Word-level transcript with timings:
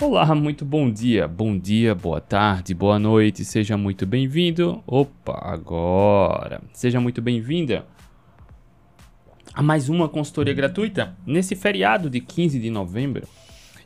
Olá, 0.00 0.34
muito 0.34 0.64
bom 0.64 0.90
dia, 0.90 1.28
bom 1.28 1.58
dia, 1.58 1.94
boa 1.94 2.22
tarde, 2.22 2.72
boa 2.72 2.98
noite, 2.98 3.44
seja 3.44 3.76
muito 3.76 4.06
bem-vindo. 4.06 4.82
Opa, 4.86 5.38
agora, 5.42 6.62
seja 6.72 6.98
muito 6.98 7.20
bem-vinda 7.20 7.84
a 9.52 9.62
mais 9.62 9.90
uma 9.90 10.08
consultoria 10.08 10.54
gratuita 10.54 11.14
nesse 11.26 11.54
feriado 11.54 12.08
de 12.08 12.18
15 12.18 12.58
de 12.58 12.70
novembro. 12.70 13.28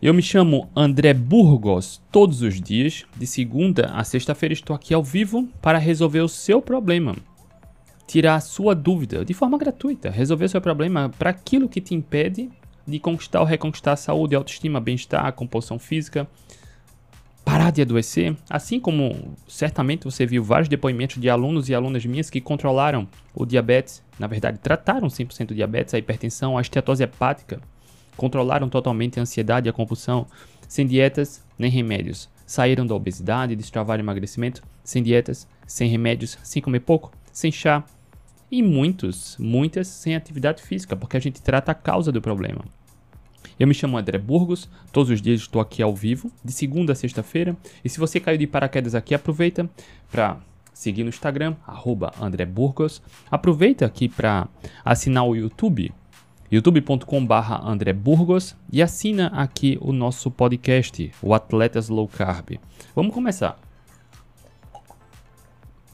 Eu 0.01 0.15
me 0.15 0.23
chamo 0.23 0.71
André 0.77 1.13
Burgos. 1.13 2.01
Todos 2.13 2.43
os 2.43 2.61
dias, 2.61 3.05
de 3.17 3.27
segunda 3.27 3.87
a 3.87 4.05
sexta-feira, 4.05 4.53
estou 4.53 4.77
aqui 4.77 4.95
ao 4.95 5.03
vivo 5.03 5.49
para 5.61 5.79
resolver 5.79 6.21
o 6.21 6.29
seu 6.29 6.63
problema. 6.63 7.17
Tirar 8.07 8.37
a 8.37 8.41
sua 8.41 8.73
dúvida 8.73 9.25
de 9.25 9.35
forma 9.35 9.59
gratuita. 9.59 10.11
Resolver 10.11 10.45
o 10.45 10.49
seu 10.49 10.61
problema 10.61 11.11
para 11.19 11.31
aquilo 11.31 11.69
que 11.69 11.81
te 11.81 11.93
impede 11.93 12.51
de 12.87 12.99
conquistar 12.99 13.41
ou 13.41 13.47
reconquistar 13.47 13.93
a 13.93 13.97
saúde, 13.97 14.35
autoestima, 14.35 14.81
bem-estar, 14.81 15.33
composição 15.33 15.79
física, 15.79 16.29
parar 17.45 17.71
de 17.71 17.83
adoecer. 17.83 18.37
Assim 18.49 18.81
como 18.81 19.35
certamente 19.47 20.05
você 20.05 20.27
viu 20.27 20.43
vários 20.43 20.69
depoimentos 20.69 21.21
de 21.21 21.29
alunos 21.29 21.69
e 21.69 21.75
alunas 21.75 22.05
minhas 22.05 22.31
que 22.31 22.41
controlaram 22.41 23.07
o 23.35 23.45
diabetes, 23.45 24.03
na 24.19 24.27
verdade 24.27 24.59
trataram 24.59 25.09
100% 25.09 25.51
o 25.51 25.55
diabetes, 25.55 25.95
a 25.95 25.99
hipertensão, 25.99 26.57
a 26.57 26.61
esteatose 26.61 27.03
hepática, 27.03 27.61
controlaram 28.17 28.69
totalmente 28.69 29.19
a 29.19 29.23
ansiedade 29.23 29.69
e 29.69 29.71
a 29.71 29.73
compulsão, 29.73 30.27
sem 30.69 30.87
dietas 30.87 31.45
nem 31.59 31.71
remédios. 31.71 32.29
Saíram 32.47 32.87
da 32.87 32.95
obesidade, 32.95 33.57
destravaram 33.57 34.03
emagrecimento, 34.03 34.63
sem 34.83 35.03
dietas, 35.03 35.49
sem 35.67 35.89
remédios, 35.89 36.39
sem 36.43 36.61
comer 36.61 36.81
pouco, 36.81 37.11
sem 37.33 37.51
chá, 37.51 37.83
e 38.51 38.63
muitos, 38.63 39.37
muitas 39.39 39.89
sem 39.89 40.15
atividade 40.15 40.63
física, 40.63 40.97
porque 40.97 41.17
a 41.17 41.21
gente 41.21 41.43
trata 41.43 41.73
a 41.73 41.75
causa 41.75 42.13
do 42.13 42.21
problema. 42.21 42.65
Eu 43.59 43.69
me 43.69 43.75
chamo 43.75 43.97
André 43.97 44.19
Burgos, 44.19 44.69
todos 44.93 45.11
os 45.11 45.23
dias 45.23 45.41
estou 45.41 45.61
aqui 45.61 45.83
ao 45.83 45.95
vivo, 45.95 46.31
de 46.45 46.53
segunda 46.53 46.93
a 46.93 46.97
sexta-feira. 46.97 47.57
E 47.85 47.89
se 47.89 47.99
você 47.99 48.19
caiu 48.19 48.39
de 48.39 48.47
paraquedas 48.47 48.95
aqui, 48.95 49.15
aproveita 49.15 49.69
para 50.11 50.39
seguir 50.73 51.05
no 51.05 51.09
Instagram, 51.09 51.55
arroba 51.67 52.13
André 52.21 52.45
Burgos. 52.45 53.01
Aproveita 53.31 53.87
aqui 53.87 54.09
para 54.09 54.49
assinar 54.85 55.25
o 55.25 55.37
YouTube, 55.37 55.93
youtube.com.br 56.51 57.53
André 57.63 57.93
Burgos. 57.93 58.57
E 58.73 58.83
assina 58.83 59.29
aqui 59.29 59.79
o 59.81 59.93
nosso 59.93 60.31
podcast, 60.31 61.13
o 61.23 61.33
Atletas 61.33 61.89
Low 61.89 62.09
Carb. 62.09 62.59
Vamos 62.95 63.15
começar. 63.15 63.59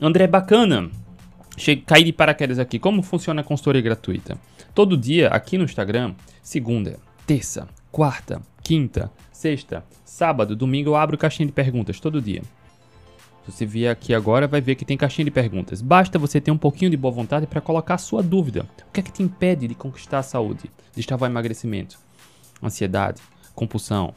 André, 0.00 0.26
bacana. 0.26 0.90
Cheguei, 1.61 1.84
caí 1.86 2.05
de 2.05 2.12
paraquedas 2.12 2.58
aqui. 2.58 2.78
Como 2.78 3.03
funciona 3.03 3.42
a 3.42 3.44
consultoria 3.44 3.83
gratuita? 3.83 4.39
Todo 4.75 4.97
dia 4.97 5.28
aqui 5.28 5.58
no 5.58 5.64
Instagram, 5.64 6.14
segunda, 6.42 6.98
terça, 7.27 7.69
quarta, 7.92 8.41
quinta, 8.62 9.12
sexta, 9.30 9.84
sábado, 10.03 10.56
domingo 10.56 10.88
eu 10.88 10.97
abro 10.97 11.19
caixinha 11.19 11.47
de 11.47 11.53
perguntas 11.53 12.00
todo 12.00 12.22
dia. 12.22 12.41
Se 13.44 13.53
você 13.53 13.66
vier 13.66 13.92
aqui 13.92 14.14
agora, 14.14 14.48
vai 14.48 14.62
ver 14.62 14.75
que 14.75 14.86
tem 14.86 14.97
caixinha 14.97 15.27
de 15.27 15.31
perguntas. 15.31 15.83
Basta 15.83 16.19
você 16.19 16.41
ter 16.41 16.50
um 16.50 16.56
pouquinho 16.56 16.91
de 16.91 16.97
boa 16.97 17.12
vontade 17.12 17.47
para 17.47 17.61
colocar 17.61 17.97
a 17.97 17.98
sua 17.98 18.22
dúvida. 18.22 18.66
O 18.88 18.92
que 18.92 19.00
é 19.00 19.03
que 19.03 19.12
te 19.12 19.22
impede 19.22 19.69
de 19.69 19.75
conquistar 19.75 20.20
a 20.20 20.22
saúde, 20.22 20.70
de 20.94 21.06
o 21.14 21.27
emagrecimento? 21.27 21.98
Ansiedade, 22.62 23.20
compulsão, 23.55 24.14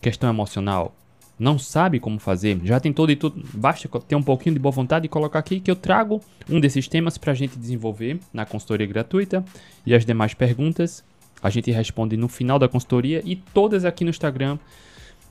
questão 0.00 0.30
emocional, 0.30 0.94
não 1.38 1.58
sabe 1.58 2.00
como 2.00 2.18
fazer, 2.18 2.60
já 2.64 2.80
tem 2.80 2.92
todo 2.92 3.12
e 3.12 3.16
tudo, 3.16 3.42
basta 3.54 3.88
ter 4.00 4.16
um 4.16 4.22
pouquinho 4.22 4.54
de 4.54 4.60
boa 4.60 4.72
vontade 4.72 5.06
e 5.06 5.08
colocar 5.08 5.38
aqui 5.38 5.60
que 5.60 5.70
eu 5.70 5.76
trago 5.76 6.20
um 6.50 6.58
desses 6.58 6.88
temas 6.88 7.16
para 7.16 7.32
a 7.32 7.34
gente 7.34 7.58
desenvolver 7.58 8.18
na 8.32 8.44
consultoria 8.44 8.86
gratuita 8.86 9.44
e 9.86 9.94
as 9.94 10.04
demais 10.04 10.34
perguntas 10.34 11.04
a 11.42 11.50
gente 11.50 11.70
responde 11.70 12.16
no 12.16 12.28
final 12.28 12.58
da 12.58 12.68
consultoria 12.68 13.22
e 13.24 13.36
todas 13.36 13.84
aqui 13.84 14.04
no 14.04 14.10
Instagram, 14.10 14.58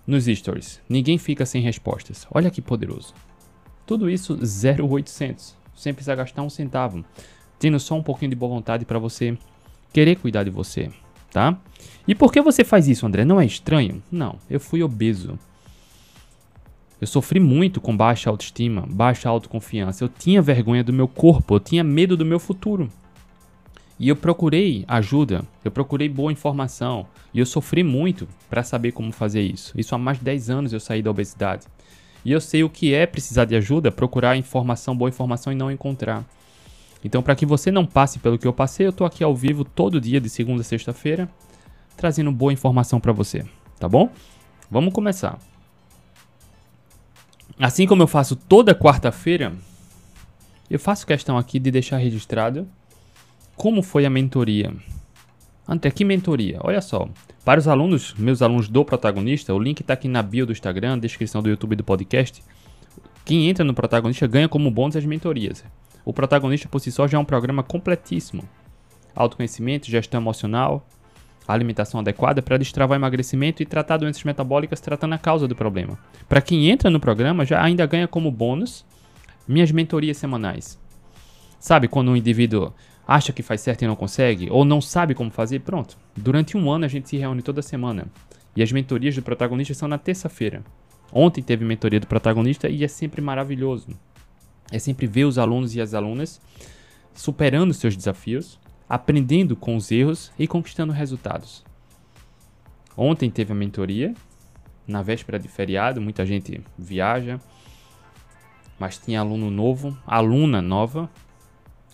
nos 0.06 0.26
stories. 0.26 0.80
Ninguém 0.88 1.18
fica 1.18 1.46
sem 1.46 1.62
respostas. 1.62 2.26
Olha 2.32 2.50
que 2.50 2.62
poderoso. 2.62 3.14
Tudo 3.86 4.10
isso 4.10 4.38
0,800, 4.38 5.56
sem 5.76 5.94
precisar 5.94 6.16
gastar 6.16 6.44
um 6.44 6.50
centavo, 6.50 7.04
tendo 7.60 7.80
só 7.80 7.96
um 7.96 8.04
pouquinho 8.04 8.30
de 8.30 8.36
boa 8.36 8.56
vontade 8.56 8.86
para 8.86 9.00
você 9.00 9.38
querer 9.92 10.16
cuidar 10.18 10.44
de 10.44 10.50
você, 10.50 10.90
tá? 11.32 11.58
E 12.08 12.16
por 12.16 12.32
que 12.32 12.42
você 12.42 12.64
faz 12.64 12.88
isso, 12.88 13.06
André? 13.06 13.26
Não 13.26 13.40
é 13.40 13.46
estranho? 13.46 14.02
Não, 14.12 14.38
eu 14.50 14.60
fui 14.60 14.82
obeso. 14.82 15.38
Eu 17.00 17.08
sofri 17.08 17.40
muito 17.40 17.80
com 17.80 17.96
baixa 17.96 18.30
autoestima, 18.30 18.86
baixa 18.90 19.30
autoconfiança. 19.30 20.04
Eu 20.04 20.10
tinha 20.10 20.42
vergonha 20.42 20.84
do 20.84 20.92
meu 20.92 21.08
corpo, 21.08 21.56
eu 21.56 21.60
tinha 21.60 21.84
medo 21.84 22.18
do 22.18 22.26
meu 22.26 22.40
futuro. 22.40 22.90
E 24.00 24.10
eu 24.10 24.16
procurei 24.16 24.84
ajuda, 24.88 25.44
eu 25.64 25.72
procurei 25.72 26.08
boa 26.08 26.32
informação 26.32 27.08
e 27.34 27.40
eu 27.40 27.46
sofri 27.46 27.84
muito 27.84 28.28
para 28.50 28.64
saber 28.64 28.92
como 28.92 29.12
fazer 29.12 29.42
isso. 29.42 29.74
Isso 29.80 29.96
há 29.96 29.98
mais 29.98 30.20
de 30.20 30.24
10 30.24 30.50
anos 30.50 30.74
eu 30.74 30.80
saí 30.80 31.02
da 31.02 31.10
obesidade. 31.10 31.66
E 32.24 32.32
eu 32.32 32.42
sei 32.42 32.64
o 32.64 32.70
que 32.70 32.94
é 32.94 33.06
precisar 33.06 33.46
de 33.46 33.56
ajuda, 33.56 33.92
procurar 33.92 34.36
informação, 34.36 34.96
boa 34.96 35.10
informação 35.10 35.54
e 35.54 35.56
não 35.56 35.72
encontrar. 35.72 36.26
Então, 37.04 37.22
para 37.24 37.36
que 37.36 37.46
você 37.46 37.72
não 37.72 37.86
passe 37.86 38.20
pelo 38.20 38.38
que 38.38 38.48
eu 38.48 38.54
passei, 38.54 38.88
eu 38.88 38.94
tô 38.94 39.06
aqui 39.06 39.24
ao 39.24 39.36
vivo 39.36 39.64
todo 39.64 40.02
dia 40.02 40.20
de 40.20 40.30
segunda 40.30 40.62
a 40.62 40.64
sexta-feira, 40.64 41.30
trazendo 41.96 42.32
boa 42.32 42.52
informação 42.52 43.00
para 43.00 43.14
você, 43.14 43.46
tá 43.80 43.88
bom? 43.88 44.12
Vamos 44.70 44.94
começar. 44.94 45.40
Assim 47.60 47.88
como 47.88 48.04
eu 48.04 48.08
faço 48.08 48.36
toda 48.36 48.76
quarta-feira, 48.76 49.52
eu 50.70 50.80
faço 50.80 51.08
questão 51.08 51.38
aqui 51.40 51.58
de 51.58 51.72
deixar 51.72 51.98
registrado 51.98 52.68
como 53.56 53.82
foi 53.82 54.06
a 54.06 54.10
mentoria. 54.12 54.72
Ante 55.68 55.90
que 55.90 56.06
mentoria? 56.06 56.60
Olha 56.62 56.80
só. 56.82 57.10
Para 57.44 57.60
os 57.60 57.68
alunos, 57.68 58.14
meus 58.14 58.44
alunos 58.44 58.70
do 58.70 58.86
protagonista, 58.86 59.56
o 59.56 59.60
link 59.60 59.82
está 59.82 59.94
aqui 59.94 60.08
na 60.08 60.22
bio 60.22 60.46
do 60.46 60.52
Instagram, 60.52 61.00
descrição 61.00 61.42
do 61.42 61.50
YouTube 61.50 61.76
do 61.76 61.84
podcast. 61.84 62.44
Quem 63.26 63.50
entra 63.50 63.66
no 63.66 63.74
protagonista 63.74 64.28
ganha 64.28 64.48
como 64.48 64.70
bônus 64.70 64.96
as 64.96 65.06
mentorias. 65.06 65.66
O 66.06 66.14
protagonista 66.14 66.70
por 66.70 66.80
si 66.80 66.92
só 66.92 67.08
já 67.08 67.18
é 67.18 67.20
um 67.20 67.26
programa 67.26 67.64
completíssimo. 67.64 68.44
Autoconhecimento, 69.16 69.90
gestão 69.90 70.22
emocional, 70.22 70.88
a 71.48 71.54
alimentação 71.54 72.00
adequada 72.00 72.42
para 72.42 72.58
destravar 72.58 72.98
emagrecimento 72.98 73.64
e 73.64 73.66
tratar 73.66 73.98
doenças 73.98 74.24
metabólicas 74.24 74.82
tratando 74.82 75.14
a 75.14 75.18
causa 75.18 75.48
do 75.48 75.56
problema. 75.56 75.98
Para 76.28 76.42
quem 76.42 76.70
entra 76.70 76.90
no 76.90 77.00
programa, 77.00 77.46
já 77.46 77.64
ainda 77.64 77.86
ganha 77.86 78.08
como 78.08 78.32
bônus 78.32 78.86
minhas 79.48 79.72
mentorias 79.72 80.18
semanais. 80.18 80.78
Sabe 81.60 81.88
quando 81.88 82.12
um 82.12 82.16
indivíduo 82.16 82.74
acha 83.08 83.32
que 83.32 83.42
faz 83.42 83.62
certo 83.62 83.84
e 83.84 83.88
não 83.88 83.96
consegue, 83.96 84.50
ou 84.52 84.66
não 84.66 84.82
sabe 84.82 85.16
como 85.16 85.32
fazer? 85.32 85.60
Pronto. 85.62 85.98
Durante 86.16 86.58
um 86.58 86.70
ano 86.70 86.84
a 86.84 86.90
gente 86.90 87.08
se 87.08 87.18
reúne 87.18 87.42
toda 87.42 87.62
semana. 87.62 88.08
E 88.56 88.62
as 88.62 88.72
mentorias 88.72 89.16
do 89.16 89.22
protagonista 89.22 89.74
são 89.74 89.88
na 89.88 89.98
terça-feira. 89.98 90.64
Ontem 91.14 91.42
teve 91.42 91.64
mentoria 91.64 92.00
do 92.00 92.08
protagonista 92.08 92.68
e 92.68 92.84
é 92.84 92.88
sempre 92.88 93.22
maravilhoso. 93.22 93.88
É 94.72 94.80
sempre 94.80 95.08
ver 95.08 95.24
os 95.24 95.38
alunos 95.38 95.74
e 95.76 95.80
as 95.80 95.94
alunas 95.94 96.42
superando 97.14 97.74
seus 97.74 97.96
desafios 97.96 98.60
aprendendo 98.90 99.56
com 99.56 99.76
os 99.76 99.92
erros 99.92 100.32
e 100.38 100.48
conquistando 100.48 100.94
resultados. 100.94 101.64
Ontem 102.96 103.30
teve 103.30 103.52
a 103.52 103.56
mentoria, 103.56 104.14
na 104.88 105.02
véspera 105.02 105.38
de 105.38 105.48
feriado, 105.48 106.02
muita 106.02 106.26
gente 106.26 106.62
viaja, 106.78 107.40
mas 108.80 108.98
tinha 108.98 109.20
aluno 109.20 109.52
novo, 109.52 109.98
aluna 110.06 110.62
nova, 110.62 111.10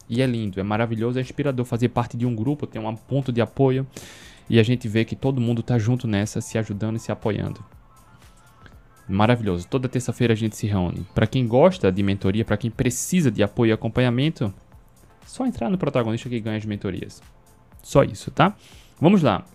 e 0.07 0.21
é 0.21 0.25
lindo, 0.25 0.59
é 0.59 0.63
maravilhoso, 0.63 1.17
é 1.17 1.21
inspirador 1.21 1.65
fazer 1.65 1.89
parte 1.89 2.15
de 2.15 2.25
um 2.25 2.35
grupo, 2.35 2.67
ter 2.67 2.79
um 2.79 2.95
ponto 2.95 3.31
de 3.31 3.41
apoio 3.41 3.87
e 4.49 4.59
a 4.59 4.63
gente 4.63 4.87
vê 4.87 5.05
que 5.05 5.15
todo 5.15 5.41
mundo 5.41 5.61
está 5.61 5.79
junto 5.79 6.07
nessa, 6.07 6.41
se 6.41 6.57
ajudando 6.57 6.97
e 6.97 6.99
se 6.99 7.11
apoiando. 7.11 7.63
Maravilhoso. 9.07 9.67
Toda 9.67 9.89
terça-feira 9.89 10.33
a 10.33 10.35
gente 10.35 10.55
se 10.55 10.67
reúne. 10.67 11.05
Para 11.13 11.27
quem 11.27 11.47
gosta 11.47 11.91
de 11.91 12.01
mentoria, 12.01 12.45
para 12.45 12.57
quem 12.57 12.71
precisa 12.71 13.29
de 13.29 13.43
apoio 13.43 13.69
e 13.69 13.73
acompanhamento, 13.73 14.53
só 15.25 15.45
entrar 15.45 15.69
no 15.69 15.77
protagonista 15.77 16.29
que 16.29 16.39
ganha 16.39 16.57
as 16.57 16.65
mentorias. 16.65 17.21
Só 17.81 18.03
isso, 18.03 18.31
tá? 18.31 18.55
Vamos 18.99 19.21
lá. 19.21 19.45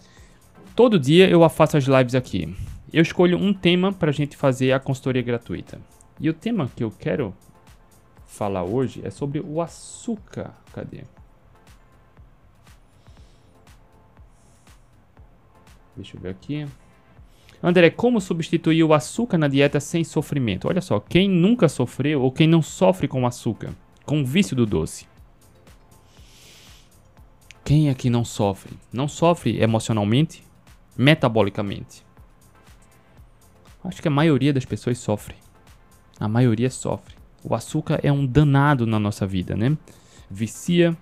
Todo 0.75 0.99
dia 0.99 1.29
eu 1.29 1.49
faço 1.49 1.77
as 1.77 1.85
lives 1.85 2.15
aqui. 2.15 2.55
Eu 2.93 3.03
escolho 3.03 3.37
um 3.39 3.53
tema 3.53 3.93
para 3.93 4.11
a 4.11 4.13
gente 4.13 4.37
fazer 4.37 4.73
a 4.73 4.81
consultoria 4.81 5.23
gratuita. 5.23 5.81
E 6.21 6.29
o 6.29 6.35
tema 6.35 6.71
que 6.75 6.83
eu 6.83 6.91
quero 6.91 7.35
falar 8.27 8.65
hoje 8.65 9.01
é 9.05 9.11
sobre 9.11 9.41
o 9.41 9.61
açúcar. 9.61 10.55
Cadê? 10.73 11.05
Deixa 15.97 16.17
eu 16.17 16.21
ver 16.21 16.31
aqui. 16.31 16.67
André, 17.63 17.91
como 17.91 18.21
substituir 18.21 18.85
o 18.85 18.95
açúcar 18.95 19.37
na 19.37 19.49
dieta 19.49 19.81
sem 19.81 20.05
sofrimento? 20.05 20.69
Olha 20.69 20.81
só, 20.81 21.01
quem 21.01 21.29
nunca 21.29 21.69
sofreu 21.69 22.23
ou 22.23 22.31
quem 22.31 22.47
não 22.47 22.63
sofre 22.63 23.09
com 23.09 23.27
açúcar, 23.27 23.75
com 24.05 24.21
o 24.21 24.25
vício 24.25 24.55
do 24.55 24.65
doce. 24.65 25.09
Quem 27.69 27.91
aqui 27.91 28.09
não 28.09 28.25
sofre? 28.25 28.73
Não 28.91 29.07
sofre 29.07 29.63
emocionalmente, 29.63 30.43
metabolicamente. 30.97 32.03
Acho 33.85 34.01
que 34.01 34.09
a 34.09 34.11
maioria 34.11 34.55
das 34.55 34.65
pessoas 34.65 34.97
sofre. 34.97 35.35
A 36.19 36.27
maioria 36.27 36.71
sofre. 36.71 37.15
O 37.45 37.55
açúcar 37.55 38.01
é 38.03 38.11
um 38.11 38.25
danado 38.25 38.87
na 38.87 38.99
nossa 38.99 39.27
vida, 39.27 39.55
né? 39.55 39.77
Vicia, 40.31 40.97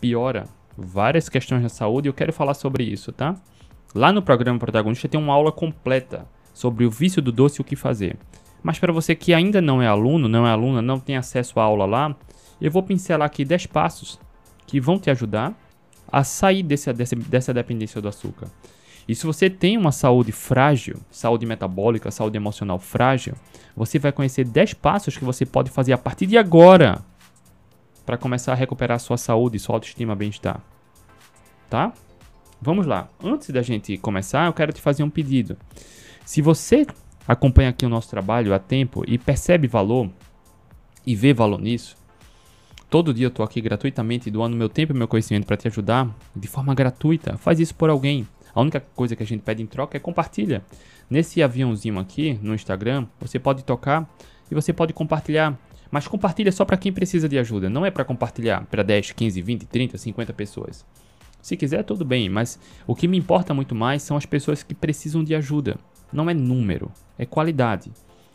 piora 0.00 0.46
várias 0.78 1.28
questões 1.28 1.60
da 1.60 1.68
saúde 1.68 2.06
e 2.06 2.10
eu 2.10 2.14
quero 2.14 2.32
falar 2.32 2.54
sobre 2.54 2.84
isso, 2.84 3.10
tá? 3.10 3.34
Lá 3.92 4.12
no 4.12 4.22
programa 4.22 4.60
Protagonista 4.60 5.08
tem 5.08 5.18
uma 5.18 5.34
aula 5.34 5.50
completa 5.50 6.24
sobre 6.54 6.84
o 6.84 6.90
vício 6.90 7.20
do 7.20 7.32
doce 7.32 7.60
e 7.60 7.62
o 7.62 7.64
que 7.64 7.74
fazer. 7.74 8.16
Mas 8.62 8.78
para 8.78 8.92
você 8.92 9.16
que 9.16 9.34
ainda 9.34 9.60
não 9.60 9.82
é 9.82 9.88
aluno, 9.88 10.28
não 10.28 10.46
é 10.46 10.52
aluna, 10.52 10.80
não 10.80 11.00
tem 11.00 11.16
acesso 11.16 11.58
à 11.58 11.64
aula 11.64 11.84
lá, 11.84 12.14
eu 12.60 12.70
vou 12.70 12.84
pincelar 12.84 13.26
aqui 13.26 13.44
10 13.44 13.66
passos 13.66 14.20
que 14.68 14.78
vão 14.78 15.00
te 15.00 15.10
ajudar 15.10 15.52
a 16.12 16.22
sair 16.22 16.62
desse, 16.62 16.92
desse, 16.92 17.16
dessa 17.16 17.54
dependência 17.54 18.00
do 18.00 18.08
açúcar. 18.08 18.48
E 19.08 19.14
se 19.14 19.26
você 19.26 19.50
tem 19.50 19.76
uma 19.76 19.90
saúde 19.90 20.30
frágil, 20.30 21.00
saúde 21.10 21.46
metabólica, 21.46 22.10
saúde 22.10 22.36
emocional 22.36 22.78
frágil, 22.78 23.34
você 23.74 23.98
vai 23.98 24.12
conhecer 24.12 24.44
10 24.44 24.74
passos 24.74 25.16
que 25.16 25.24
você 25.24 25.44
pode 25.44 25.70
fazer 25.70 25.92
a 25.92 25.98
partir 25.98 26.26
de 26.26 26.36
agora 26.36 27.02
para 28.06 28.16
começar 28.16 28.52
a 28.52 28.56
recuperar 28.56 29.00
sua 29.00 29.16
saúde, 29.16 29.58
sua 29.58 29.76
autoestima, 29.76 30.14
bem-estar. 30.14 30.60
Tá? 31.68 31.92
Vamos 32.60 32.86
lá. 32.86 33.08
Antes 33.22 33.50
da 33.50 33.62
gente 33.62 33.96
começar, 33.96 34.46
eu 34.46 34.52
quero 34.52 34.72
te 34.72 34.80
fazer 34.80 35.02
um 35.02 35.10
pedido. 35.10 35.56
Se 36.24 36.40
você 36.40 36.86
acompanha 37.26 37.70
aqui 37.70 37.84
o 37.84 37.88
nosso 37.88 38.08
trabalho 38.08 38.54
há 38.54 38.58
tempo 38.58 39.02
e 39.06 39.18
percebe 39.18 39.66
valor 39.66 40.08
e 41.04 41.16
vê 41.16 41.32
valor 41.32 41.60
nisso, 41.60 41.96
todo 42.92 43.14
dia 43.14 43.24
eu 43.24 43.28
estou 43.28 43.42
aqui 43.42 43.58
gratuitamente 43.58 44.30
doando 44.30 44.54
meu 44.54 44.68
tempo 44.68 44.92
e 44.92 44.94
meu 44.94 45.08
conhecimento 45.08 45.46
para 45.46 45.56
te 45.56 45.66
ajudar 45.66 46.14
de 46.36 46.46
forma 46.46 46.74
gratuita. 46.74 47.38
Faz 47.38 47.58
isso 47.58 47.74
por 47.74 47.88
alguém. 47.88 48.28
A 48.54 48.60
única 48.60 48.80
coisa 48.80 49.16
que 49.16 49.22
a 49.22 49.26
gente 49.26 49.40
pede 49.40 49.62
em 49.62 49.66
troca 49.66 49.96
é 49.96 49.98
compartilha. 49.98 50.62
Nesse 51.08 51.42
aviãozinho 51.42 51.98
aqui 51.98 52.38
no 52.42 52.54
Instagram, 52.54 53.06
você 53.18 53.38
pode 53.38 53.64
tocar 53.64 54.06
e 54.50 54.54
você 54.54 54.74
pode 54.74 54.92
compartilhar. 54.92 55.58
Mas 55.90 56.06
compartilha 56.06 56.52
só 56.52 56.66
para 56.66 56.76
quem 56.76 56.92
precisa 56.92 57.26
de 57.26 57.38
ajuda. 57.38 57.70
Não 57.70 57.86
é 57.86 57.90
para 57.90 58.04
compartilhar 58.04 58.66
para 58.66 58.82
10, 58.82 59.12
15, 59.12 59.40
20, 59.40 59.64
30, 59.64 59.96
50 59.96 60.32
pessoas. 60.34 60.84
Se 61.40 61.56
quiser, 61.56 61.84
tudo 61.84 62.04
bem, 62.04 62.28
mas 62.28 62.60
o 62.86 62.94
que 62.94 63.08
me 63.08 63.16
importa 63.16 63.54
muito 63.54 63.74
mais 63.74 64.02
são 64.02 64.18
as 64.18 64.26
pessoas 64.26 64.62
que 64.62 64.74
precisam 64.74 65.24
de 65.24 65.34
ajuda. 65.34 65.78
Não 66.12 66.28
é 66.28 66.34
número, 66.34 66.92
é 67.18 67.24
qualidade. 67.24 67.90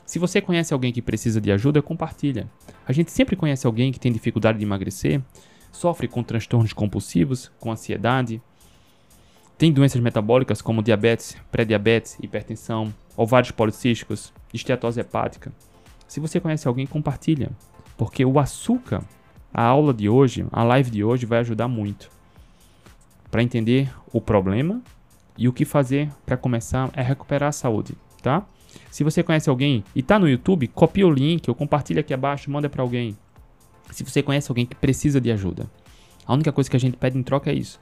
Se 0.07 0.17
você 0.17 0.39
conhece 0.39 0.73
alguém 0.73 0.93
que 0.93 1.01
precisa 1.01 1.41
de 1.41 1.51
ajuda, 1.51 1.81
compartilha. 1.81 2.49
A 2.87 2.93
gente 2.93 3.11
sempre 3.11 3.35
conhece 3.35 3.67
alguém 3.67 3.91
que 3.91 3.99
tem 3.99 4.09
dificuldade 4.09 4.57
de 4.57 4.63
emagrecer, 4.63 5.21
sofre 5.69 6.07
com 6.07 6.23
transtornos 6.23 6.71
compulsivos, 6.71 7.51
com 7.59 7.73
ansiedade, 7.73 8.41
tem 9.57 9.69
doenças 9.69 9.99
metabólicas 9.99 10.61
como 10.61 10.81
diabetes, 10.81 11.35
pré-diabetes, 11.51 12.17
hipertensão, 12.21 12.93
ovários 13.17 13.51
policísticos, 13.51 14.31
esteatose 14.53 15.01
hepática. 15.01 15.51
Se 16.07 16.21
você 16.21 16.39
conhece 16.39 16.69
alguém, 16.69 16.87
compartilha, 16.87 17.51
porque 17.97 18.23
o 18.23 18.39
açúcar, 18.39 19.03
a 19.53 19.63
aula 19.63 19.93
de 19.93 20.07
hoje, 20.07 20.45
a 20.53 20.63
live 20.63 20.89
de 20.89 21.03
hoje 21.03 21.25
vai 21.25 21.39
ajudar 21.39 21.67
muito 21.67 22.09
para 23.29 23.43
entender 23.43 23.93
o 24.13 24.21
problema 24.21 24.81
e 25.37 25.49
o 25.49 25.53
que 25.53 25.65
fazer 25.65 26.09
para 26.25 26.37
começar 26.37 26.89
a 26.95 27.01
recuperar 27.01 27.49
a 27.49 27.51
saúde, 27.51 27.93
tá? 28.23 28.45
Se 28.91 29.03
você 29.03 29.23
conhece 29.23 29.49
alguém 29.49 29.83
e 29.95 29.99
está 29.99 30.17
no 30.19 30.27
YouTube, 30.27 30.67
copia 30.67 31.07
o 31.07 31.11
link 31.11 31.47
ou 31.49 31.55
compartilha 31.55 32.01
aqui 32.01 32.13
abaixo, 32.13 32.51
manda 32.51 32.69
para 32.69 32.81
alguém. 32.81 33.17
Se 33.91 34.03
você 34.03 34.21
conhece 34.21 34.51
alguém 34.51 34.65
que 34.65 34.75
precisa 34.75 35.21
de 35.21 35.31
ajuda, 35.31 35.69
a 36.25 36.33
única 36.33 36.51
coisa 36.51 36.69
que 36.69 36.75
a 36.75 36.79
gente 36.79 36.97
pede 36.97 37.17
em 37.17 37.23
troca 37.23 37.49
é 37.49 37.53
isso. 37.53 37.79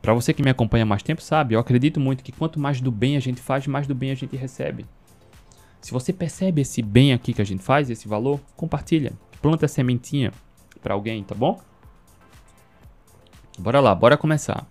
Para 0.00 0.12
você 0.12 0.34
que 0.34 0.42
me 0.42 0.50
acompanha 0.50 0.84
há 0.84 0.86
mais 0.86 1.02
tempo, 1.02 1.22
sabe, 1.22 1.54
eu 1.54 1.58
acredito 1.58 1.98
muito 1.98 2.22
que 2.22 2.30
quanto 2.30 2.60
mais 2.60 2.80
do 2.80 2.90
bem 2.90 3.16
a 3.16 3.20
gente 3.20 3.40
faz, 3.40 3.66
mais 3.66 3.86
do 3.86 3.94
bem 3.94 4.10
a 4.10 4.14
gente 4.14 4.36
recebe. 4.36 4.84
Se 5.80 5.92
você 5.92 6.12
percebe 6.12 6.62
esse 6.62 6.80
bem 6.82 7.12
aqui 7.12 7.32
que 7.32 7.42
a 7.42 7.44
gente 7.44 7.62
faz, 7.62 7.90
esse 7.90 8.06
valor, 8.06 8.40
compartilha. 8.56 9.12
Planta 9.42 9.66
a 9.66 9.68
sementinha 9.68 10.32
para 10.82 10.94
alguém, 10.94 11.24
tá 11.24 11.34
bom? 11.34 11.60
Bora 13.58 13.80
lá, 13.80 13.94
bora 13.94 14.16
começar. 14.16 14.66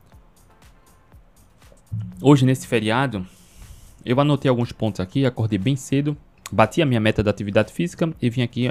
Hoje, 2.22 2.46
nesse 2.46 2.68
feriado, 2.68 3.26
eu 4.06 4.20
anotei 4.20 4.50
alguns 4.50 4.72
pontos 4.72 5.00
aqui, 5.00 5.26
acordei 5.26 5.58
bem 5.58 5.76
cedo, 5.76 6.18
bati 6.52 6.82
a 6.82 6.86
minha 6.86 7.00
meta 7.00 7.24
da 7.24 7.32
atividade 7.32 7.72
física 7.72 8.14
e 8.22 8.30
vim 8.30 8.42
aqui 8.42 8.70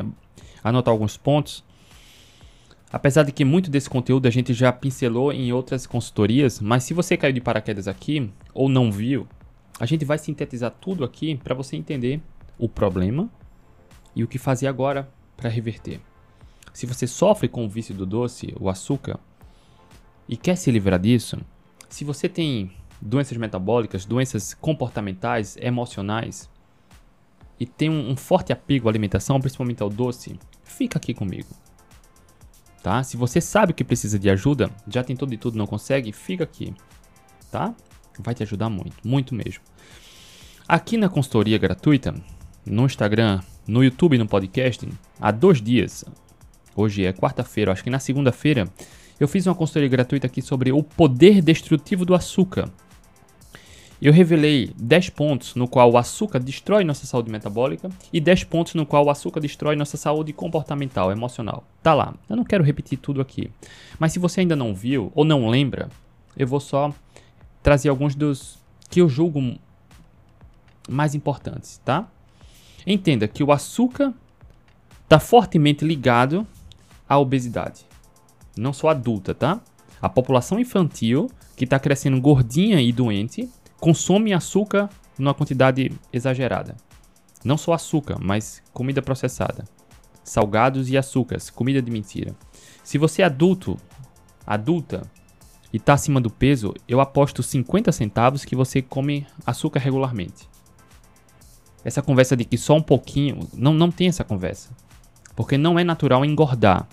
anotar 0.63 0.93
alguns 0.93 1.17
pontos 1.17 1.65
Apesar 2.93 3.23
de 3.23 3.33
que 3.33 3.43
muito 3.43 3.71
desse 3.71 3.89
conteúdo 3.89 4.29
a 4.29 4.31
gente 4.31 4.53
já 4.53 4.71
pincelou 4.71 5.33
em 5.33 5.51
outras 5.51 5.87
consultorias, 5.87 6.61
mas 6.61 6.85
se 6.85 6.93
você 6.93 7.17
caiu 7.17 7.33
de 7.33 7.41
paraquedas 7.41 7.89
aqui 7.89 8.31
ou 8.53 8.69
não 8.69 8.93
viu, 8.93 9.27
a 9.81 9.87
gente 9.87 10.05
vai 10.05 10.19
sintetizar 10.19 10.71
tudo 10.71 11.03
aqui 11.03 11.35
para 11.37 11.55
você 11.55 11.75
entender 11.75 12.21
o 12.59 12.69
problema 12.69 13.31
e 14.15 14.23
o 14.23 14.29
que 14.29 14.37
fazer 14.37 14.67
agora 14.67 15.11
para 15.39 15.49
reverter. 15.49 16.03
Se 16.75 16.85
você 16.85 17.07
sofre 17.07 17.49
com 17.49 17.65
o 17.65 17.69
vício 17.69 17.95
do 17.95 18.05
doce, 18.05 18.55
o 18.61 18.69
açúcar, 18.69 19.19
e 20.29 20.37
quer 20.37 20.57
se 20.57 20.71
livrar 20.71 21.01
disso, 21.01 21.39
se 21.89 22.05
você 22.05 22.29
tem 22.29 22.73
doenças 23.03 23.37
metabólicas, 23.37 24.05
doenças 24.05 24.55
comportamentais, 24.55 25.57
emocionais, 25.61 26.49
e 27.59 27.67
tem 27.67 27.91
um, 27.91 28.11
um 28.11 28.17
forte 28.17 28.53
apego 28.53 28.89
à 28.89 28.91
alimentação, 28.91 29.41
principalmente 29.41 29.83
ao 29.83 29.91
doce, 29.91 30.39
fica 30.63 30.99
aqui 30.99 31.13
comigo 31.13 31.49
tá? 32.83 33.03
Se 33.03 33.17
você 33.17 33.41
sabe 33.41 33.73
que 33.73 33.85
precisa 33.85 34.19
de 34.19 34.29
ajuda, 34.29 34.71
já 34.89 35.05
tentou 35.05 35.29
de 35.29 35.37
tudo, 35.37 35.57
não 35.57 35.67
consegue, 35.67 36.13
fica 36.13 36.45
aqui, 36.45 36.75
tá? 37.51 37.75
Vai 38.19 38.35
te 38.35 38.43
ajudar 38.43 38.69
muito, 38.69 38.97
muito 39.05 39.35
mesmo. 39.35 39.63
Aqui 40.67 40.97
na 40.97 41.09
consultoria 41.09 41.57
gratuita, 41.59 42.15
no 42.67 42.85
Instagram, 42.85 43.41
no 43.67 43.85
YouTube 43.85 44.17
e 44.17 44.19
no 44.19 44.27
podcast, 44.27 44.89
há 45.21 45.31
dois 45.31 45.63
dias, 45.63 46.05
hoje 46.75 47.07
é 47.07 47.13
quarta-feira, 47.13 47.73
acho 47.73 47.85
que 47.85 47.91
na 47.91 47.99
segunda-feira, 47.99 48.69
eu 49.21 49.29
fiz 49.29 49.47
uma 49.47 49.55
consultoria 49.55 49.89
gratuita 49.89 50.27
aqui 50.27 50.43
sobre 50.43 50.73
o 50.73 50.83
poder 50.83 51.41
destrutivo 51.41 52.05
do 52.05 52.15
açúcar. 52.15 52.69
Eu 54.03 54.13
revelei 54.13 54.73
10 54.77 55.11
pontos 55.11 55.55
no 55.55 55.69
qual 55.69 55.93
o 55.93 55.97
açúcar 55.97 56.41
destrói 56.41 56.83
nossa 56.83 57.07
saúde 57.07 57.31
metabólica 57.31 57.89
e 58.13 58.21
10 58.21 58.43
pontos 58.43 58.75
no 58.75 58.85
qual 58.85 59.05
o 59.05 59.11
açúcar 59.11 59.39
destrói 59.39 59.77
nossa 59.77 59.97
saúde 59.97 60.33
comportamental, 60.33 61.13
emocional. 61.13 61.63
Tá 61.81 61.95
lá. 61.95 62.13
Eu 62.29 62.35
não 62.35 62.43
quero 62.43 62.65
repetir 62.65 62.99
tudo 62.99 63.21
aqui. 63.21 63.49
Mas 64.01 64.13
se 64.13 64.19
você 64.19 64.41
ainda 64.41 64.57
não 64.57 64.75
viu 64.75 65.13
ou 65.15 65.25
não 65.25 65.49
lembra, 65.49 65.89
eu 66.37 66.49
vou 66.49 66.59
só 66.59 66.93
trazer 67.63 67.91
alguns 67.91 68.17
dos 68.17 68.59
que 68.91 69.01
eu 69.01 69.09
julgo 69.09 69.57
mais 70.89 71.15
importantes, 71.15 71.81
tá? 71.85 72.09
Entenda 72.85 73.29
que 73.29 73.45
o 73.45 73.53
açúcar 73.53 74.13
está 75.05 75.21
fortemente 75.21 75.85
ligado 75.85 76.45
à 77.09 77.17
obesidade. 77.21 77.87
Não 78.59 78.73
só 78.73 78.89
adulta, 78.89 79.33
tá? 79.33 79.61
A 80.01 80.09
população 80.09 80.59
infantil 80.59 81.31
que 81.57 81.63
está 81.63 81.79
crescendo 81.79 82.21
gordinha 82.21 82.81
e 82.83 82.91
doente 82.91 83.49
consome 83.83 84.33
açúcar 84.33 84.89
numa 85.19 85.35
quantidade 85.35 85.91
exagerada. 86.13 86.77
Não 87.45 87.57
só 87.57 87.73
açúcar, 87.73 88.17
mas 88.21 88.63
comida 88.73 89.03
processada. 89.03 89.65
Salgados 90.23 90.89
e 90.89 90.97
açúcares, 90.97 91.51
comida 91.51 91.83
de 91.83 91.91
mentira. 91.91 92.33
Se 92.85 92.97
você 92.97 93.23
é 93.23 93.25
adulto, 93.25 93.77
adulta, 94.47 95.03
e 95.73 95.79
está 95.79 95.95
acima 95.95 96.21
do 96.21 96.31
peso, 96.31 96.73
eu 96.87 97.01
aposto 97.01 97.43
50 97.43 97.91
centavos 97.91 98.45
que 98.45 98.55
você 98.55 98.81
come 98.81 99.27
açúcar 99.45 99.81
regularmente. 99.81 100.49
Essa 101.85 102.03
conversa 102.03 102.37
de 102.37 102.45
que 102.45 102.57
só 102.57 102.77
um 102.77 102.83
pouquinho, 102.83 103.49
não, 103.53 103.75
não 103.75 103.91
tem 103.91 104.07
essa 104.07 104.23
conversa. 104.23 104.71
Porque 105.35 105.59
não 105.59 105.77
é 105.77 105.83
natural 105.83 106.25
engordar. 106.25 106.87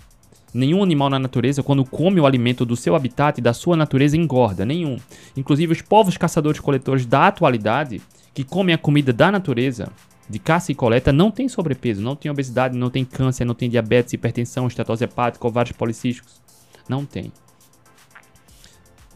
Nenhum 0.54 0.82
animal 0.82 1.10
na 1.10 1.20
natureza, 1.20 1.62
quando 1.62 1.86
come 1.86 2.20
o 2.20 2.26
alimento 2.26 2.66
do 2.66 2.76
seu 2.76 2.96
habitat, 2.96 3.40
da 3.40 3.54
sua 3.54 3.78
natureza, 3.78 4.18
engorda. 4.18 4.66
Nenhum. 4.66 4.98
Inclusive, 5.38 5.74
os 5.74 5.82
povos 5.82 6.18
caçadores-coletores 6.18 7.06
da 7.06 7.28
atualidade, 7.28 8.02
que 8.34 8.44
comem 8.44 8.74
a 8.74 8.78
comida 8.78 9.14
da 9.14 9.32
natureza, 9.32 9.92
de 10.30 10.40
caça 10.40 10.72
e 10.72 10.76
coleta, 10.76 11.12
não 11.12 11.32
tem 11.32 11.48
sobrepeso, 11.48 12.02
não 12.02 12.16
tem 12.16 12.32
obesidade, 12.32 12.78
não 12.78 12.90
tem 12.90 13.06
câncer, 13.06 13.46
não 13.46 13.56
tem 13.56 13.70
diabetes, 13.70 14.14
hipertensão, 14.14 14.68
estatose 14.68 15.04
hepática, 15.04 15.48
ovários 15.48 15.76
policísticos. 15.76 16.42
Não 16.88 17.06
tem. 17.06 17.32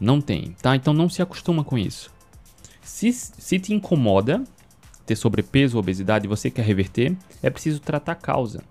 Não 0.00 0.20
tem, 0.20 0.56
tá? 0.60 0.74
Então 0.74 0.92
não 0.92 1.08
se 1.08 1.22
acostuma 1.22 1.64
com 1.64 1.78
isso. 1.78 2.12
Se, 2.82 3.12
se 3.12 3.58
te 3.58 3.72
incomoda 3.72 4.44
ter 5.06 5.16
sobrepeso 5.16 5.76
ou 5.76 5.80
obesidade 5.82 6.26
e 6.26 6.28
você 6.28 6.50
quer 6.50 6.64
reverter, 6.64 7.16
é 7.42 7.50
preciso 7.50 7.80
tratar 7.80 8.12
a 8.12 8.16
causa. 8.16 8.62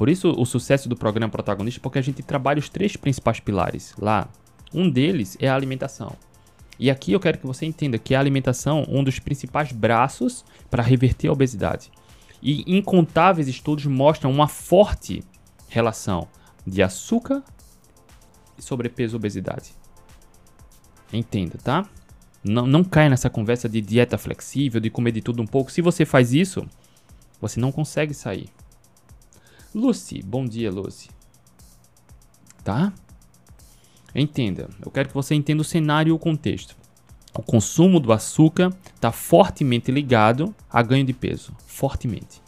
Por 0.00 0.08
isso 0.08 0.30
o 0.30 0.46
sucesso 0.46 0.88
do 0.88 0.96
programa 0.96 1.30
Protagonista, 1.30 1.78
porque 1.78 1.98
a 1.98 2.02
gente 2.02 2.22
trabalha 2.22 2.58
os 2.58 2.70
três 2.70 2.96
principais 2.96 3.38
pilares 3.38 3.92
lá. 3.98 4.30
Um 4.72 4.88
deles 4.88 5.36
é 5.38 5.46
a 5.46 5.54
alimentação. 5.54 6.16
E 6.78 6.90
aqui 6.90 7.12
eu 7.12 7.20
quero 7.20 7.36
que 7.36 7.46
você 7.46 7.66
entenda 7.66 7.98
que 7.98 8.14
a 8.14 8.18
alimentação 8.18 8.82
é 8.88 8.90
um 8.90 9.04
dos 9.04 9.18
principais 9.18 9.72
braços 9.72 10.42
para 10.70 10.82
reverter 10.82 11.28
a 11.28 11.32
obesidade. 11.32 11.92
E 12.42 12.64
incontáveis 12.78 13.46
estudos 13.46 13.84
mostram 13.84 14.30
uma 14.30 14.48
forte 14.48 15.22
relação 15.68 16.26
de 16.66 16.82
açúcar 16.82 17.44
e 18.56 18.62
sobrepeso 18.62 19.16
e 19.16 19.18
obesidade. 19.18 19.74
Entenda, 21.12 21.58
tá? 21.62 21.86
Não, 22.42 22.66
não 22.66 22.82
caia 22.82 23.10
nessa 23.10 23.28
conversa 23.28 23.68
de 23.68 23.82
dieta 23.82 24.16
flexível, 24.16 24.80
de 24.80 24.88
comer 24.88 25.12
de 25.12 25.20
tudo 25.20 25.42
um 25.42 25.46
pouco. 25.46 25.70
Se 25.70 25.82
você 25.82 26.06
faz 26.06 26.32
isso, 26.32 26.66
você 27.38 27.60
não 27.60 27.70
consegue 27.70 28.14
sair. 28.14 28.48
Lucy, 29.74 30.20
bom 30.22 30.44
dia, 30.44 30.70
Lucy. 30.70 31.08
Tá? 32.64 32.92
Entenda, 34.14 34.68
eu 34.84 34.90
quero 34.90 35.08
que 35.08 35.14
você 35.14 35.34
entenda 35.34 35.62
o 35.62 35.64
cenário 35.64 36.10
e 36.10 36.12
o 36.12 36.18
contexto. 36.18 36.76
O 37.32 37.42
consumo 37.42 38.00
do 38.00 38.12
açúcar 38.12 38.72
está 38.92 39.12
fortemente 39.12 39.92
ligado 39.92 40.52
a 40.68 40.82
ganho 40.82 41.04
de 41.04 41.12
peso. 41.12 41.54
Fortemente. 41.64 42.42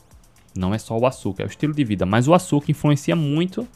Não 0.54 0.74
é 0.74 0.78
só 0.78 0.98
o 0.98 1.06
açúcar, 1.06 1.44
é 1.44 1.46
o 1.46 1.48
estilo 1.48 1.72
de 1.72 1.84
vida, 1.84 2.04
mas 2.04 2.26
o 2.26 2.34
açúcar 2.34 2.72
influencia 2.72 3.14
muito 3.14 3.66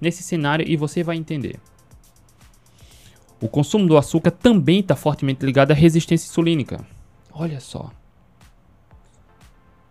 nesse 0.00 0.22
cenário 0.22 0.66
e 0.66 0.76
você 0.76 1.02
vai 1.02 1.16
entender. 1.16 1.58
O 3.40 3.48
consumo 3.48 3.88
do 3.88 3.98
açúcar 3.98 4.30
também 4.30 4.78
está 4.78 4.94
fortemente 4.94 5.44
ligado 5.44 5.72
à 5.72 5.74
resistência 5.74 6.28
insulínica. 6.28 6.86
Olha 7.32 7.58
só. 7.58 7.90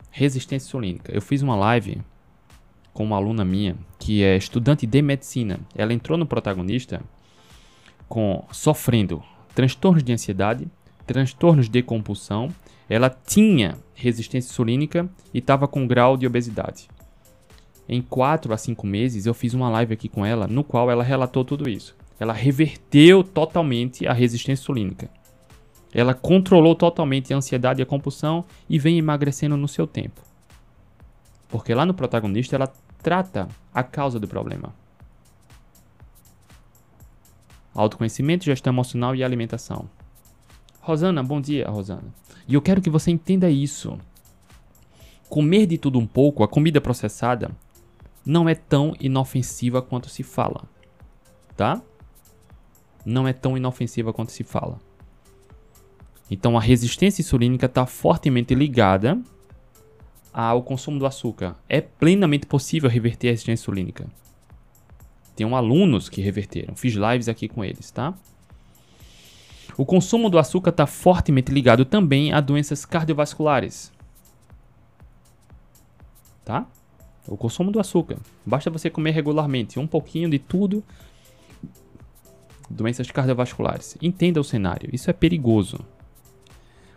Resistência 0.10 0.68
insulínica. 0.68 1.12
Eu 1.14 1.22
fiz 1.22 1.42
uma 1.42 1.58
live 1.58 2.02
com 2.94 3.04
uma 3.04 3.16
aluna 3.16 3.46
minha 3.46 3.76
que 4.00 4.24
é 4.24 4.36
estudante 4.36 4.86
de 4.86 5.02
medicina. 5.02 5.60
Ela 5.76 5.94
entrou 5.94 6.18
no 6.18 6.26
protagonista 6.26 7.02
com 8.10 8.44
sofrendo 8.52 9.24
transtornos 9.54 10.04
de 10.04 10.12
ansiedade, 10.12 10.68
transtornos 11.06 11.70
de 11.70 11.82
compulsão. 11.82 12.50
Ela 12.90 13.10
tinha 13.10 13.78
resistência 13.94 14.50
insulínica 14.50 15.10
e 15.34 15.40
estava 15.40 15.68
com 15.68 15.88
grau 15.88 16.18
de 16.18 16.28
obesidade. 16.28 16.90
Em 17.88 18.02
4 18.02 18.54
a 18.54 18.58
5 18.58 18.86
meses 18.88 19.26
eu 19.26 19.34
fiz 19.34 19.54
uma 19.54 19.70
live 19.70 19.94
aqui 19.94 20.10
com 20.10 20.26
ela 20.26 20.48
no 20.48 20.64
qual 20.64 20.90
ela 20.90 21.04
relatou 21.04 21.44
tudo 21.44 21.70
isso. 21.70 21.96
Ela 22.20 22.34
reverteu 22.34 23.24
totalmente 23.24 24.08
a 24.08 24.14
resistência 24.14 24.62
insulínica. 24.64 25.10
Ela 25.94 26.14
controlou 26.14 26.74
totalmente 26.74 27.34
a 27.34 27.38
ansiedade 27.38 27.82
e 27.82 27.84
a 27.84 27.86
compulsão 27.86 28.46
e 28.70 28.80
vem 28.80 28.98
emagrecendo 28.98 29.58
no 29.58 29.68
seu 29.68 29.86
tempo. 29.86 30.22
Porque 31.52 31.74
lá 31.74 31.86
no 31.86 31.94
protagonista 31.94 32.56
ela 32.56 32.74
trata 33.04 33.50
a 33.74 33.84
causa 33.84 34.20
do 34.20 34.28
problema. 34.28 34.74
Autoconhecimento, 37.76 38.46
gestão 38.46 38.74
emocional 38.74 39.16
e 39.16 39.24
alimentação. 39.24 39.90
Rosana, 40.80 41.22
bom 41.22 41.40
dia, 41.40 41.70
Rosana. 41.70 42.14
E 42.48 42.54
eu 42.54 42.62
quero 42.62 42.82
que 42.82 42.90
você 42.90 43.12
entenda 43.12 43.50
isso. 43.50 44.00
Comer 45.30 45.66
de 45.66 45.78
tudo 45.78 46.00
um 46.00 46.08
pouco, 46.08 46.44
a 46.44 46.48
comida 46.48 46.82
processada, 46.82 47.52
não 48.26 48.48
é 48.50 48.56
tão 48.56 48.94
inofensiva 49.00 49.82
quanto 49.82 50.10
se 50.10 50.24
fala. 50.24 50.64
Tá? 51.56 51.82
Não 53.06 53.28
é 53.28 53.34
tão 53.34 53.58
inofensiva 53.58 54.12
quanto 54.14 54.32
se 54.32 54.44
fala. 54.44 54.80
Então 56.30 56.58
a 56.58 56.62
resistência 56.62 57.22
insulínica 57.22 57.66
está 57.66 57.86
fortemente 57.86 58.56
ligada 58.56 59.22
ao 60.34 60.64
consumo 60.64 61.00
do 61.00 61.06
açúcar. 61.06 61.56
É 61.68 61.82
plenamente 61.82 62.46
possível 62.46 62.90
reverter 62.90 63.28
a 63.28 63.32
resistência 63.32 63.64
insulínica. 63.64 64.08
Tenho 65.36 65.56
alunos 65.56 66.10
que 66.10 66.22
reverteram. 66.22 66.76
Fiz 66.76 66.94
lives 66.94 67.28
aqui 67.28 67.48
com 67.48 67.64
eles, 67.64 67.92
tá? 67.92 68.14
O 69.78 69.86
consumo 69.86 70.30
do 70.30 70.38
açúcar 70.38 70.70
está 70.70 70.86
fortemente 70.86 71.52
ligado 71.52 71.86
também 71.86 72.34
a 72.34 72.42
doenças 72.42 72.86
cardiovasculares. 72.86 73.92
Tá? 76.44 76.68
O 77.28 77.38
consumo 77.38 77.72
do 77.72 77.80
açúcar. 77.80 78.18
Basta 78.46 78.70
você 78.70 78.90
comer 78.90 79.12
regularmente 79.12 79.80
um 79.80 79.88
pouquinho 79.88 80.30
de 80.30 80.40
tudo. 80.40 80.84
Doenças 82.70 83.10
cardiovasculares. 83.10 83.98
Entenda 84.02 84.40
o 84.40 84.44
cenário. 84.44 84.90
Isso 84.94 85.10
é 85.10 85.14
perigoso. 85.14 85.80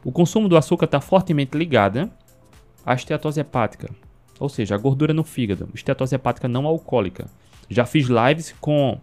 O 0.04 0.12
consumo 0.12 0.48
do 0.48 0.56
açúcar 0.56 0.84
está 0.84 1.00
fortemente 1.00 1.56
ligado 1.56 2.10
à 2.84 2.94
esteatose 2.94 3.40
hepática, 3.40 3.90
ou 4.38 4.48
seja, 4.48 4.74
a 4.74 4.78
gordura 4.78 5.14
no 5.14 5.24
fígado, 5.24 5.68
esteatose 5.74 6.14
hepática 6.14 6.48
não 6.48 6.66
alcoólica. 6.66 7.26
Já 7.68 7.86
fiz 7.86 8.08
lives 8.08 8.54
com 8.60 8.98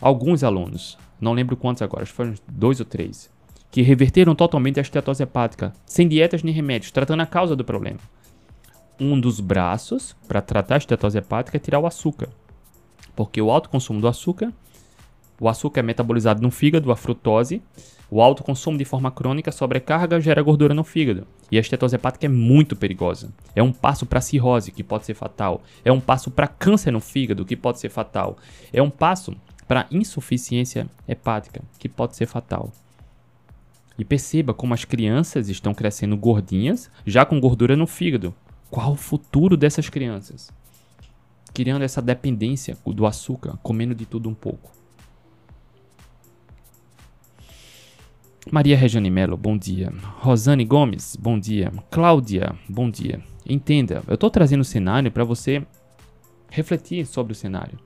alguns 0.00 0.44
alunos, 0.44 0.98
não 1.20 1.32
lembro 1.32 1.56
quantos 1.56 1.82
agora, 1.82 2.02
acho 2.02 2.12
que 2.12 2.16
foram 2.16 2.34
dois 2.48 2.80
ou 2.80 2.86
três, 2.86 3.30
que 3.70 3.82
reverteram 3.82 4.34
totalmente 4.34 4.78
a 4.78 4.82
esteatose 4.82 5.22
hepática, 5.22 5.72
sem 5.84 6.08
dietas 6.08 6.42
nem 6.42 6.54
remédios, 6.54 6.90
tratando 6.90 7.20
a 7.20 7.26
causa 7.26 7.54
do 7.54 7.64
problema. 7.64 7.98
Um 8.98 9.18
dos 9.18 9.40
braços 9.40 10.16
para 10.28 10.42
tratar 10.42 10.74
a 10.74 10.78
esteatose 10.78 11.18
hepática 11.18 11.56
é 11.56 11.60
tirar 11.60 11.80
o 11.80 11.86
açúcar, 11.86 12.28
porque 13.16 13.40
o 13.40 13.50
alto 13.50 13.68
consumo 13.68 14.00
do 14.00 14.08
açúcar, 14.08 14.52
o 15.40 15.48
açúcar 15.48 15.80
é 15.80 15.82
metabolizado 15.82 16.42
no 16.42 16.50
fígado, 16.50 16.92
a 16.92 16.96
frutose, 16.96 17.62
o 18.10 18.20
alto 18.20 18.42
consumo 18.42 18.76
de 18.76 18.84
forma 18.84 19.10
crônica 19.10 19.52
sobrecarga 19.52 20.20
gera 20.20 20.42
gordura 20.42 20.74
no 20.74 20.82
fígado. 20.82 21.26
E 21.50 21.56
a 21.56 21.60
estetose 21.60 21.94
hepática 21.94 22.26
é 22.26 22.28
muito 22.28 22.74
perigosa. 22.74 23.32
É 23.54 23.62
um 23.62 23.72
passo 23.72 24.04
para 24.04 24.20
cirrose, 24.20 24.72
que 24.72 24.82
pode 24.82 25.06
ser 25.06 25.14
fatal. 25.14 25.62
É 25.84 25.92
um 25.92 26.00
passo 26.00 26.30
para 26.30 26.48
câncer 26.48 26.90
no 26.90 27.00
fígado, 27.00 27.44
que 27.44 27.56
pode 27.56 27.78
ser 27.78 27.88
fatal. 27.88 28.36
É 28.72 28.82
um 28.82 28.90
passo 28.90 29.36
para 29.68 29.86
insuficiência 29.92 30.88
hepática, 31.06 31.62
que 31.78 31.88
pode 31.88 32.16
ser 32.16 32.26
fatal. 32.26 32.72
E 33.96 34.04
perceba 34.04 34.52
como 34.52 34.74
as 34.74 34.84
crianças 34.84 35.48
estão 35.48 35.72
crescendo 35.72 36.16
gordinhas, 36.16 36.90
já 37.06 37.24
com 37.24 37.38
gordura 37.38 37.76
no 37.76 37.86
fígado. 37.86 38.34
Qual 38.68 38.92
o 38.92 38.96
futuro 38.96 39.56
dessas 39.56 39.88
crianças? 39.88 40.50
Criando 41.54 41.82
essa 41.82 42.02
dependência 42.02 42.76
do 42.84 43.06
açúcar, 43.06 43.56
comendo 43.62 43.94
de 43.94 44.06
tudo 44.06 44.28
um 44.28 44.34
pouco. 44.34 44.79
Maria 48.48 48.76
Regiane 48.76 49.10
Melo, 49.10 49.36
bom 49.36 49.56
dia. 49.56 49.92
Rosane 50.18 50.64
Gomes, 50.64 51.14
bom 51.14 51.38
dia. 51.38 51.70
Cláudia, 51.90 52.54
bom 52.68 52.90
dia. 52.90 53.20
Entenda, 53.46 54.02
eu 54.08 54.14
estou 54.14 54.30
trazendo 54.30 54.62
o 54.62 54.64
cenário 54.64 55.12
para 55.12 55.24
você 55.24 55.64
refletir 56.50 57.04
sobre 57.06 57.32
o 57.32 57.36
cenário. 57.36 57.78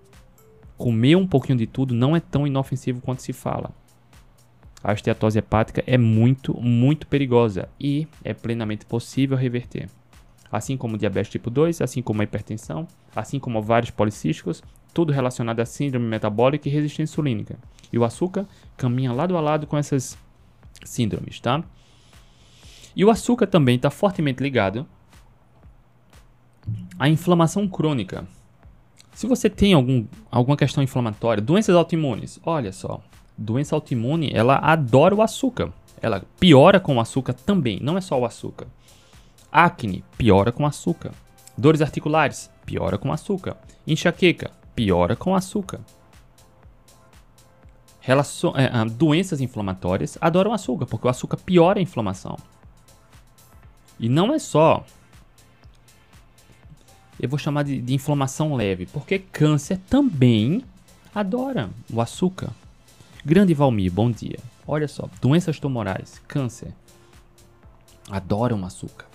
Comer 0.79 1.17
um 1.17 1.27
pouquinho 1.27 1.59
de 1.59 1.67
tudo 1.67 1.93
não 1.93 2.15
é 2.15 2.21
tão 2.21 2.47
inofensivo 2.47 3.01
quanto 3.01 3.21
se 3.21 3.33
fala. 3.33 3.73
A 4.83 4.93
esteatose 4.93 5.39
hepática 5.39 5.83
é 5.87 5.99
muito, 5.99 6.55
muito 6.61 7.09
perigosa 7.09 7.69
e 7.79 8.07
é 8.23 8.33
plenamente 8.33 8.87
possível 8.87 9.37
reverter. 9.37 9.89
Assim 10.53 10.77
como 10.77 10.97
diabetes 10.97 11.33
tipo 11.33 11.51
2, 11.51 11.81
assim 11.81 12.01
como 12.01 12.21
a 12.21 12.25
hipertensão, 12.25 12.87
assim 13.15 13.41
como 13.41 13.61
vários 13.61 13.91
policísticos, 13.91 14.63
tudo 14.95 15.13
relacionado 15.13 15.59
a 15.59 15.67
síndrome 15.67 16.07
metabólica 16.07 16.69
e 16.69 16.73
resistência 16.73 17.13
insulínica. 17.13 17.59
E 17.93 17.99
o 17.99 18.05
açúcar 18.05 18.47
caminha 18.77 19.13
lado 19.13 19.37
a 19.37 19.41
lado 19.41 19.67
com 19.67 19.77
essas 19.77 20.17
síndromes, 20.85 21.41
tá? 21.41 21.63
E 22.97 23.05
o 23.05 23.11
açúcar 23.11 23.47
também 23.47 23.77
está 23.77 23.91
fortemente 23.91 24.43
ligado 24.43 24.87
à 26.99 27.09
inflamação 27.09 27.69
crônica. 27.69 28.27
Se 29.13 29.27
você 29.27 29.49
tem 29.49 29.75
algum, 29.75 30.07
alguma 30.31 30.57
questão 30.57 30.83
inflamatória, 30.83 31.43
doenças 31.43 31.75
autoimunes, 31.75 32.41
olha 32.45 32.73
só, 32.73 33.01
doença 33.37 33.75
autoimune, 33.75 34.31
ela 34.33 34.57
adora 34.59 35.15
o 35.15 35.23
açúcar. 35.23 35.73
Ela 36.01 36.23
piora 36.39 36.79
com 36.79 36.97
o 36.97 37.01
açúcar 37.01 37.33
também, 37.33 37.79
não 37.81 37.97
é 37.97 38.01
só 38.01 38.19
o 38.19 38.25
açúcar. 38.25 38.67
Acne, 39.51 40.05
piora 40.19 40.53
com 40.53 40.67
açúcar. 40.67 41.13
Dores 41.57 41.81
articulares, 41.81 42.51
piora 42.67 42.99
com 42.99 43.13
açúcar. 43.13 43.57
Enxaqueca, 43.87 44.51
piora 44.75 45.15
com 45.15 45.35
açúcar. 45.35 45.81
Relacion... 48.05 48.53
É, 48.55 48.71
ah, 48.71 48.85
doenças 48.85 49.41
inflamatórias 49.41 50.19
adoram 50.21 50.53
açúcar, 50.53 50.85
porque 50.85 51.07
o 51.07 51.11
açúcar 51.11 51.39
piora 51.39 51.79
a 51.79 51.83
inflamação. 51.83 52.37
E 53.99 54.09
não 54.09 54.33
é 54.33 54.39
só. 54.39 54.85
Eu 57.19 57.29
vou 57.29 57.39
chamar 57.39 57.63
de, 57.63 57.81
de 57.81 57.95
inflamação 57.95 58.55
leve, 58.55 58.87
porque 58.87 59.19
câncer 59.19 59.79
também 59.89 60.63
adora 61.15 61.71
o 61.91 62.01
açúcar. 62.01 62.51
Grande 63.25 63.55
Valmir, 63.55 63.91
bom 63.91 64.11
dia. 64.11 64.39
Olha 64.67 64.87
só, 64.87 65.09
doenças 65.21 65.59
tumorais, 65.59 66.21
câncer, 66.29 66.75
adoram 68.11 68.67
açúcar. 68.67 69.14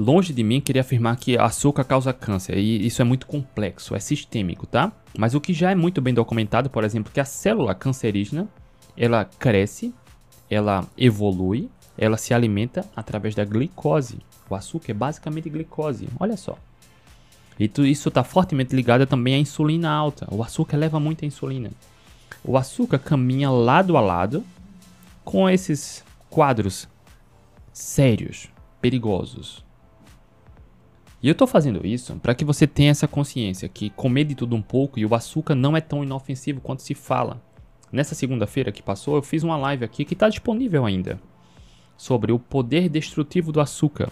Longe 0.00 0.32
de 0.32 0.44
mim 0.44 0.60
querer 0.60 0.78
afirmar 0.78 1.16
que 1.16 1.36
açúcar 1.36 1.82
causa 1.82 2.12
câncer, 2.12 2.56
e 2.56 2.86
isso 2.86 3.02
é 3.02 3.04
muito 3.04 3.26
complexo, 3.26 3.96
é 3.96 3.98
sistêmico, 3.98 4.64
tá? 4.64 4.92
Mas 5.18 5.34
o 5.34 5.40
que 5.40 5.52
já 5.52 5.72
é 5.72 5.74
muito 5.74 6.00
bem 6.00 6.14
documentado, 6.14 6.70
por 6.70 6.84
exemplo, 6.84 7.12
que 7.12 7.18
a 7.18 7.24
célula 7.24 7.74
cancerígena, 7.74 8.46
ela 8.96 9.24
cresce, 9.24 9.92
ela 10.48 10.86
evolui, 10.96 11.68
ela 11.98 12.16
se 12.16 12.32
alimenta 12.32 12.86
através 12.94 13.34
da 13.34 13.44
glicose. 13.44 14.20
O 14.48 14.54
açúcar 14.54 14.92
é 14.92 14.94
basicamente 14.94 15.50
glicose, 15.50 16.08
olha 16.20 16.36
só. 16.36 16.56
E 17.58 17.68
isso 17.90 18.08
está 18.08 18.22
fortemente 18.22 18.76
ligado 18.76 19.04
também 19.04 19.34
à 19.34 19.38
insulina 19.38 19.90
alta. 19.90 20.28
O 20.30 20.44
açúcar 20.44 20.76
leva 20.76 21.00
muita 21.00 21.26
insulina. 21.26 21.72
O 22.44 22.56
açúcar 22.56 23.00
caminha 23.00 23.50
lado 23.50 23.96
a 23.96 24.00
lado 24.00 24.44
com 25.24 25.50
esses 25.50 26.04
quadros 26.30 26.88
sérios, 27.72 28.48
perigosos, 28.80 29.66
e 31.22 31.28
eu 31.28 31.32
estou 31.32 31.48
fazendo 31.48 31.84
isso 31.84 32.14
para 32.16 32.34
que 32.34 32.44
você 32.44 32.66
tenha 32.66 32.90
essa 32.90 33.08
consciência 33.08 33.68
que 33.68 33.90
comer 33.90 34.24
de 34.24 34.34
tudo 34.34 34.54
um 34.54 34.62
pouco 34.62 34.98
e 34.98 35.04
o 35.06 35.14
açúcar 35.14 35.54
não 35.54 35.76
é 35.76 35.80
tão 35.80 36.04
inofensivo 36.04 36.60
quanto 36.60 36.82
se 36.82 36.94
fala. 36.94 37.42
Nessa 37.90 38.14
segunda-feira 38.14 38.70
que 38.70 38.82
passou, 38.82 39.16
eu 39.16 39.22
fiz 39.22 39.42
uma 39.42 39.56
live 39.56 39.84
aqui 39.84 40.04
que 40.04 40.14
está 40.14 40.28
disponível 40.28 40.84
ainda 40.84 41.18
sobre 41.96 42.30
o 42.30 42.38
poder 42.38 42.88
destrutivo 42.88 43.50
do 43.50 43.60
açúcar. 43.60 44.10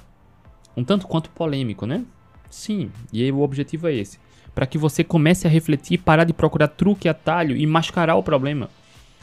Um 0.77 0.83
tanto 0.83 1.07
quanto 1.07 1.31
polêmico, 1.31 1.87
né? 1.87 2.05
Sim, 2.51 2.91
e 3.13 3.23
aí 3.23 3.31
o 3.31 3.41
objetivo 3.41 3.87
é 3.87 3.95
esse. 3.95 4.19
Para 4.53 4.67
que 4.67 4.77
você 4.77 5.05
comece 5.05 5.47
a 5.47 5.51
refletir 5.51 5.99
parar 5.99 6.25
de 6.25 6.33
procurar 6.33 6.69
truque, 6.69 7.09
atalho 7.09 7.57
e 7.57 7.65
mascarar 7.67 8.17
o 8.17 8.23
problema. 8.23 8.69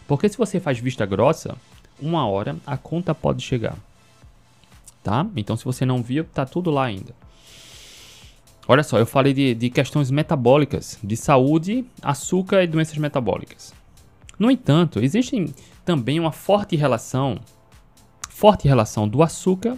Porque 0.08 0.30
se 0.30 0.38
você 0.38 0.60
faz 0.60 0.80
vista 0.80 1.06
grossa, 1.06 1.58
uma 2.02 2.26
hora 2.28 2.56
a 2.66 2.78
conta 2.78 3.14
pode 3.14 3.44
chegar. 3.44 3.76
Tá? 5.04 5.28
Então, 5.36 5.58
se 5.58 5.66
você 5.66 5.86
não 5.86 6.02
viu, 6.02 6.24
tá 6.24 6.46
tudo 6.46 6.72
lá 6.72 6.86
ainda. 6.86 7.14
Olha 8.68 8.84
só, 8.84 8.98
eu 8.98 9.06
falei 9.06 9.34
de, 9.34 9.54
de 9.54 9.70
questões 9.70 10.10
metabólicas, 10.10 10.98
de 11.04 11.18
saúde, 11.18 11.86
açúcar 12.02 12.64
e 12.64 12.68
doenças 12.68 12.98
metabólicas. 12.98 13.74
No 14.40 14.50
entanto, 14.50 15.00
existe 15.00 15.54
também 15.84 16.20
uma 16.20 16.32
forte 16.32 16.76
relação, 16.76 17.40
forte 18.30 18.68
relação 18.68 19.08
do 19.08 19.22
açúcar 19.22 19.78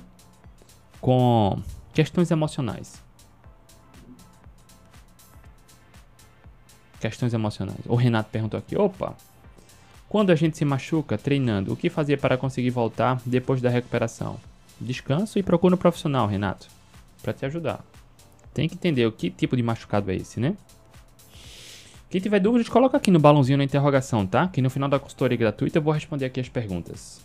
com 1.02 1.60
questões 1.94 2.30
emocionais. 2.30 3.04
Questões 7.00 7.34
emocionais. 7.34 7.80
O 7.88 7.96
Renato 7.96 8.30
perguntou 8.32 8.58
aqui: 8.58 8.78
opa, 8.78 9.16
quando 10.08 10.30
a 10.30 10.36
gente 10.36 10.58
se 10.58 10.66
machuca 10.66 11.18
treinando, 11.18 11.74
o 11.74 11.76
que 11.76 11.90
fazer 11.90 12.20
para 12.20 12.38
conseguir 12.38 12.70
voltar 12.70 13.20
depois 13.26 13.62
da 13.62 13.70
recuperação? 13.70 14.40
Descanso 14.80 15.40
e 15.40 15.44
procura 15.44 15.76
um 15.76 15.78
profissional, 15.78 16.28
Renato, 16.28 16.68
para 17.22 17.34
te 17.34 17.46
ajudar. 17.46 17.84
Tem 18.56 18.70
que 18.70 18.76
entender 18.76 19.06
o 19.06 19.12
que 19.12 19.30
tipo 19.30 19.58
de 19.58 19.62
machucado 19.62 20.10
é 20.10 20.16
esse, 20.16 20.40
né? 20.40 20.56
Quem 22.10 22.22
tiver 22.22 22.40
dúvidas, 22.40 22.70
coloca 22.70 22.96
aqui 22.96 23.12
no 23.12 23.20
balãozinho 23.20 23.58
na 23.58 23.66
interrogação, 23.66 24.26
tá? 24.26 24.48
Que 24.48 24.62
no 24.62 24.70
final 24.70 24.88
da 24.88 24.98
consultoria 24.98 25.38
gratuita 25.38 25.78
eu 25.78 25.82
vou 25.82 25.94
responder 25.94 26.24
aqui 26.24 26.40
as 26.40 26.48
perguntas. 26.48 27.20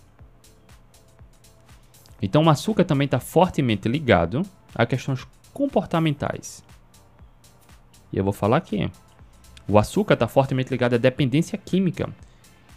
Então, 2.20 2.42
o 2.42 2.50
açúcar 2.50 2.82
também 2.82 3.04
está 3.04 3.20
fortemente 3.20 3.88
ligado 3.88 4.42
a 4.74 4.84
questões 4.84 5.24
comportamentais. 5.54 6.64
E 8.12 8.18
eu 8.18 8.24
vou 8.24 8.32
falar 8.32 8.56
aqui. 8.56 8.90
O 9.68 9.78
açúcar 9.78 10.14
está 10.14 10.26
fortemente 10.26 10.70
ligado 10.70 10.94
à 10.94 10.98
dependência 10.98 11.56
química. 11.56 12.10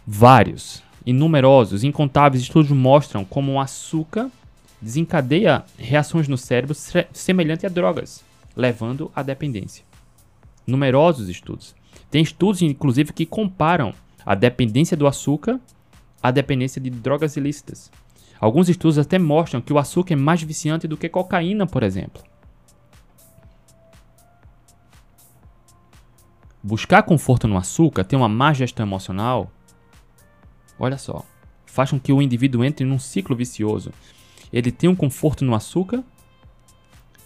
Vários, 0.06 0.80
inumerosos, 1.04 1.82
incontáveis 1.82 2.44
estudos 2.44 2.70
mostram 2.70 3.24
como 3.24 3.54
o 3.54 3.60
açúcar 3.60 4.30
desencadeia 4.80 5.64
reações 5.76 6.28
no 6.28 6.38
cérebro 6.38 6.76
semelhantes 7.12 7.64
a 7.64 7.68
drogas, 7.68 8.22
levando 8.56 9.10
à 9.14 9.22
dependência. 9.22 9.84
Numerosos 10.66 11.28
estudos. 11.28 11.74
Tem 12.10 12.22
estudos, 12.22 12.62
inclusive, 12.62 13.12
que 13.12 13.26
comparam 13.26 13.92
a 14.24 14.34
dependência 14.34 14.96
do 14.96 15.06
açúcar 15.06 15.60
à 16.22 16.30
dependência 16.30 16.80
de 16.80 16.88
drogas 16.88 17.36
ilícitas. 17.36 17.90
Alguns 18.40 18.68
estudos 18.68 18.98
até 18.98 19.18
mostram 19.18 19.60
que 19.60 19.72
o 19.72 19.78
açúcar 19.78 20.14
é 20.14 20.16
mais 20.16 20.42
viciante 20.42 20.88
do 20.88 20.96
que 20.96 21.08
cocaína, 21.08 21.66
por 21.66 21.82
exemplo. 21.82 22.22
Buscar 26.62 27.02
conforto 27.02 27.46
no 27.46 27.58
açúcar, 27.58 28.04
ter 28.04 28.16
uma 28.16 28.28
má 28.28 28.52
gestão 28.54 28.86
emocional, 28.86 29.50
olha 30.78 30.96
só, 30.96 31.22
faz 31.66 31.90
com 31.90 32.00
que 32.00 32.12
o 32.12 32.22
indivíduo 32.22 32.64
entre 32.64 32.86
num 32.86 32.98
ciclo 32.98 33.36
vicioso. 33.36 33.92
Ele 34.50 34.72
tem 34.72 34.88
um 34.88 34.96
conforto 34.96 35.44
no 35.44 35.54
açúcar, 35.54 36.02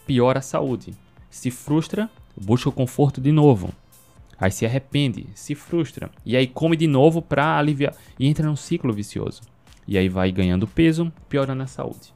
piora 0.07 0.41
a 0.41 0.43
saúde. 0.43 0.93
Se 1.39 1.53
frustra, 1.53 2.11
busca 2.37 2.69
o 2.69 2.73
conforto 2.73 3.21
de 3.21 3.31
novo. 3.31 3.73
Aí 4.41 4.51
se 4.51 4.67
arrepende, 4.67 5.29
se 5.37 5.55
frustra 5.55 6.11
e 6.27 6.37
aí 6.37 6.49
come 6.49 6.77
de 6.77 6.89
novo 6.89 7.23
para 7.23 7.57
aliviar 7.57 7.95
e 8.19 8.27
entra 8.27 8.49
num 8.49 8.57
ciclo 8.57 8.93
vicioso. 8.93 9.43
E 9.87 9.97
aí 9.97 10.09
vai 10.09 10.33
ganhando 10.33 10.67
peso, 10.67 11.13
piorando 11.29 11.63
a 11.63 11.69
saúde. 11.69 12.13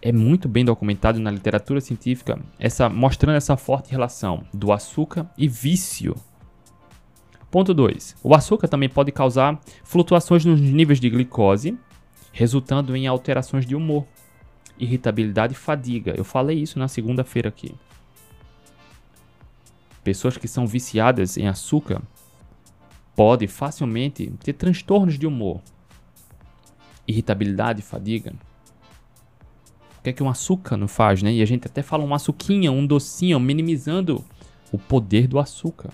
É 0.00 0.10
muito 0.10 0.48
bem 0.48 0.64
documentado 0.64 1.20
na 1.20 1.30
literatura 1.30 1.80
científica 1.80 2.36
essa 2.58 2.88
mostrando 2.88 3.36
essa 3.36 3.56
forte 3.56 3.92
relação 3.92 4.42
do 4.52 4.72
açúcar 4.72 5.30
e 5.38 5.46
vício. 5.46 6.16
Ponto 7.48 7.72
2. 7.72 8.16
O 8.24 8.34
açúcar 8.34 8.66
também 8.66 8.88
pode 8.88 9.12
causar 9.12 9.60
flutuações 9.84 10.44
nos 10.44 10.60
níveis 10.60 10.98
de 10.98 11.08
glicose, 11.08 11.78
resultando 12.32 12.96
em 12.96 13.06
alterações 13.06 13.64
de 13.64 13.76
humor, 13.76 14.04
irritabilidade 14.82 15.52
e 15.52 15.56
fadiga. 15.56 16.12
Eu 16.16 16.24
falei 16.24 16.58
isso 16.58 16.78
na 16.78 16.88
segunda-feira 16.88 17.48
aqui. 17.48 17.74
Pessoas 20.02 20.36
que 20.36 20.48
são 20.48 20.66
viciadas 20.66 21.36
em 21.36 21.46
açúcar 21.46 22.02
podem 23.14 23.46
facilmente 23.46 24.32
ter 24.42 24.54
transtornos 24.54 25.16
de 25.18 25.26
humor, 25.26 25.60
irritabilidade, 27.06 27.80
fadiga. 27.80 28.32
O 29.98 30.02
que 30.02 30.10
é 30.10 30.12
que 30.12 30.22
um 30.22 30.28
açúcar 30.28 30.76
não 30.76 30.88
faz, 30.88 31.22
né? 31.22 31.32
E 31.32 31.40
a 31.40 31.46
gente 31.46 31.68
até 31.68 31.80
fala 31.80 32.02
um 32.02 32.12
açuquinha, 32.12 32.72
um 32.72 32.84
docinho, 32.84 33.38
minimizando 33.38 34.24
o 34.72 34.78
poder 34.78 35.28
do 35.28 35.38
açúcar. 35.38 35.90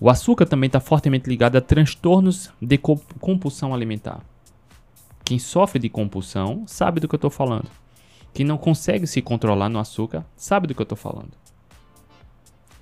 O 0.00 0.10
açúcar 0.10 0.46
também 0.46 0.66
está 0.66 0.80
fortemente 0.80 1.30
ligado 1.30 1.54
a 1.54 1.60
transtornos 1.60 2.50
de 2.60 2.76
compulsão 2.76 3.72
alimentar. 3.72 4.20
Quem 5.24 5.38
sofre 5.38 5.78
de 5.78 5.88
compulsão 5.88 6.64
sabe 6.66 7.00
do 7.00 7.08
que 7.08 7.14
eu 7.14 7.18
estou 7.18 7.30
falando. 7.30 7.70
Quem 8.34 8.46
não 8.46 8.56
consegue 8.56 9.06
se 9.06 9.20
controlar 9.20 9.68
no 9.68 9.78
açúcar 9.78 10.24
sabe 10.36 10.66
do 10.66 10.74
que 10.74 10.80
eu 10.80 10.84
estou 10.84 10.96
falando. 10.96 11.30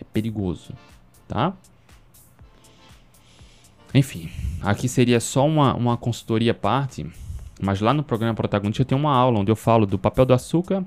É 0.01 0.05
perigoso, 0.05 0.73
tá? 1.27 1.53
Enfim, 3.93 4.31
aqui 4.63 4.89
seria 4.89 5.19
só 5.19 5.47
uma, 5.47 5.75
uma 5.75 5.97
consultoria 5.97 6.55
parte, 6.55 7.11
mas 7.61 7.81
lá 7.81 7.93
no 7.93 8.05
programa 8.05 8.35
Protagonista 8.35 8.85
tem 8.85 8.97
uma 8.97 9.15
aula 9.15 9.41
onde 9.41 9.51
eu 9.51 9.57
falo 9.57 9.85
do 9.85 9.99
papel 9.99 10.25
do 10.25 10.33
açúcar 10.33 10.85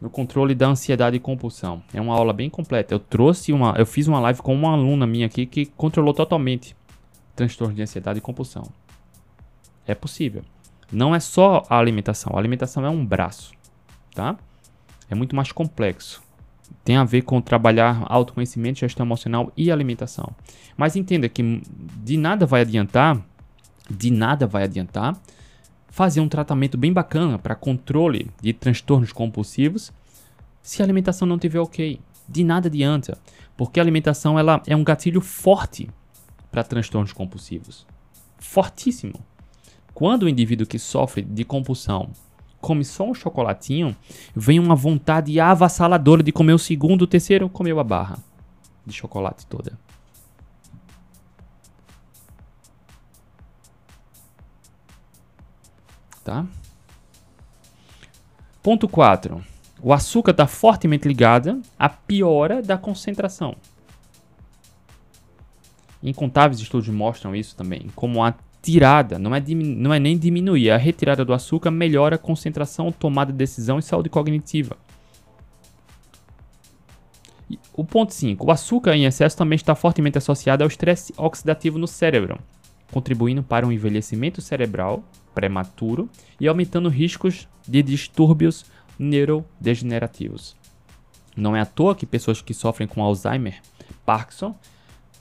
no 0.00 0.08
controle 0.08 0.54
da 0.54 0.68
ansiedade 0.68 1.16
e 1.16 1.20
compulsão. 1.20 1.82
É 1.92 2.00
uma 2.00 2.14
aula 2.14 2.32
bem 2.32 2.48
completa. 2.48 2.94
Eu 2.94 2.98
trouxe 2.98 3.52
uma, 3.52 3.74
eu 3.76 3.84
fiz 3.84 4.08
uma 4.08 4.20
live 4.20 4.40
com 4.40 4.54
uma 4.54 4.72
aluna 4.72 5.06
minha 5.06 5.26
aqui 5.26 5.44
que 5.44 5.66
controlou 5.66 6.14
totalmente 6.14 6.74
transtorno 7.36 7.74
de 7.74 7.82
ansiedade 7.82 8.18
e 8.18 8.22
compulsão. 8.22 8.64
É 9.86 9.94
possível. 9.94 10.42
Não 10.92 11.14
é 11.14 11.20
só 11.20 11.62
a 11.68 11.78
alimentação. 11.78 12.32
A 12.34 12.38
alimentação 12.38 12.84
é 12.84 12.90
um 12.90 13.04
braço, 13.04 13.52
tá? 14.14 14.36
É 15.08 15.14
muito 15.14 15.34
mais 15.34 15.52
complexo 15.52 16.22
tem 16.84 16.96
a 16.96 17.04
ver 17.04 17.22
com 17.22 17.40
trabalhar 17.40 18.04
autoconhecimento, 18.06 18.80
gestão 18.80 19.04
emocional 19.04 19.52
e 19.56 19.70
alimentação. 19.70 20.34
Mas 20.76 20.96
entenda 20.96 21.28
que 21.28 21.62
de 22.02 22.16
nada 22.16 22.46
vai 22.46 22.62
adiantar, 22.62 23.20
de 23.90 24.10
nada 24.10 24.46
vai 24.46 24.64
adiantar 24.64 25.16
fazer 25.88 26.20
um 26.20 26.28
tratamento 26.28 26.78
bem 26.78 26.92
bacana 26.92 27.38
para 27.38 27.54
controle 27.54 28.30
de 28.40 28.52
transtornos 28.52 29.12
compulsivos 29.12 29.92
se 30.62 30.80
a 30.80 30.84
alimentação 30.84 31.26
não 31.26 31.36
estiver 31.36 31.58
ok. 31.58 32.00
De 32.28 32.44
nada 32.44 32.68
adianta, 32.68 33.18
porque 33.56 33.80
a 33.80 33.82
alimentação 33.82 34.38
ela 34.38 34.62
é 34.66 34.76
um 34.76 34.84
gatilho 34.84 35.20
forte 35.20 35.90
para 36.50 36.62
transtornos 36.62 37.12
compulsivos. 37.12 37.84
Fortíssimo. 38.38 39.14
Quando 40.00 40.22
o 40.22 40.28
indivíduo 40.30 40.66
que 40.66 40.78
sofre 40.78 41.20
de 41.20 41.44
compulsão 41.44 42.08
come 42.58 42.86
só 42.86 43.04
um 43.04 43.12
chocolatinho, 43.12 43.94
vem 44.34 44.58
uma 44.58 44.74
vontade 44.74 45.38
avassaladora 45.38 46.22
de 46.22 46.32
comer 46.32 46.54
o 46.54 46.58
segundo, 46.58 47.02
o 47.02 47.06
terceiro, 47.06 47.50
comeu 47.50 47.78
a 47.78 47.84
barra 47.84 48.18
de 48.86 48.94
chocolate 48.94 49.44
toda. 49.46 49.78
Tá? 56.24 56.46
Ponto 58.62 58.88
4. 58.88 59.44
O 59.82 59.92
açúcar 59.92 60.30
está 60.30 60.46
fortemente 60.46 61.06
ligado 61.06 61.60
à 61.78 61.90
piora 61.90 62.62
da 62.62 62.78
concentração. 62.78 63.54
Incontáveis 66.02 66.58
estudos 66.58 66.88
mostram 66.88 67.36
isso 67.36 67.54
também, 67.54 67.90
como 67.94 68.24
a 68.24 68.32
tirada, 68.62 69.18
não 69.18 69.34
é, 69.34 69.40
não 69.40 69.92
é 69.92 69.98
nem 69.98 70.18
diminuir, 70.18 70.70
a 70.70 70.76
retirada 70.76 71.24
do 71.24 71.32
açúcar 71.32 71.70
melhora 71.70 72.16
a 72.16 72.18
concentração, 72.18 72.92
tomada 72.92 73.32
de 73.32 73.38
decisão 73.38 73.78
e 73.78 73.82
saúde 73.82 74.08
cognitiva. 74.08 74.76
O 77.72 77.84
ponto 77.84 78.12
5. 78.12 78.46
O 78.46 78.50
açúcar 78.50 78.94
em 78.94 79.06
excesso 79.06 79.36
também 79.36 79.56
está 79.56 79.74
fortemente 79.74 80.18
associado 80.18 80.62
ao 80.62 80.68
estresse 80.68 81.12
oxidativo 81.16 81.78
no 81.78 81.86
cérebro, 81.86 82.38
contribuindo 82.92 83.42
para 83.42 83.66
um 83.66 83.72
envelhecimento 83.72 84.40
cerebral 84.40 85.02
prematuro 85.34 86.08
e 86.38 86.46
aumentando 86.46 86.88
riscos 86.88 87.48
de 87.66 87.82
distúrbios 87.82 88.64
neurodegenerativos. 88.98 90.56
Não 91.36 91.56
é 91.56 91.60
à 91.60 91.66
toa 91.66 91.94
que 91.94 92.04
pessoas 92.04 92.42
que 92.42 92.52
sofrem 92.52 92.86
com 92.86 93.02
Alzheimer, 93.02 93.60
Parkinson, 94.04 94.54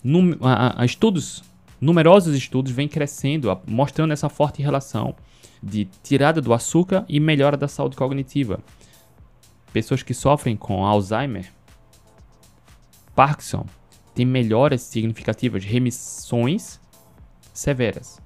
num, 0.04 0.36
a, 0.41 0.82
a, 0.82 0.86
estudos 0.86 1.43
numerosos 1.79 2.35
estudos 2.35 2.71
vêm 2.71 2.87
crescendo, 2.87 3.57
mostrando 3.65 4.11
essa 4.11 4.29
forte 4.29 4.61
relação 4.61 5.15
de 5.61 5.85
tirada 6.03 6.41
do 6.41 6.53
açúcar 6.53 7.05
e 7.07 7.19
melhora 7.19 7.57
da 7.57 7.67
saúde 7.67 7.95
cognitiva. 7.95 8.59
Pessoas 9.71 10.01
que 10.01 10.13
sofrem 10.13 10.55
com 10.55 10.85
Alzheimer, 10.85 11.51
Parkinson, 13.15 13.65
têm 14.15 14.25
melhoras 14.25 14.81
significativas, 14.81 15.63
remissões 15.63 16.79
severas. 17.53 18.19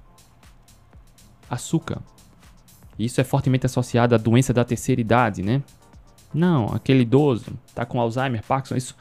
Açúcar. 1.50 2.00
Isso 2.98 3.20
é 3.20 3.24
fortemente 3.24 3.66
associado 3.66 4.14
à 4.14 4.18
doença 4.18 4.52
da 4.52 4.64
terceira 4.64 5.00
idade, 5.00 5.42
né? 5.42 5.62
Não, 6.32 6.66
aquele 6.66 7.02
idoso 7.02 7.52
está 7.66 7.84
com 7.84 8.00
Alzheimer, 8.00 8.42
Parkinson, 8.44 8.76
isso, 8.76 8.96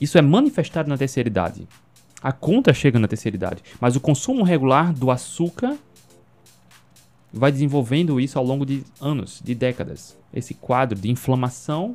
isso 0.00 0.18
é 0.18 0.22
manifestado 0.22 0.88
na 0.88 0.98
terceira 0.98 1.28
idade. 1.28 1.66
A 2.22 2.30
conta 2.30 2.72
chega 2.72 2.98
na 2.98 3.08
terceira 3.08 3.36
idade. 3.36 3.62
Mas 3.80 3.96
o 3.96 4.00
consumo 4.00 4.44
regular 4.44 4.92
do 4.92 5.10
açúcar 5.10 5.76
vai 7.32 7.50
desenvolvendo 7.50 8.20
isso 8.20 8.38
ao 8.38 8.44
longo 8.44 8.64
de 8.64 8.84
anos, 9.00 9.40
de 9.42 9.54
décadas. 9.54 10.16
Esse 10.32 10.54
quadro 10.54 10.98
de 10.98 11.10
inflamação 11.10 11.94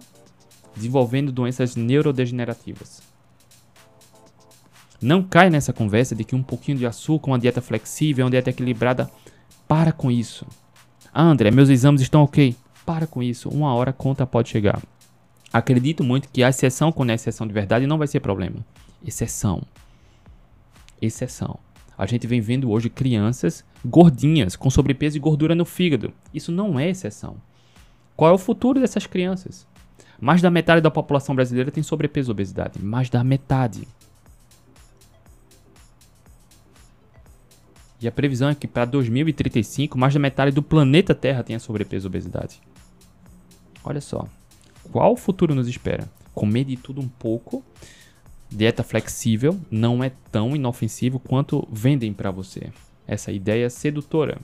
desenvolvendo 0.76 1.32
doenças 1.32 1.76
neurodegenerativas. 1.76 3.02
Não 5.02 5.22
cai 5.24 5.50
nessa 5.50 5.72
conversa 5.72 6.16
de 6.16 6.24
que 6.24 6.36
um 6.36 6.44
pouquinho 6.44 6.78
de 6.78 6.86
açúcar, 6.86 7.32
uma 7.32 7.40
dieta 7.40 7.62
flexível, 7.62 8.26
uma 8.26 8.32
dieta 8.32 8.50
equilibrada. 8.50 9.10
Para 9.68 9.92
com 9.92 10.10
isso. 10.10 10.46
Ah, 11.14 11.24
André, 11.24 11.52
meus 11.52 11.70
exames 11.70 12.02
estão 12.02 12.24
ok. 12.24 12.56
Para 12.86 13.06
com 13.06 13.22
isso. 13.22 13.50
Uma 13.50 13.74
hora 13.74 13.92
a 13.92 13.94
conta 13.94 14.26
pode 14.26 14.50
chegar. 14.50 14.82
Acredito 15.54 16.04
muito 16.04 16.30
que 16.30 16.44
a 16.44 16.50
exceção 16.50 16.92
quando 16.92 17.12
é 17.12 17.14
exceção 17.14 17.48
de 17.48 17.54
verdade 17.54 17.88
não 17.88 17.98
vai 17.98 18.08
ser 18.08 18.20
problema. 18.20 18.58
Exceção. 19.06 19.62
Exceção. 21.02 21.60
A 21.98 22.06
gente 22.06 22.28
vem 22.28 22.40
vendo 22.40 22.70
hoje 22.70 22.90
crianças 22.90 23.66
gordinhas, 23.84 24.56
com 24.56 24.70
sobrepeso 24.70 25.18
e 25.18 25.20
gordura 25.20 25.56
no 25.56 25.66
fígado. 25.66 26.14
Isso 26.34 26.52
não 26.52 26.80
é 26.80 26.90
exceção. 26.90 27.38
Qual 28.16 28.32
é 28.32 28.34
o 28.34 28.38
futuro 28.38 28.80
dessas 28.80 29.08
crianças? 29.08 29.68
Mais 30.20 30.42
da 30.42 30.50
metade 30.50 30.82
da 30.82 30.92
população 30.92 31.36
brasileira 31.36 31.72
tem 31.72 31.84
sobrepeso 31.84 32.32
e 32.32 32.34
obesidade. 32.34 32.84
Mais 32.84 33.10
da 33.10 33.24
metade. 33.24 33.88
E 38.00 38.08
a 38.08 38.12
previsão 38.12 38.50
é 38.50 38.56
que 38.56 38.68
para 38.68 38.86
2035, 38.86 39.98
mais 39.98 40.14
da 40.14 40.20
metade 40.20 40.52
do 40.52 40.62
planeta 40.62 41.16
Terra 41.16 41.44
tenha 41.44 41.60
sobrepeso 41.60 42.06
e 42.06 42.10
obesidade. 42.10 42.62
Olha 43.84 44.02
só. 44.02 44.28
Qual 44.92 45.14
o 45.14 45.18
futuro 45.18 45.56
nos 45.56 45.68
espera? 45.68 46.10
Comer 46.34 46.64
de 46.64 46.78
tudo 46.78 47.02
um 47.02 47.08
pouco. 47.08 47.64
Dieta 48.50 48.84
flexível 48.84 49.60
não 49.70 50.04
é 50.04 50.12
tão 50.32 50.56
inofensivo 50.56 51.20
quanto 51.20 51.68
vendem 51.72 52.14
para 52.14 52.32
você. 52.32 52.72
Essa 53.06 53.32
ideia 53.32 53.70
sedutora, 53.70 54.40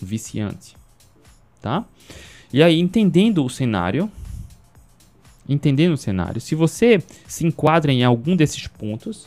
viciante, 0.00 0.76
tá? 1.60 1.84
E 2.52 2.62
aí, 2.62 2.78
entendendo 2.78 3.44
o 3.44 3.50
cenário, 3.50 4.10
entendendo 5.48 5.92
o 5.92 5.98
cenário, 5.98 6.40
se 6.40 6.54
você 6.54 7.02
se 7.26 7.46
enquadra 7.46 7.92
em 7.92 8.04
algum 8.04 8.36
desses 8.36 8.66
pontos, 8.66 9.26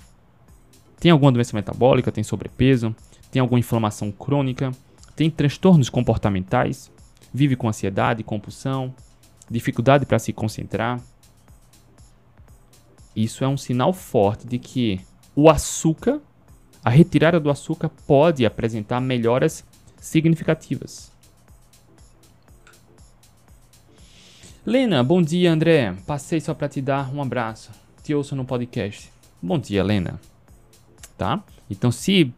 tem 0.99 1.11
alguma 1.11 1.31
doença 1.31 1.55
metabólica, 1.55 2.11
tem 2.11 2.23
sobrepeso, 2.23 2.95
tem 3.31 3.39
alguma 3.39 3.59
inflamação 3.59 4.11
crônica, 4.11 4.71
tem 5.15 5.29
transtornos 5.29 5.89
comportamentais, 5.89 6.91
vive 7.33 7.55
com 7.55 7.69
ansiedade, 7.69 8.23
compulsão, 8.23 8.93
dificuldade 9.49 10.05
para 10.05 10.19
se 10.19 10.33
concentrar. 10.33 11.01
Isso 13.15 13.43
é 13.43 13.47
um 13.47 13.57
sinal 13.57 13.93
forte 13.93 14.47
de 14.47 14.59
que 14.59 15.01
o 15.35 15.49
açúcar, 15.49 16.21
a 16.83 16.89
retirada 16.89 17.39
do 17.39 17.49
açúcar 17.49 17.89
pode 18.07 18.45
apresentar 18.45 19.01
melhoras 19.01 19.63
significativas. 19.99 21.11
Lena, 24.65 25.03
bom 25.03 25.21
dia, 25.21 25.51
André. 25.51 25.95
Passei 26.05 26.39
só 26.39 26.53
para 26.53 26.69
te 26.69 26.81
dar 26.81 27.13
um 27.13 27.21
abraço. 27.21 27.71
Te 28.03 28.13
ouço 28.13 28.35
no 28.35 28.45
podcast. 28.45 29.11
Bom 29.41 29.57
dia, 29.57 29.83
Lena. 29.83 30.19
Tá? 31.17 31.43
Então, 31.69 31.91
se 31.91 32.33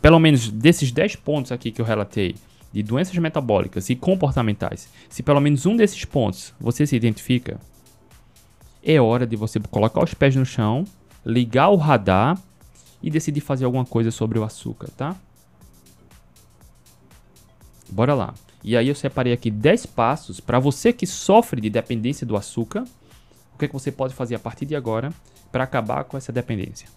pelo 0.00 0.18
menos 0.18 0.50
desses 0.50 0.90
10 0.90 1.16
pontos 1.16 1.52
aqui 1.52 1.70
que 1.70 1.80
eu 1.80 1.84
relatei, 1.84 2.34
de 2.72 2.82
doenças 2.82 3.16
metabólicas 3.18 3.90
e 3.90 3.94
comportamentais, 3.94 4.88
se 5.08 5.22
pelo 5.22 5.40
menos 5.40 5.66
um 5.66 5.76
desses 5.76 6.04
pontos 6.04 6.54
você 6.58 6.86
se 6.86 6.96
identifica, 6.96 7.60
é 8.82 9.00
hora 9.00 9.26
de 9.26 9.36
você 9.36 9.60
colocar 9.60 10.02
os 10.02 10.14
pés 10.14 10.34
no 10.36 10.44
chão, 10.44 10.84
ligar 11.24 11.68
o 11.68 11.76
radar 11.76 12.38
e 13.02 13.10
decidir 13.10 13.40
fazer 13.40 13.64
alguma 13.64 13.84
coisa 13.84 14.10
sobre 14.10 14.38
o 14.38 14.44
açúcar, 14.44 14.88
tá? 14.96 15.16
Bora 17.90 18.14
lá. 18.14 18.34
E 18.64 18.76
aí 18.76 18.88
eu 18.88 18.94
separei 18.94 19.32
aqui 19.32 19.50
10 19.50 19.86
passos 19.86 20.40
para 20.40 20.58
você 20.58 20.92
que 20.92 21.06
sofre 21.06 21.60
de 21.60 21.68
dependência 21.68 22.26
do 22.26 22.36
açúcar, 22.36 22.84
o 23.54 23.58
que, 23.58 23.64
é 23.64 23.68
que 23.68 23.74
você 23.74 23.92
pode 23.92 24.14
fazer 24.14 24.34
a 24.34 24.38
partir 24.38 24.66
de 24.66 24.74
agora 24.74 25.12
para 25.50 25.64
acabar 25.64 26.04
com 26.04 26.16
essa 26.16 26.32
dependência 26.32 26.88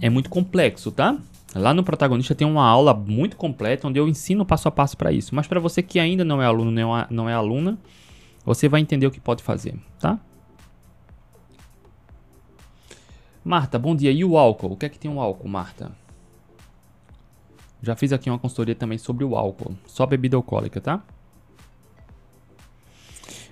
é 0.00 0.08
muito 0.08 0.30
complexo, 0.30 0.90
tá? 0.90 1.18
Lá 1.54 1.74
no 1.74 1.84
protagonista 1.84 2.34
tem 2.34 2.46
uma 2.46 2.64
aula 2.64 2.94
muito 2.94 3.36
completa 3.36 3.86
onde 3.86 3.98
eu 3.98 4.08
ensino 4.08 4.46
passo 4.46 4.68
a 4.68 4.70
passo 4.70 4.96
para 4.96 5.12
isso. 5.12 5.34
Mas 5.34 5.46
para 5.46 5.60
você 5.60 5.82
que 5.82 5.98
ainda 5.98 6.24
não 6.24 6.40
é 6.40 6.46
aluno, 6.46 6.70
não 6.70 6.96
é, 6.96 7.06
não 7.10 7.28
é 7.28 7.34
aluna, 7.34 7.76
você 8.44 8.68
vai 8.68 8.80
entender 8.80 9.06
o 9.06 9.10
que 9.10 9.20
pode 9.20 9.42
fazer, 9.42 9.78
tá? 9.98 10.18
Marta, 13.44 13.78
bom 13.78 13.96
dia. 13.96 14.12
E 14.12 14.24
o 14.24 14.36
álcool? 14.36 14.72
O 14.72 14.76
que 14.76 14.86
é 14.86 14.88
que 14.88 14.98
tem 14.98 15.10
o 15.10 15.20
álcool, 15.20 15.48
Marta? 15.48 15.92
Já 17.82 17.96
fiz 17.96 18.12
aqui 18.12 18.28
uma 18.28 18.38
consultoria 18.38 18.74
também 18.74 18.98
sobre 18.98 19.24
o 19.24 19.34
álcool. 19.34 19.74
Só 19.86 20.04
bebida 20.04 20.36
alcoólica, 20.36 20.80
tá? 20.80 21.02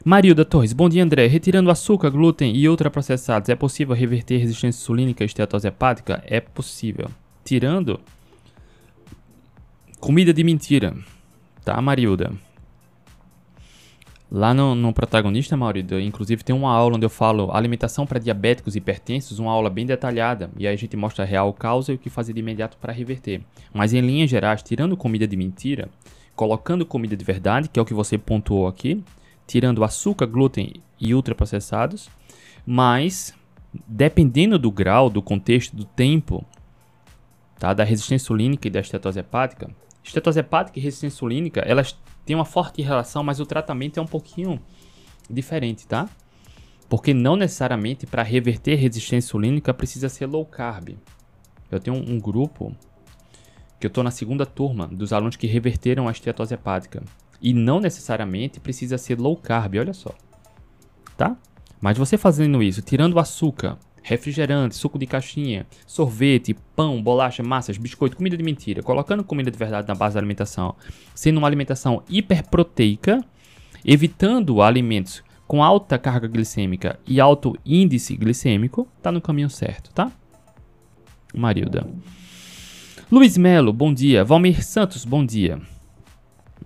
Marilda 0.05 0.45
Torres, 0.45 0.73
bom 0.73 0.89
dia 0.89 1.03
André. 1.03 1.27
Retirando 1.27 1.71
açúcar, 1.71 2.11
glúten 2.11 2.55
e 2.55 2.69
ultraprocessados, 2.69 3.49
é 3.49 3.55
possível 3.57 3.95
reverter 3.95 4.39
resistência 4.39 4.79
insulínica 4.79 5.25
e 5.25 5.27
esteatose 5.27 5.67
hepática? 5.67 6.23
É 6.27 6.41
possível. 6.41 7.11
Tirando 7.45 8.01
comida 9.99 10.33
de 10.33 10.45
mentira, 10.45 10.95
tá, 11.65 11.81
Marilda? 11.83 12.33
Lá 14.31 14.53
no, 14.53 14.75
no 14.75 14.93
protagonista, 14.93 15.57
Marilda, 15.57 15.99
inclusive 16.01 16.45
tem 16.45 16.55
uma 16.55 16.71
aula 16.71 16.97
onde 16.97 17.07
eu 17.07 17.11
falo 17.11 17.51
alimentação 17.51 18.07
para 18.07 18.19
diabéticos 18.19 18.75
e 18.75 18.79
hipertensos, 18.79 19.39
uma 19.39 19.51
aula 19.51 19.71
bem 19.71 19.87
detalhada, 19.87 20.51
e 20.59 20.67
aí 20.67 20.75
a 20.75 20.77
gente 20.77 20.95
mostra 20.99 21.25
a 21.25 21.27
real 21.27 21.51
causa 21.55 21.93
e 21.93 21.95
o 21.95 21.99
que 21.99 22.11
fazer 22.11 22.35
de 22.35 22.41
imediato 22.41 22.77
para 22.77 22.93
reverter. 22.93 23.41
Mas 23.73 23.95
em 23.95 24.03
linhas 24.03 24.29
gerais, 24.29 24.63
tirando 24.63 24.99
comida 24.99 25.27
de 25.27 25.35
mentira, 25.35 25.89
colocando 26.37 26.85
comida 26.85 27.17
de 27.17 27.25
verdade, 27.25 27.71
que 27.71 27.81
é 27.81 27.83
o 27.83 27.87
que 27.87 27.95
você 27.95 28.19
pontuou 28.19 28.67
aqui, 28.67 29.03
tirando 29.47 29.83
açúcar, 29.83 30.27
glúten 30.27 30.75
e 31.01 31.15
ultraprocessados, 31.15 32.11
mas 32.67 33.35
dependendo 33.87 34.59
do 34.59 34.71
grau, 34.71 35.09
do 35.09 35.23
contexto, 35.23 35.75
do 35.75 35.87
tempo, 35.87 36.45
tá, 37.59 37.73
da 37.73 37.83
resistência 37.83 38.23
insulínica 38.23 38.69
e 38.69 38.71
da 38.71 38.81
estetose 38.81 39.21
hepática, 39.21 39.71
estetose 40.03 40.41
hepática 40.41 40.79
e 40.79 40.83
resistência 40.83 41.15
insulínica, 41.15 41.61
elas 41.61 41.99
têm 42.25 42.37
uma 42.37 42.45
forte 42.45 42.83
relação, 42.83 43.23
mas 43.23 43.41
o 43.41 43.47
tratamento 43.47 43.99
é 43.99 44.03
um 44.03 44.07
pouquinho 44.07 44.61
diferente, 45.29 45.87
tá? 45.87 46.09
Porque 46.89 47.13
não 47.13 47.37
necessariamente 47.37 48.07
para 48.07 48.23
reverter 48.23 48.77
resistência 48.77 49.29
insulínica 49.29 49.75
precisa 49.75 50.09
ser 50.09 50.27
low 50.27 50.45
carb. 50.45 50.97
Eu 51.71 51.79
tenho 51.79 51.97
um, 51.97 52.19
grupo 52.19 52.75
que 53.79 53.87
eu 53.87 53.89
estou 53.89 54.03
na 54.03 54.11
segunda 54.11 54.47
turma 54.47 54.89
dos 54.89 55.13
alunos 55.13 55.37
que 55.37 55.47
reverteram 55.47 56.09
a 56.09 56.13
estetose 56.13 56.55
hepática. 56.55 57.03
E 57.41 57.53
não 57.53 57.79
necessariamente 57.79 58.59
precisa 58.59 58.97
ser 58.97 59.21
low 59.21 59.37
carb, 59.37 59.77
olha 59.77 59.93
só. 59.93 60.15
Tá? 61.17 61.37
Mas 61.81 61.99
você 61.99 62.17
fazendo 62.17 62.63
isso, 62.63 62.83
tirando 62.83 63.19
açúcar, 63.19 63.79
refrigerante, 64.03 64.77
suco 64.77 64.99
de 64.99 65.07
caixinha, 65.07 65.67
sorvete, 65.87 66.55
pão, 66.75 67.03
bolacha, 67.03 67.43
massas, 67.43 67.77
biscoito, 67.77 68.17
comida 68.17 68.37
de 68.37 68.43
mentira, 68.43 68.83
colocando 68.83 69.25
comida 69.25 69.51
de 69.51 69.59
verdade 69.59 69.87
na 69.89 69.95
base 69.95 70.15
da 70.15 70.21
alimentação, 70.21 70.75
sendo 71.15 71.39
uma 71.39 71.47
alimentação 71.47 72.03
hiperproteica, 72.09 73.25
evitando 73.85 74.63
alimentos 74.63 75.23
com 75.47 75.63
alta 75.63 75.99
carga 75.99 76.29
glicêmica 76.29 76.99
e 77.07 77.21
alto 77.21 77.57
índice 77.65 78.15
glicêmico, 78.17 78.87
tá 79.03 79.11
no 79.11 79.21
caminho 79.21 79.49
certo, 79.49 79.91
tá? 79.93 80.13
Marilda. 81.35 81.87
Luiz 83.11 83.39
Melo, 83.39 83.73
bom 83.73 83.93
dia. 83.93 84.23
Valmir 84.23 84.63
Santos, 84.63 85.07
bom 85.07 85.25
dia. 85.25 85.59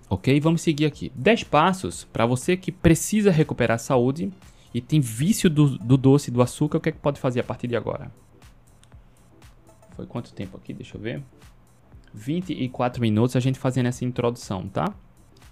Ok? 0.09 0.39
Vamos 0.41 0.61
seguir 0.61 0.85
aqui. 0.85 1.11
10 1.15 1.45
passos 1.45 2.03
para 2.11 2.25
você 2.25 2.57
que 2.57 2.71
precisa 2.71 3.31
recuperar 3.31 3.75
a 3.75 3.79
saúde 3.79 4.29
e 4.73 4.81
tem 4.81 4.99
vício 4.99 5.49
do, 5.49 5.77
do 5.77 5.97
doce 5.97 6.31
do 6.31 6.41
açúcar. 6.41 6.77
O 6.77 6.81
que 6.81 6.89
é 6.89 6.91
que 6.91 6.99
pode 6.99 7.19
fazer 7.19 7.39
a 7.39 7.43
partir 7.43 7.67
de 7.67 7.75
agora? 7.75 8.11
Foi 9.95 10.05
quanto 10.05 10.33
tempo 10.33 10.57
aqui? 10.57 10.73
Deixa 10.73 10.97
eu 10.97 11.01
ver. 11.01 11.23
24 12.13 13.01
minutos 13.01 13.35
a 13.35 13.39
gente 13.39 13.59
fazendo 13.59 13.87
essa 13.87 14.05
introdução, 14.05 14.67
tá? 14.67 14.93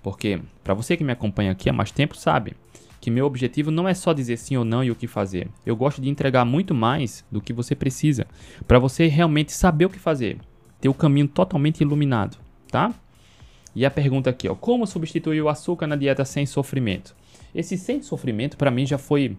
Porque 0.02 0.42
para 0.64 0.74
você 0.74 0.98
que 0.98 1.04
me 1.04 1.12
acompanha 1.12 1.52
aqui 1.52 1.70
há 1.70 1.74
mais 1.74 1.92
tempo 1.92 2.16
sabe 2.16 2.56
que 3.00 3.10
meu 3.10 3.26
objetivo 3.26 3.72
não 3.72 3.88
é 3.88 3.94
só 3.96 4.14
dizer 4.14 4.38
sim 4.38 4.56
ou 4.56 4.64
não 4.64 4.84
e 4.84 4.92
o 4.92 4.96
que 4.96 5.08
fazer. 5.08 5.50
Eu 5.66 5.76
gosto 5.76 6.02
de 6.02 6.10
entregar 6.10 6.46
muito 6.46 6.74
mais 6.74 7.26
do 7.32 7.42
que 7.42 7.52
você 7.52 7.76
precisa 7.76 8.28
para 8.68 8.78
você 8.78 9.08
realmente 9.08 9.52
saber 9.52 9.86
o 9.86 9.90
que 9.90 9.98
fazer, 9.98 10.40
ter 10.80 10.88
o 10.88 10.94
caminho 10.94 11.28
totalmente 11.28 11.82
iluminado, 11.82 12.38
tá? 12.70 12.94
E 13.76 13.86
a 13.86 13.92
pergunta 13.92 14.30
aqui, 14.30 14.48
ó, 14.48 14.56
como 14.56 14.86
substituir 14.86 15.42
o 15.42 15.50
açúcar 15.50 15.88
na 15.88 15.96
dieta 15.96 16.26
sem 16.26 16.46
sofrimento? 16.46 17.16
Esse 17.54 17.78
sem 17.78 18.02
sofrimento 18.02 18.58
para 18.58 18.72
mim 18.72 18.86
já 18.86 18.98
foi 18.98 19.38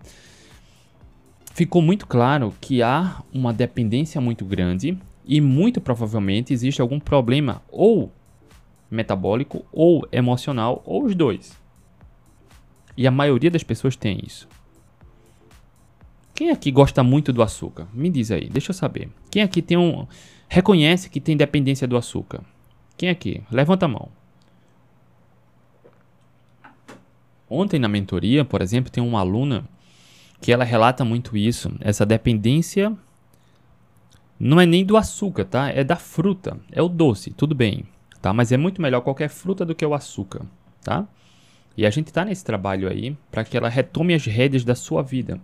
ficou 1.54 1.82
muito 1.82 2.06
claro 2.06 2.54
que 2.60 2.82
há 2.82 3.22
uma 3.32 3.52
dependência 3.52 4.20
muito 4.20 4.44
grande 4.44 4.98
e 5.24 5.40
muito 5.40 5.80
provavelmente 5.80 6.52
existe 6.52 6.80
algum 6.80 6.98
problema 6.98 7.62
ou 7.68 8.12
metabólico 8.90 9.64
ou 9.72 10.06
emocional 10.10 10.82
ou 10.84 11.04
os 11.04 11.14
dois. 11.14 11.60
E 12.96 13.06
a 13.06 13.10
maioria 13.10 13.50
das 13.50 13.62
pessoas 13.62 13.96
tem 13.96 14.20
isso. 14.24 14.48
Quem 16.34 16.50
aqui 16.50 16.70
gosta 16.70 17.02
muito 17.02 17.32
do 17.32 17.42
açúcar? 17.42 17.86
Me 17.92 18.10
diz 18.10 18.30
aí, 18.30 18.48
deixa 18.48 18.70
eu 18.70 18.74
saber. 18.74 19.10
Quem 19.30 19.42
aqui 19.42 19.62
tem 19.62 19.76
um 19.76 20.06
reconhece 20.48 21.08
que 21.08 21.20
tem 21.20 21.36
dependência 21.36 21.86
do 21.86 21.96
açúcar? 21.96 22.42
Quem 22.96 23.08
aqui? 23.08 23.42
Levanta 23.50 23.86
a 23.86 23.88
mão. 23.88 24.08
Ontem 27.54 27.78
na 27.78 27.86
mentoria, 27.86 28.46
por 28.46 28.62
exemplo, 28.62 28.90
tem 28.90 29.04
uma 29.04 29.20
aluna 29.20 29.64
que 30.40 30.50
ela 30.50 30.64
relata 30.64 31.04
muito 31.04 31.36
isso, 31.36 31.70
essa 31.80 32.06
dependência 32.06 32.96
não 34.40 34.58
é 34.58 34.64
nem 34.64 34.84
do 34.84 34.96
açúcar, 34.96 35.44
tá? 35.44 35.68
É 35.68 35.84
da 35.84 35.96
fruta, 35.96 36.58
é 36.72 36.80
o 36.80 36.88
doce, 36.88 37.30
tudo 37.30 37.54
bem, 37.54 37.84
tá? 38.22 38.32
Mas 38.32 38.52
é 38.52 38.56
muito 38.56 38.80
melhor 38.80 39.02
qualquer 39.02 39.28
fruta 39.28 39.66
do 39.66 39.74
que 39.74 39.84
o 39.84 39.92
açúcar, 39.92 40.46
tá? 40.82 41.06
E 41.76 41.84
a 41.84 41.90
gente 41.90 42.06
está 42.06 42.24
nesse 42.24 42.42
trabalho 42.42 42.88
aí 42.88 43.14
para 43.30 43.44
que 43.44 43.54
ela 43.54 43.68
retome 43.68 44.14
as 44.14 44.24
rédeas 44.24 44.64
da 44.64 44.74
sua 44.74 45.02
vida, 45.02 45.38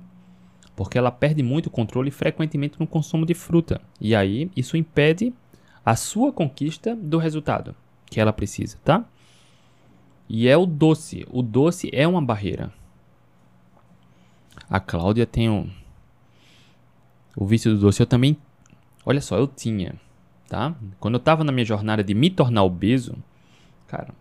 porque 0.74 0.96
ela 0.96 1.10
perde 1.10 1.42
muito 1.42 1.68
controle 1.68 2.10
frequentemente 2.10 2.80
no 2.80 2.86
consumo 2.86 3.26
de 3.26 3.34
fruta. 3.34 3.82
E 4.00 4.16
aí 4.16 4.50
isso 4.56 4.78
impede 4.78 5.32
a 5.84 5.94
sua 5.94 6.32
conquista 6.32 6.96
do 6.96 7.18
resultado 7.18 7.76
que 8.06 8.18
ela 8.18 8.32
precisa, 8.32 8.78
tá? 8.82 9.04
E 10.28 10.46
é 10.46 10.56
o 10.56 10.66
doce. 10.66 11.26
O 11.30 11.42
doce 11.42 11.88
é 11.92 12.06
uma 12.06 12.20
barreira. 12.20 12.72
A 14.68 14.78
Cláudia 14.78 15.24
tem 15.24 15.48
um, 15.48 15.70
o 17.36 17.46
vício 17.46 17.72
do 17.72 17.80
doce. 17.80 18.02
Eu 18.02 18.06
também. 18.06 18.36
Olha 19.06 19.20
só, 19.20 19.38
eu 19.38 19.46
tinha. 19.46 19.94
Tá? 20.48 20.74
Quando 20.98 21.14
eu 21.14 21.20
tava 21.20 21.44
na 21.44 21.52
minha 21.52 21.64
jornada 21.64 22.02
de 22.02 22.14
me 22.14 22.30
tornar 22.30 22.64
obeso, 22.64 23.16
cara, 23.86 24.14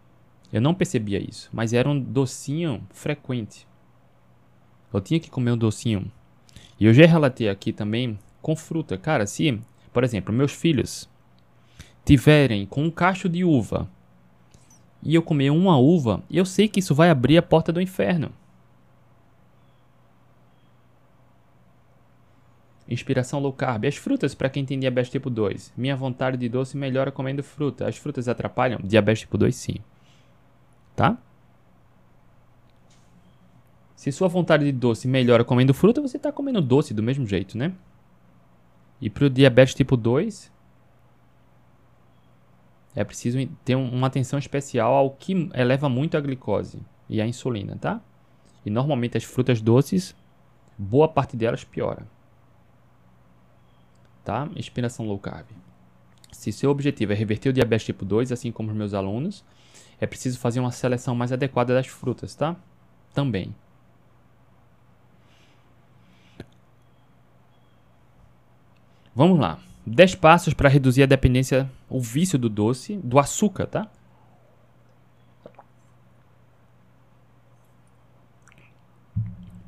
eu 0.52 0.62
não 0.62 0.74
percebia 0.74 1.20
isso. 1.20 1.50
Mas 1.52 1.74
era 1.74 1.90
um 1.90 2.00
docinho 2.00 2.86
frequente. 2.92 3.68
Eu 4.94 5.02
tinha 5.02 5.20
que 5.20 5.30
comer 5.30 5.52
um 5.52 5.58
docinho. 5.58 6.10
E 6.80 6.86
eu 6.86 6.94
já 6.94 7.06
relatei 7.06 7.50
aqui 7.50 7.74
também 7.74 8.18
com 8.42 8.56
fruta. 8.56 8.98
Cara, 8.98 9.26
se, 9.26 9.60
por 9.92 10.04
exemplo, 10.04 10.34
meus 10.34 10.54
filhos 10.54 11.10
tiverem 12.06 12.66
com 12.66 12.84
um 12.84 12.92
cacho 12.92 13.28
de 13.28 13.44
uva 13.44 13.90
e 15.08 15.16
eu 15.16 15.24
comer 15.24 15.52
uma 15.52 15.78
uva, 15.78 16.22
eu 16.30 16.44
sei 16.44 16.68
que 16.68 16.82
isso 16.82 16.94
vai 16.94 17.10
abrir 17.10 17.38
a 17.38 17.42
porta 17.42 17.72
do 17.72 17.80
inferno. 17.80 18.30
Inspiração 22.90 23.40
low 23.40 23.54
carb. 23.54 23.86
As 23.86 23.96
frutas, 23.96 24.36
para 24.36 24.50
quem 24.50 24.66
tem 24.66 24.78
diabetes 24.78 25.10
tipo 25.10 25.30
2. 25.30 25.72
Minha 25.78 25.96
vontade 25.96 26.36
de 26.36 26.50
doce 26.50 26.76
melhora 26.76 27.10
comendo 27.10 27.42
fruta. 27.42 27.88
As 27.88 27.96
frutas 27.98 28.28
atrapalham? 28.28 28.82
Diabetes 28.84 29.22
tipo 29.22 29.38
2, 29.38 29.56
sim. 29.56 29.76
Tá? 30.94 31.18
Se 33.96 34.12
sua 34.12 34.28
vontade 34.28 34.66
de 34.66 34.74
doce 34.74 35.08
melhora 35.08 35.46
comendo 35.46 35.74
fruta, 35.74 36.02
você 36.02 36.18
está 36.18 36.34
comendo 36.34 36.62
doce 36.62 36.94
do 36.94 37.02
mesmo 37.02 37.26
jeito, 37.26 37.58
né? 37.58 37.72
E 39.00 39.10
para 39.10 39.26
o 39.26 39.30
diabetes 39.30 39.74
tipo 39.74 39.96
2, 39.96 40.52
é 42.98 43.04
preciso 43.04 43.38
ter 43.64 43.76
uma 43.76 44.08
atenção 44.08 44.40
especial 44.40 44.92
ao 44.92 45.12
que 45.12 45.52
eleva 45.54 45.88
muito 45.88 46.18
a 46.18 46.20
glicose 46.20 46.80
e 47.08 47.22
a 47.22 47.28
insulina, 47.28 47.78
tá? 47.80 48.02
E 48.66 48.72
normalmente 48.72 49.16
as 49.16 49.24
frutas 49.24 49.62
doces, 49.62 50.16
boa 50.76 51.08
parte 51.08 51.38
delas 51.38 51.64
piora. 51.64 52.08
Tá? 54.26 54.50
Inspiração 54.56 55.06
low 55.06 55.20
carb. 55.20 55.46
Se 56.32 56.52
seu 56.52 56.72
objetivo 56.72 57.14
é 57.14 57.16
reverter 57.16 57.50
o 57.50 57.54
diabetes 57.54 57.86
tipo 57.86 58.04
2, 58.04 58.32
assim 58.32 58.52
como 58.52 58.72
os 58.72 58.76
meus 58.76 58.96
alunos, 58.96 59.46
é 60.02 60.08
preciso 60.08 60.40
fazer 60.40 60.60
uma 60.60 60.72
seleção 60.72 61.14
mais 61.14 61.32
adequada 61.32 61.76
das 61.76 61.86
frutas, 61.86 62.34
tá? 62.34 62.56
Também. 63.14 63.54
Vamos 69.14 69.38
lá. 69.38 69.60
10 69.88 70.16
passos 70.16 70.54
para 70.54 70.68
reduzir 70.68 71.04
a 71.04 71.06
dependência, 71.06 71.72
o 71.90 72.02
vício 72.02 72.38
do 72.38 72.50
doce, 72.50 72.98
do 72.98 73.18
açúcar, 73.18 73.68
tá? 73.68 73.90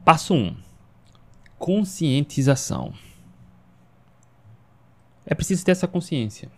Passo 0.03 0.33
1. 0.33 0.57
Conscientização. 1.57 2.93
É 5.25 5.33
preciso 5.33 5.63
ter 5.63 5.71
essa 5.71 5.87
consciência. 5.87 6.51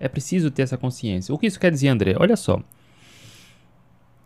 É 0.00 0.08
preciso 0.08 0.50
ter 0.50 0.62
essa 0.62 0.76
consciência. 0.76 1.32
O 1.32 1.38
que 1.38 1.46
isso 1.46 1.60
quer 1.60 1.70
dizer, 1.70 1.88
André? 1.88 2.16
Olha 2.18 2.36
só. 2.36 2.60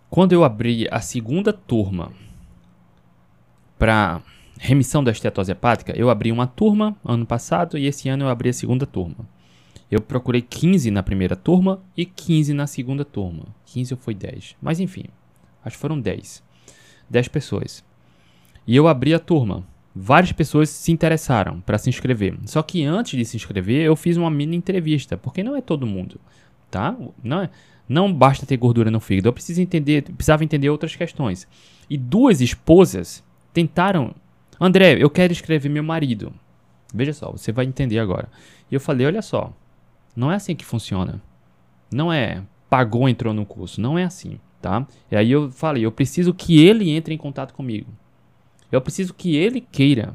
Quando 0.09 0.33
eu 0.33 0.45
abri 0.45 0.89
a 0.91 1.01
segunda 1.01 1.53
turma 1.53 2.13
para 3.79 4.23
remissão 4.59 5.03
da 5.03 5.11
estetose 5.11 5.53
hepática, 5.53 5.93
eu 5.97 6.11
abri 6.11 6.33
uma 6.33 6.47
turma 6.47 6.97
ano 7.05 7.27
passado 7.27 7.77
e 7.77 7.87
esse 7.87 8.09
ano 8.09 8.25
eu 8.25 8.29
abri 8.29 8.49
a 8.49 8.53
segunda 8.53 8.87
turma. 8.87 9.29
Eu 9.91 10.01
procurei 10.01 10.43
15 10.43 10.91
na 10.91 11.03
primeira 11.03 11.37
turma 11.37 11.81
e 11.97 12.05
15 12.05 12.53
na 12.53 12.67
segunda 12.67 13.05
turma. 13.05 13.45
15 13.67 13.95
ou 13.95 14.01
foi 14.01 14.15
10. 14.15 14.57
Mas 14.61 14.81
enfim, 14.81 15.05
acho 15.65 15.77
que 15.77 15.81
foram 15.81 16.01
10. 16.01 16.43
10 17.09 17.29
pessoas. 17.29 17.85
E 18.67 18.75
eu 18.75 18.89
abri 18.89 19.15
a 19.15 19.19
turma. 19.19 19.65
Várias 19.95 20.33
pessoas 20.33 20.69
se 20.69 20.93
interessaram 20.93 21.61
para 21.61 21.79
se 21.79 21.89
inscrever. 21.89 22.37
Só 22.47 22.63
que 22.63 22.85
antes 22.85 23.17
de 23.17 23.25
se 23.25 23.37
inscrever, 23.37 23.83
eu 23.87 23.97
fiz 23.97 24.17
uma 24.17 24.31
mini 24.31 24.57
entrevista, 24.57 25.17
porque 25.17 25.43
não 25.43 25.57
é 25.57 25.63
todo 25.63 25.87
mundo, 25.87 26.21
tá? 26.71 26.95
Não 27.23 27.43
é, 27.43 27.51
não 27.89 28.13
basta 28.13 28.45
ter 28.45 28.57
gordura 28.57 28.91
no 28.91 29.01
fígado, 29.01 29.29
eu 29.29 29.33
preciso 29.33 29.63
entender, 29.63 30.03
precisava 30.03 30.45
entender 30.45 30.69
outras 30.69 30.95
questões. 30.95 31.49
E 31.89 31.97
duas 31.97 32.41
esposas 32.41 33.25
tentaram 33.55 34.15
André, 34.61 34.97
eu 34.99 35.11
quero 35.11 35.33
escrever 35.33 35.69
meu 35.69 35.83
marido. 35.83 36.33
Veja 36.95 37.13
só, 37.13 37.31
você 37.31 37.53
vai 37.53 37.67
entender 37.67 37.99
agora. 37.99 38.29
E 38.71 38.75
eu 38.75 38.81
falei, 38.81 39.07
olha 39.07 39.23
só, 39.23 39.53
não 40.15 40.33
é 40.33 40.37
assim 40.37 40.55
que 40.55 40.65
funciona. 40.65 41.21
Não 41.93 42.13
é 42.13 42.43
pagou, 42.69 43.09
entrou 43.09 43.33
no 43.33 43.47
curso. 43.47 43.81
Não 43.81 43.99
é 43.99 44.05
assim, 44.05 44.39
tá? 44.61 44.87
E 45.11 45.17
aí 45.17 45.31
eu 45.31 45.51
falei, 45.51 45.85
eu 45.85 45.93
preciso 45.93 46.35
que 46.35 46.65
ele 46.65 46.91
entre 46.91 47.15
em 47.15 47.19
contato 47.19 47.55
comigo. 47.55 47.91
Eu 48.71 48.81
preciso 48.81 49.15
que 49.15 49.37
ele 49.37 49.61
queira. 49.61 50.15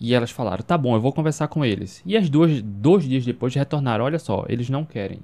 E 0.00 0.14
elas 0.14 0.30
falaram, 0.30 0.64
tá 0.64 0.78
bom, 0.78 0.94
eu 0.94 1.00
vou 1.00 1.12
conversar 1.12 1.48
com 1.48 1.64
eles. 1.64 2.02
E 2.06 2.16
as 2.16 2.30
duas, 2.30 2.62
dois 2.62 3.04
dias 3.04 3.24
depois 3.24 3.54
retornaram, 3.54 4.04
olha 4.04 4.18
só, 4.18 4.44
eles 4.48 4.70
não 4.70 4.84
querem. 4.84 5.20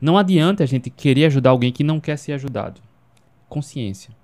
Não 0.00 0.18
adianta 0.18 0.62
a 0.62 0.66
gente 0.66 0.90
querer 0.90 1.26
ajudar 1.26 1.50
alguém 1.50 1.72
que 1.72 1.82
não 1.82 1.98
quer 1.98 2.18
ser 2.18 2.32
ajudado. 2.32 2.80
Consciência. 3.48 4.14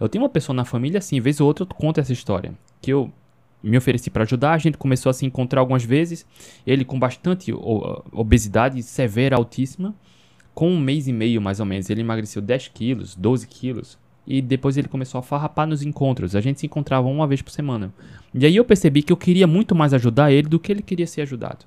Eu 0.00 0.08
tenho 0.08 0.22
uma 0.24 0.30
pessoa 0.30 0.54
na 0.54 0.64
família 0.64 0.98
assim, 0.98 1.20
vez 1.20 1.40
ou 1.40 1.46
outra 1.46 1.64
eu 1.64 1.68
conto 1.68 2.00
essa 2.00 2.12
história. 2.12 2.52
Que 2.80 2.92
eu 2.92 3.12
me 3.62 3.76
ofereci 3.78 4.10
para 4.10 4.24
ajudar, 4.24 4.52
a 4.52 4.58
gente 4.58 4.76
começou 4.76 5.10
a 5.10 5.12
se 5.12 5.24
encontrar 5.24 5.60
algumas 5.60 5.84
vezes. 5.84 6.26
Ele 6.66 6.84
com 6.84 6.98
bastante 6.98 7.52
obesidade 8.12 8.82
severa, 8.82 9.36
altíssima. 9.36 9.94
Com 10.54 10.70
um 10.70 10.78
mês 10.78 11.08
e 11.08 11.12
meio, 11.12 11.40
mais 11.40 11.60
ou 11.60 11.66
menos, 11.66 11.90
ele 11.90 12.00
emagreceu 12.00 12.40
10 12.40 12.68
quilos, 12.68 13.14
12 13.16 13.46
quilos. 13.48 13.98
E 14.26 14.40
depois 14.40 14.76
ele 14.76 14.88
começou 14.88 15.18
a 15.18 15.22
farrapar 15.22 15.66
nos 15.66 15.82
encontros. 15.82 16.36
A 16.36 16.40
gente 16.40 16.60
se 16.60 16.66
encontrava 16.66 17.08
uma 17.08 17.26
vez 17.26 17.42
por 17.42 17.50
semana. 17.50 17.92
E 18.32 18.46
aí 18.46 18.56
eu 18.56 18.64
percebi 18.64 19.02
que 19.02 19.12
eu 19.12 19.16
queria 19.16 19.46
muito 19.46 19.74
mais 19.74 19.92
ajudar 19.92 20.32
ele 20.32 20.48
do 20.48 20.60
que 20.60 20.72
ele 20.72 20.82
queria 20.82 21.06
ser 21.06 21.22
ajudado. 21.22 21.64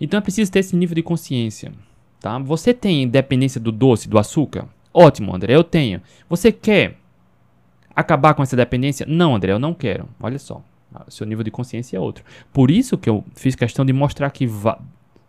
Então 0.00 0.18
é 0.18 0.20
preciso 0.20 0.50
ter 0.50 0.58
esse 0.60 0.74
nível 0.74 0.94
de 0.94 1.02
consciência. 1.02 1.72
Tá? 2.18 2.38
Você 2.38 2.74
tem 2.74 3.08
dependência 3.08 3.60
do 3.60 3.70
doce, 3.70 4.08
do 4.08 4.18
açúcar? 4.18 4.66
Ótimo, 4.92 5.34
André, 5.34 5.54
eu 5.54 5.64
tenho. 5.64 6.00
Você 6.28 6.50
quer 6.50 6.96
acabar 7.94 8.34
com 8.34 8.42
essa 8.42 8.56
dependência? 8.56 9.06
Não, 9.08 9.34
André, 9.34 9.52
eu 9.52 9.58
não 9.58 9.72
quero. 9.74 10.08
Olha 10.20 10.38
só, 10.38 10.62
seu 11.08 11.26
nível 11.26 11.44
de 11.44 11.50
consciência 11.50 11.96
é 11.96 12.00
outro. 12.00 12.24
Por 12.52 12.70
isso 12.70 12.98
que 12.98 13.08
eu 13.08 13.24
fiz 13.34 13.54
questão 13.54 13.84
de 13.84 13.92
mostrar 13.92 14.26
aqui 14.26 14.48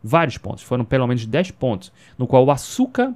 vários 0.03 0.37
pontos, 0.37 0.63
foram 0.63 0.83
pelo 0.83 1.05
menos 1.05 1.25
10 1.25 1.51
pontos, 1.51 1.91
no 2.17 2.25
qual 2.25 2.43
o 2.43 2.51
açúcar 2.51 3.13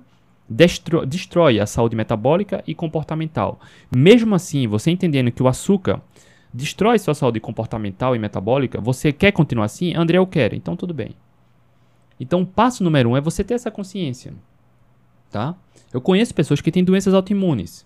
destrói 0.47 1.59
a 1.59 1.65
saúde 1.65 1.95
metabólica 1.95 2.63
e 2.67 2.75
comportamental. 2.75 3.59
Mesmo 3.95 4.35
assim, 4.35 4.67
você 4.67 4.91
entendendo 4.91 5.31
que 5.31 5.41
o 5.41 5.47
açúcar 5.47 5.99
destrói 6.53 6.99
sua 6.99 7.15
saúde 7.15 7.39
comportamental 7.39 8.15
e 8.15 8.19
metabólica, 8.19 8.79
você 8.79 9.11
quer 9.11 9.31
continuar 9.31 9.65
assim? 9.65 9.95
André, 9.95 10.19
eu 10.19 10.27
quero. 10.27 10.55
Então, 10.55 10.75
tudo 10.75 10.93
bem. 10.93 11.15
Então, 12.19 12.43
o 12.43 12.45
passo 12.45 12.83
número 12.83 13.09
um 13.09 13.17
é 13.17 13.21
você 13.21 13.43
ter 13.43 13.55
essa 13.55 13.71
consciência 13.71 14.33
tá? 15.35 15.53
Eu 15.93 15.99
conheço 15.99 16.33
pessoas 16.33 16.61
que 16.61 16.71
têm 16.71 16.81
doenças 16.81 17.13
autoimunes, 17.13 17.85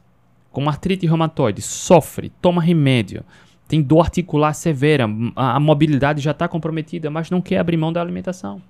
como 0.52 0.70
artrite 0.70 1.08
reumatoide, 1.08 1.64
sofre, 1.64 2.30
toma 2.40 2.62
remédio, 2.62 3.26
tem 3.68 3.82
dor 3.82 4.02
articular 4.02 4.54
severa, 4.54 5.06
a, 5.36 5.56
a 5.56 5.60
mobilidade 5.60 6.22
já 6.22 6.30
está 6.30 6.48
comprometida, 6.48 7.10
mas 7.10 7.32
não 7.32 7.42
quer 7.42 7.58
abrir 7.58 7.76
mão 7.76 7.92
da 7.92 8.00
alimentação. 8.02 8.62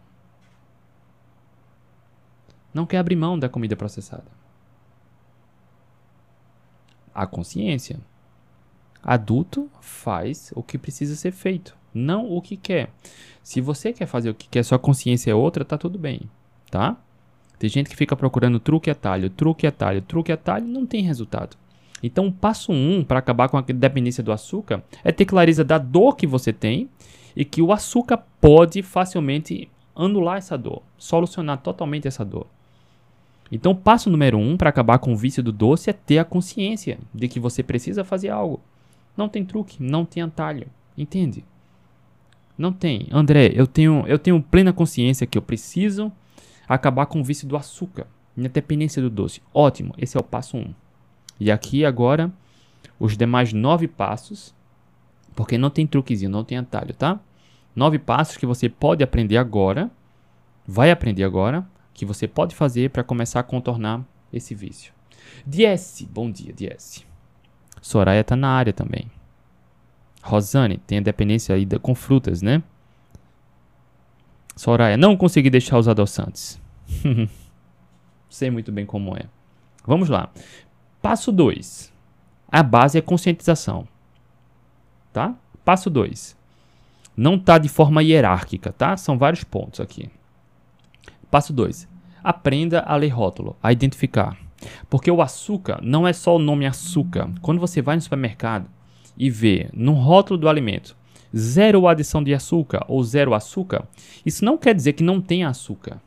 Não 2.73 2.85
quer 2.85 2.99
abrir 2.99 3.17
mão 3.17 3.37
da 3.37 3.49
comida 3.49 3.75
processada. 3.75 4.31
A 7.13 7.27
consciência. 7.27 7.99
Adulto 9.03 9.69
faz 9.81 10.53
o 10.55 10.63
que 10.63 10.77
precisa 10.77 11.17
ser 11.17 11.33
feito, 11.33 11.75
não 11.93 12.31
o 12.31 12.41
que 12.41 12.55
quer. 12.55 12.93
Se 13.43 13.59
você 13.59 13.91
quer 13.91 14.05
fazer 14.05 14.29
o 14.29 14.35
que 14.35 14.47
quer, 14.47 14.63
sua 14.63 14.79
consciência 14.79 15.31
é 15.31 15.35
outra, 15.35 15.65
tá 15.65 15.77
tudo 15.77 15.99
bem, 15.99 16.29
tá? 16.71 16.97
Tem 17.59 17.69
gente 17.69 17.89
que 17.89 17.95
fica 17.95 18.15
procurando 18.15 18.57
truque 18.57 18.89
e 18.89 18.91
atalho, 18.91 19.29
truque 19.29 19.65
e 19.65 19.67
atalho, 19.67 20.01
truque 20.01 20.31
e 20.31 20.33
atalho, 20.33 20.65
não 20.65 20.85
tem 20.85 21.03
resultado. 21.03 21.57
Então, 22.01 22.27
o 22.27 22.31
passo 22.31 22.71
1 22.71 22.75
um, 22.75 23.03
para 23.03 23.19
acabar 23.19 23.49
com 23.49 23.57
a 23.57 23.61
dependência 23.61 24.23
do 24.23 24.31
açúcar 24.31 24.81
é 25.03 25.11
ter 25.11 25.25
clareza 25.25 25.63
da 25.63 25.77
dor 25.77 26.15
que 26.15 26.25
você 26.25 26.53
tem 26.53 26.89
e 27.35 27.43
que 27.43 27.61
o 27.61 27.73
açúcar 27.73 28.23
pode 28.39 28.81
facilmente 28.81 29.69
anular 29.93 30.37
essa 30.37 30.57
dor, 30.57 30.81
solucionar 30.97 31.57
totalmente 31.57 32.07
essa 32.07 32.23
dor. 32.23 32.47
Então, 33.51 33.73
o 33.73 33.75
passo 33.75 34.09
número 34.09 34.37
1 34.37 34.51
um, 34.51 34.57
para 34.57 34.69
acabar 34.69 34.97
com 34.99 35.11
o 35.11 35.17
vício 35.17 35.43
do 35.43 35.51
doce 35.51 35.89
é 35.89 35.93
ter 35.93 36.19
a 36.19 36.25
consciência 36.25 36.97
de 37.13 37.27
que 37.27 37.39
você 37.39 37.61
precisa 37.61 38.05
fazer 38.05 38.29
algo. 38.29 38.61
Não 39.17 39.27
tem 39.27 39.43
truque, 39.43 39.83
não 39.83 40.05
tem 40.05 40.23
atalho, 40.23 40.67
entende? 40.97 41.43
Não 42.57 42.71
tem. 42.71 43.07
André, 43.11 43.51
eu 43.53 43.67
tenho, 43.67 44.05
eu 44.07 44.19
tenho 44.19 44.41
plena 44.41 44.71
consciência 44.71 45.27
que 45.27 45.37
eu 45.37 45.41
preciso 45.41 46.11
acabar 46.75 47.07
com 47.07 47.19
o 47.19 47.23
vício 47.23 47.47
do 47.47 47.57
açúcar, 47.57 48.07
minha 48.35 48.49
dependência 48.49 49.01
do 49.01 49.09
doce. 49.09 49.41
Ótimo, 49.53 49.93
esse 49.97 50.15
é 50.15 50.19
o 50.19 50.23
passo 50.23 50.57
1. 50.57 50.59
Um. 50.59 50.73
E 51.39 51.51
aqui 51.51 51.83
agora 51.83 52.31
os 52.99 53.17
demais 53.17 53.53
nove 53.53 53.87
passos, 53.87 54.53
porque 55.35 55.57
não 55.57 55.69
tem 55.69 55.87
truquezinho, 55.87 56.29
não 56.29 56.43
tem 56.43 56.57
atalho, 56.57 56.93
tá? 56.93 57.19
Nove 57.75 57.97
passos 57.97 58.37
que 58.37 58.45
você 58.45 58.67
pode 58.67 59.03
aprender 59.03 59.37
agora, 59.37 59.89
vai 60.67 60.91
aprender 60.91 61.23
agora, 61.23 61.65
que 61.93 62.05
você 62.05 62.27
pode 62.27 62.55
fazer 62.55 62.89
para 62.89 63.03
começar 63.03 63.39
a 63.39 63.43
contornar 63.43 64.05
esse 64.31 64.53
vício. 64.53 64.93
Diese, 65.45 66.05
bom 66.05 66.29
dia, 66.29 66.53
Diese. 66.53 67.05
Soraya 67.81 68.23
tá 68.23 68.35
na 68.35 68.49
área 68.49 68.73
também. 68.73 69.09
Rosane, 70.21 70.77
tem 70.79 70.97
a 70.97 71.01
dependência 71.01 71.55
aí 71.55 71.65
com 71.81 71.95
frutas, 71.95 72.41
né? 72.41 72.61
Soraya, 74.59 74.97
não 74.97 75.15
consegui 75.15 75.49
deixar 75.49 75.77
os 75.77 75.87
adoçantes. 75.87 76.61
Sei 78.29 78.51
muito 78.51 78.73
bem 78.73 78.85
como 78.85 79.15
é. 79.15 79.21
Vamos 79.87 80.09
lá. 80.09 80.29
Passo 81.01 81.31
2. 81.31 81.93
A 82.51 82.61
base 82.61 82.97
é 82.97 83.01
conscientização. 83.01 83.87
Tá? 85.13 85.33
Passo 85.63 85.89
2. 85.89 86.37
Não 87.15 87.39
tá 87.39 87.57
de 87.57 87.69
forma 87.69 88.03
hierárquica, 88.03 88.73
tá? 88.73 88.97
São 88.97 89.17
vários 89.17 89.45
pontos 89.45 89.79
aqui. 89.79 90.09
Passo 91.31 91.53
2. 91.53 91.87
Aprenda 92.21 92.81
a 92.81 92.97
ler 92.97 93.13
rótulo, 93.13 93.55
a 93.63 93.71
identificar. 93.71 94.37
Porque 94.89 95.09
o 95.09 95.21
açúcar 95.21 95.79
não 95.81 96.05
é 96.05 96.11
só 96.11 96.35
o 96.35 96.39
nome 96.39 96.65
açúcar. 96.65 97.31
Quando 97.41 97.61
você 97.61 97.81
vai 97.81 97.95
no 97.95 98.01
supermercado 98.01 98.69
e 99.17 99.29
vê 99.29 99.69
no 99.71 99.93
rótulo 99.93 100.37
do 100.37 100.49
alimento 100.49 100.98
zero 101.35 101.87
adição 101.87 102.23
de 102.23 102.33
açúcar 102.33 102.83
ou 102.87 103.03
zero 103.03 103.33
açúcar, 103.33 103.87
isso 104.25 104.43
não 104.43 104.57
quer 104.57 104.73
dizer 104.73 104.93
que 104.93 105.03
não 105.03 105.21
tem 105.21 105.43
açúcar. 105.43 106.01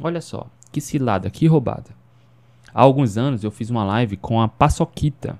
Olha 0.00 0.20
só, 0.20 0.46
que 0.72 0.80
cilada, 0.80 1.30
que 1.30 1.46
roubada. 1.46 1.90
Há 2.74 2.82
alguns 2.82 3.16
anos 3.16 3.44
eu 3.44 3.50
fiz 3.50 3.70
uma 3.70 3.84
live 3.84 4.16
com 4.16 4.40
a 4.40 4.48
paçoquita. 4.48 5.38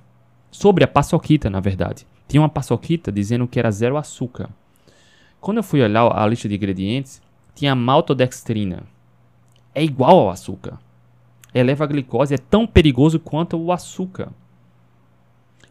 Sobre 0.50 0.84
a 0.84 0.88
paçoquita, 0.88 1.50
na 1.50 1.58
verdade. 1.58 2.06
Tinha 2.28 2.40
uma 2.40 2.48
paçoquita 2.48 3.10
dizendo 3.10 3.48
que 3.48 3.58
era 3.58 3.70
zero 3.72 3.96
açúcar. 3.96 4.48
Quando 5.40 5.56
eu 5.56 5.62
fui 5.64 5.82
olhar 5.82 6.06
a 6.16 6.26
lista 6.26 6.48
de 6.48 6.54
ingredientes, 6.54 7.20
tinha 7.54 7.74
maltodextrina. 7.74 8.84
É 9.74 9.82
igual 9.82 10.20
ao 10.20 10.30
açúcar. 10.30 10.78
Eleva 11.52 11.84
a 11.84 11.86
glicose, 11.86 12.34
é 12.34 12.38
tão 12.38 12.66
perigoso 12.66 13.18
quanto 13.18 13.56
o 13.56 13.72
açúcar. 13.72 14.32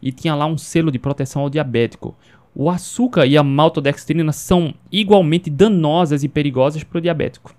E 0.04 0.12
tinha 0.12 0.36
lá 0.36 0.46
um 0.46 0.56
selo 0.56 0.92
de 0.92 1.00
proteção 1.00 1.42
ao 1.42 1.50
diabético. 1.50 2.14
O 2.54 2.70
açúcar 2.70 3.26
e 3.26 3.36
a 3.36 3.42
maltodextrina 3.42 4.30
são 4.30 4.72
igualmente 4.92 5.50
danosas 5.50 6.22
e 6.22 6.28
perigosas 6.28 6.84
para 6.84 6.98
o 6.98 7.00
diabético. 7.00 7.52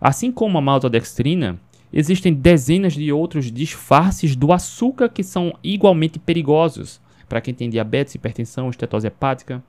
Assim 0.00 0.30
como 0.30 0.56
a 0.56 0.60
maltodextrina, 0.60 1.58
Existem 1.92 2.32
dezenas 2.32 2.92
de 2.92 3.12
outros 3.12 3.50
disfarces 3.50 4.36
do 4.36 4.52
açúcar 4.52 5.08
que 5.08 5.24
são 5.24 5.52
igualmente 5.62 6.18
perigosos 6.18 7.00
para 7.28 7.40
quem 7.40 7.52
tem 7.52 7.68
diabetes, 7.68 8.14
hipertensão, 8.14 8.70
estetose 8.70 9.08
hepática, 9.08 9.62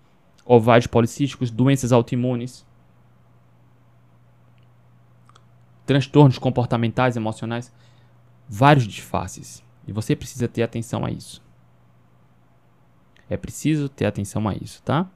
ovários 0.46 0.88
policísticos, 0.88 1.50
doenças 1.50 1.92
autoimunes, 1.92 2.66
transtornos 5.86 6.38
comportamentais, 6.38 7.18
emocionais, 7.18 7.74
vários 8.48 8.88
disfarces. 8.88 9.64
E 9.88 9.91
você 9.91 10.15
precisa 10.15 10.48
ter 10.48 10.63
atenção 10.63 11.06
a 11.06 11.12
isso. 11.12 11.41
É 13.30 13.38
preciso 13.38 13.88
ter 13.88 14.06
atenção 14.06 14.48
a 14.48 14.54
isso, 14.54 14.82
tá? 14.84 15.10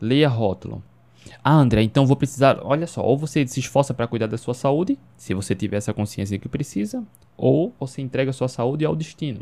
Leia 0.00 0.28
rótulo. 0.28 0.82
Ah, 1.42 1.54
André, 1.54 1.82
então 1.82 2.06
vou 2.06 2.16
precisar. 2.16 2.60
Olha 2.62 2.86
só, 2.86 3.02
ou 3.02 3.16
você 3.16 3.46
se 3.46 3.60
esforça 3.60 3.94
para 3.94 4.06
cuidar 4.06 4.26
da 4.26 4.36
sua 4.36 4.54
saúde, 4.54 4.98
se 5.16 5.32
você 5.32 5.54
tiver 5.54 5.78
essa 5.78 5.94
consciência 5.94 6.38
que 6.38 6.48
precisa, 6.48 7.02
ou 7.36 7.74
você 7.80 8.02
entrega 8.02 8.30
a 8.30 8.34
sua 8.34 8.48
saúde 8.48 8.84
ao 8.84 8.94
destino. 8.94 9.40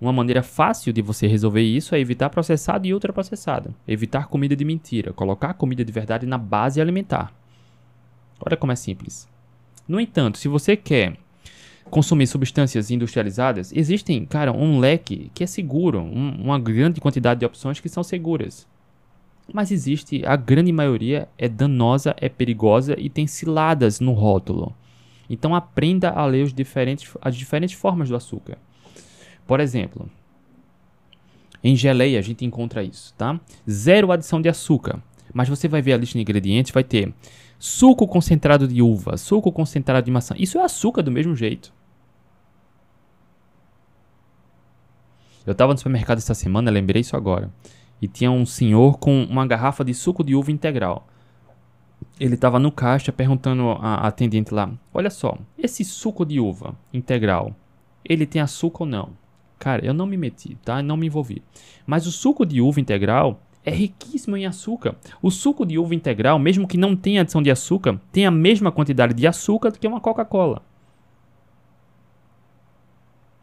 Uma 0.00 0.12
maneira 0.12 0.42
fácil 0.42 0.92
de 0.92 1.02
você 1.02 1.26
resolver 1.26 1.60
isso 1.60 1.94
é 1.94 2.00
evitar 2.00 2.30
processado 2.30 2.86
e 2.86 2.94
ultraprocessado. 2.94 3.74
Evitar 3.86 4.28
comida 4.28 4.56
de 4.56 4.64
mentira. 4.64 5.12
Colocar 5.12 5.52
comida 5.54 5.84
de 5.84 5.92
verdade 5.92 6.24
na 6.24 6.38
base 6.38 6.80
alimentar. 6.80 7.34
Olha 8.40 8.56
como 8.56 8.72
é 8.72 8.76
simples. 8.76 9.28
No 9.86 10.00
entanto, 10.00 10.38
se 10.38 10.48
você 10.48 10.74
quer 10.74 11.18
consumir 11.90 12.26
substâncias 12.26 12.90
industrializadas, 12.90 13.72
existem, 13.74 14.24
cara, 14.24 14.52
um 14.52 14.78
leque 14.78 15.30
que 15.34 15.44
é 15.44 15.46
seguro, 15.46 16.00
um, 16.00 16.30
uma 16.42 16.58
grande 16.58 17.00
quantidade 17.00 17.40
de 17.40 17.46
opções 17.46 17.80
que 17.80 17.88
são 17.88 18.02
seguras. 18.02 18.66
Mas 19.52 19.70
existe, 19.70 20.24
a 20.24 20.36
grande 20.36 20.72
maioria 20.72 21.28
é 21.36 21.48
danosa, 21.48 22.14
é 22.18 22.28
perigosa 22.28 22.94
e 22.98 23.10
tem 23.10 23.26
ciladas 23.26 24.00
no 24.00 24.12
rótulo. 24.12 24.74
Então 25.28 25.54
aprenda 25.54 26.10
a 26.10 26.24
ler 26.24 26.44
os 26.44 26.54
diferentes, 26.54 27.12
as 27.20 27.36
diferentes 27.36 27.74
formas 27.74 28.08
do 28.08 28.16
açúcar. 28.16 28.58
Por 29.46 29.60
exemplo, 29.60 30.08
em 31.62 31.76
geleia 31.76 32.18
a 32.18 32.22
gente 32.22 32.44
encontra 32.44 32.82
isso, 32.82 33.12
tá? 33.14 33.38
Zero 33.68 34.12
adição 34.12 34.40
de 34.40 34.48
açúcar. 34.48 35.02
Mas 35.32 35.48
você 35.48 35.68
vai 35.68 35.82
ver 35.82 35.92
a 35.92 35.96
lista 35.96 36.18
de 36.18 36.22
ingredientes, 36.22 36.72
vai 36.72 36.82
ter 36.82 37.12
suco 37.58 38.06
concentrado 38.08 38.66
de 38.66 38.80
uva, 38.80 39.16
suco 39.16 39.52
concentrado 39.52 40.04
de 40.04 40.10
maçã. 40.10 40.34
Isso 40.38 40.58
é 40.58 40.64
açúcar 40.64 41.02
do 41.02 41.10
mesmo 41.10 41.36
jeito. 41.36 41.72
Eu 45.46 45.52
estava 45.52 45.72
no 45.72 45.78
supermercado 45.78 46.18
essa 46.18 46.34
semana, 46.34 46.70
lembrei 46.70 47.00
isso 47.00 47.16
agora 47.16 47.50
e 48.00 48.08
tinha 48.08 48.30
um 48.30 48.46
senhor 48.46 48.98
com 48.98 49.24
uma 49.24 49.46
garrafa 49.46 49.84
de 49.84 49.92
suco 49.92 50.24
de 50.24 50.34
uva 50.34 50.50
integral. 50.50 51.06
Ele 52.18 52.34
estava 52.34 52.58
no 52.58 52.72
caixa 52.72 53.12
perguntando 53.12 53.70
à 53.72 54.06
atendente 54.06 54.54
lá: 54.54 54.72
Olha 54.92 55.10
só, 55.10 55.36
esse 55.58 55.84
suco 55.84 56.24
de 56.24 56.40
uva 56.40 56.74
integral, 56.92 57.54
ele 58.04 58.26
tem 58.26 58.40
açúcar 58.40 58.84
ou 58.84 58.88
não? 58.88 59.10
Cara, 59.58 59.84
eu 59.84 59.92
não 59.92 60.06
me 60.06 60.16
meti, 60.16 60.56
tá? 60.64 60.82
Não 60.82 60.96
me 60.96 61.06
envolvi. 61.06 61.42
Mas 61.86 62.06
o 62.06 62.12
suco 62.12 62.46
de 62.46 62.62
uva 62.62 62.80
integral 62.80 63.42
é 63.62 63.70
riquíssimo 63.70 64.36
em 64.36 64.46
açúcar. 64.46 64.96
O 65.20 65.30
suco 65.30 65.66
de 65.66 65.78
uva 65.78 65.94
integral, 65.94 66.38
mesmo 66.38 66.66
que 66.66 66.78
não 66.78 66.96
tenha 66.96 67.20
adição 67.20 67.42
de 67.42 67.50
açúcar, 67.50 68.00
tem 68.10 68.24
a 68.24 68.30
mesma 68.30 68.72
quantidade 68.72 69.12
de 69.12 69.26
açúcar 69.26 69.70
do 69.70 69.78
que 69.78 69.86
uma 69.86 70.00
Coca-Cola. 70.00 70.62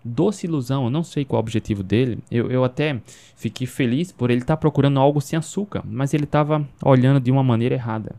Doce 0.07 0.47
Ilusão, 0.47 0.85
eu 0.85 0.89
não 0.89 1.03
sei 1.03 1.25
qual 1.25 1.37
é 1.37 1.39
o 1.39 1.43
objetivo 1.43 1.83
dele. 1.83 2.19
Eu, 2.31 2.49
eu 2.49 2.63
até 2.63 3.01
fiquei 3.35 3.67
feliz 3.67 4.11
por 4.11 4.29
ele 4.29 4.41
estar 4.41 4.55
tá 4.55 4.59
procurando 4.59 4.99
algo 4.99 5.21
sem 5.21 5.37
açúcar, 5.37 5.83
mas 5.85 6.13
ele 6.13 6.23
estava 6.23 6.67
olhando 6.83 7.19
de 7.19 7.31
uma 7.31 7.43
maneira 7.43 7.75
errada. 7.75 8.15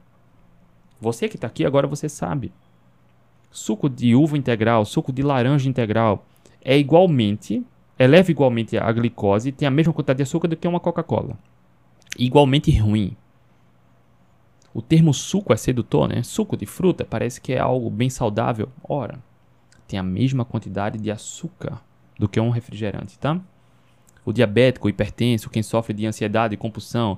Você 1.01 1.29
que 1.29 1.37
está 1.37 1.47
aqui 1.47 1.65
agora 1.65 1.87
você 1.87 2.09
sabe. 2.09 2.53
Suco 3.51 3.89
de 3.89 4.15
uva 4.15 4.37
integral, 4.37 4.85
suco 4.85 5.13
de 5.13 5.23
laranja 5.23 5.69
integral 5.69 6.27
é 6.65 6.77
igualmente, 6.77 7.65
eleva 7.99 8.31
igualmente 8.31 8.77
a 8.77 8.91
glicose, 8.93 9.53
tem 9.53 9.67
a 9.67 9.71
mesma 9.71 9.93
quantidade 9.93 10.19
de 10.19 10.23
açúcar 10.25 10.49
do 10.49 10.57
que 10.57 10.69
uma 10.69 10.81
Coca-Cola. 10.81 11.39
Igualmente 12.19 12.77
ruim. 12.79 13.17
O 14.75 14.83
termo 14.83 15.15
suco 15.15 15.53
é 15.53 15.57
sedutor, 15.57 16.09
né? 16.09 16.23
Suco 16.23 16.57
de 16.57 16.67
fruta 16.67 17.05
parece 17.05 17.41
que 17.41 17.53
é 17.53 17.59
algo 17.59 17.89
bem 17.89 18.11
saudável. 18.11 18.69
Ora, 18.87 19.19
tem 19.89 19.99
a 19.99 20.03
mesma 20.03 20.45
quantidade 20.45 20.99
de 20.99 21.11
açúcar 21.11 21.81
do 22.19 22.29
que 22.29 22.39
um 22.39 22.51
refrigerante, 22.51 23.19
tá? 23.19 23.41
O 24.25 24.33
diabético, 24.33 24.87
o 24.87 24.91
hipertenso, 24.91 25.49
quem 25.49 25.63
sofre 25.63 25.95
de 25.95 26.05
ansiedade, 26.05 26.57
compulsão, 26.57 27.17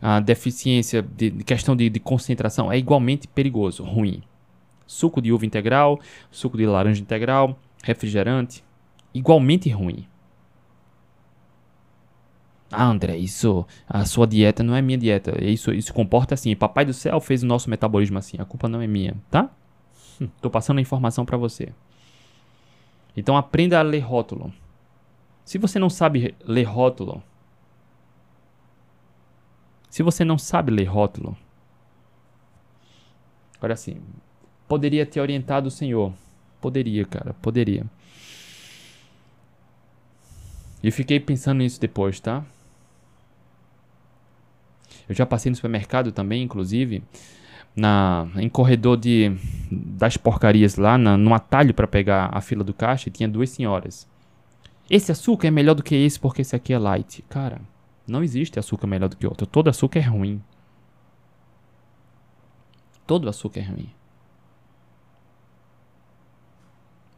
a 0.00 0.18
deficiência 0.20 1.02
de, 1.02 1.30
questão 1.44 1.76
de, 1.76 1.90
de 1.90 2.00
concentração 2.00 2.72
é 2.72 2.78
igualmente 2.78 3.28
perigoso, 3.28 3.84
ruim. 3.84 4.22
Suco 4.86 5.20
de 5.20 5.32
uva 5.32 5.44
integral, 5.44 6.00
suco 6.30 6.56
de 6.56 6.64
laranja 6.64 7.02
integral, 7.02 7.58
refrigerante, 7.82 8.64
igualmente 9.12 9.68
ruim. 9.68 10.06
Ah, 12.70 12.86
André, 12.86 13.16
isso, 13.16 13.66
a 13.88 14.04
sua 14.04 14.26
dieta 14.26 14.62
não 14.62 14.74
é 14.74 14.82
minha 14.82 14.98
dieta. 14.98 15.42
Isso, 15.44 15.72
isso 15.72 15.92
comporta 15.92 16.34
assim. 16.34 16.54
Papai 16.56 16.84
do 16.84 16.92
céu 16.92 17.20
fez 17.20 17.42
o 17.42 17.46
nosso 17.46 17.70
metabolismo 17.70 18.18
assim. 18.18 18.38
A 18.40 18.44
culpa 18.44 18.68
não 18.68 18.80
é 18.80 18.86
minha, 18.86 19.14
tá? 19.30 19.50
Hum, 20.20 20.28
tô 20.40 20.50
passando 20.50 20.78
a 20.78 20.80
informação 20.80 21.24
para 21.24 21.36
você. 21.36 21.72
Então 23.16 23.36
aprenda 23.36 23.78
a 23.78 23.82
ler 23.82 24.00
rótulo. 24.00 24.52
Se 25.44 25.58
você 25.58 25.78
não 25.78 25.88
sabe 25.88 26.34
ler 26.44 26.64
rótulo, 26.64 27.22
se 29.88 30.02
você 30.02 30.24
não 30.24 30.36
sabe 30.36 30.70
ler 30.70 30.84
rótulo, 30.84 31.36
Agora 33.58 33.74
assim, 33.74 34.00
poderia 34.68 35.06
ter 35.06 35.20
orientado 35.20 35.68
o 35.68 35.70
senhor. 35.70 36.12
Poderia, 36.60 37.04
cara, 37.04 37.34
poderia. 37.34 37.84
E 40.82 40.90
fiquei 40.90 41.18
pensando 41.18 41.58
nisso 41.58 41.80
depois, 41.80 42.20
tá? 42.20 42.44
Eu 45.08 45.14
já 45.14 45.24
passei 45.24 45.50
no 45.50 45.56
supermercado 45.56 46.12
também, 46.12 46.42
inclusive, 46.42 47.02
na 47.76 48.26
em 48.36 48.48
corredor 48.48 48.96
de 48.96 49.36
das 49.70 50.16
porcarias 50.16 50.76
lá, 50.76 50.96
na, 50.96 51.36
atalho 51.36 51.74
para 51.74 51.86
pegar 51.86 52.30
a 52.32 52.40
fila 52.40 52.64
do 52.64 52.72
caixa, 52.72 53.08
e 53.08 53.12
tinha 53.12 53.28
duas 53.28 53.50
senhoras. 53.50 54.08
Esse 54.88 55.12
açúcar 55.12 55.48
é 55.48 55.50
melhor 55.50 55.74
do 55.74 55.82
que 55.82 55.94
esse 55.94 56.18
porque 56.18 56.42
esse 56.42 56.56
aqui 56.56 56.72
é 56.72 56.78
light. 56.78 57.22
Cara, 57.28 57.60
não 58.06 58.22
existe 58.22 58.58
açúcar 58.58 58.86
melhor 58.86 59.08
do 59.08 59.16
que 59.16 59.26
outro. 59.26 59.46
Todo 59.46 59.68
açúcar 59.68 59.98
é 59.98 60.02
ruim. 60.02 60.42
Todo 63.06 63.28
açúcar 63.28 63.60
é 63.60 63.64
ruim. 63.64 63.90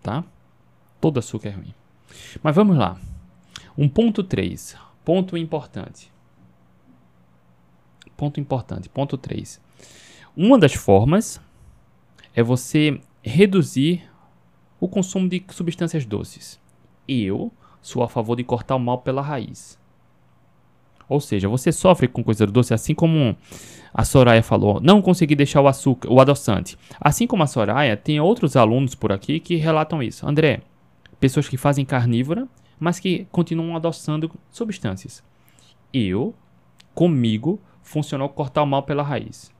Tá? 0.02 0.24
Todo 1.00 1.18
açúcar 1.18 1.48
é 1.50 1.52
ruim. 1.52 1.74
Mas 2.42 2.56
vamos 2.56 2.76
lá. 2.76 2.98
Um 3.76 3.88
ponto 3.88 4.24
3. 4.24 4.76
Ponto 5.04 5.36
importante. 5.36 6.10
Ponto 8.16 8.40
importante. 8.40 8.88
Ponto 8.88 9.16
3. 9.18 9.60
Uma 10.40 10.56
das 10.56 10.72
formas 10.72 11.40
é 12.32 12.44
você 12.44 13.00
reduzir 13.24 14.08
o 14.78 14.86
consumo 14.86 15.28
de 15.28 15.42
substâncias 15.48 16.06
doces. 16.06 16.60
Eu 17.08 17.50
sou 17.82 18.04
a 18.04 18.08
favor 18.08 18.36
de 18.36 18.44
cortar 18.44 18.76
o 18.76 18.78
mal 18.78 18.98
pela 18.98 19.20
raiz. 19.20 19.76
Ou 21.08 21.20
seja, 21.20 21.48
você 21.48 21.72
sofre 21.72 22.06
com 22.06 22.22
coisa 22.22 22.46
doce, 22.46 22.72
assim 22.72 22.94
como 22.94 23.36
a 23.92 24.04
Soraya 24.04 24.40
falou, 24.40 24.80
não 24.80 25.02
consegui 25.02 25.34
deixar 25.34 25.60
o 25.60 25.66
açúcar, 25.66 26.08
o 26.08 26.20
adoçante. 26.20 26.78
Assim 27.00 27.26
como 27.26 27.42
a 27.42 27.46
Soraya, 27.48 27.96
tem 27.96 28.20
outros 28.20 28.54
alunos 28.54 28.94
por 28.94 29.10
aqui 29.10 29.40
que 29.40 29.56
relatam 29.56 30.00
isso. 30.00 30.24
André, 30.24 30.62
pessoas 31.18 31.48
que 31.48 31.56
fazem 31.56 31.84
carnívora, 31.84 32.46
mas 32.78 33.00
que 33.00 33.26
continuam 33.32 33.74
adoçando 33.74 34.30
substâncias. 34.52 35.20
Eu, 35.92 36.32
comigo, 36.94 37.60
funcionou 37.82 38.28
cortar 38.28 38.62
o 38.62 38.66
mal 38.66 38.84
pela 38.84 39.02
raiz. 39.02 39.57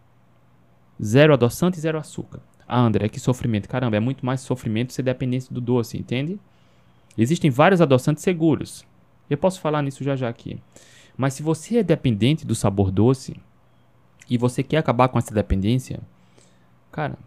Zero 1.02 1.32
adoçante 1.32 1.78
e 1.78 1.80
zero 1.80 1.98
açúcar. 1.98 2.40
Ah, 2.66 2.80
André, 2.80 3.08
que 3.08 3.20
sofrimento. 3.20 3.68
Caramba, 3.68 3.96
é 3.96 4.00
muito 4.00 4.26
mais 4.26 4.40
sofrimento 4.40 4.92
ser 4.92 5.02
dependente 5.02 5.52
do 5.52 5.60
doce, 5.60 5.96
entende? 5.96 6.38
Existem 7.16 7.50
vários 7.50 7.80
adoçantes 7.80 8.22
seguros. 8.22 8.84
Eu 9.28 9.38
posso 9.38 9.60
falar 9.60 9.82
nisso 9.82 10.04
já 10.04 10.14
já 10.16 10.28
aqui. 10.28 10.58
Mas 11.16 11.34
se 11.34 11.42
você 11.42 11.78
é 11.78 11.82
dependente 11.82 12.46
do 12.46 12.54
sabor 12.54 12.90
doce 12.90 13.36
e 14.28 14.38
você 14.38 14.62
quer 14.62 14.78
acabar 14.78 15.08
com 15.08 15.18
essa 15.18 15.34
dependência, 15.34 16.00
cara, 16.92 17.18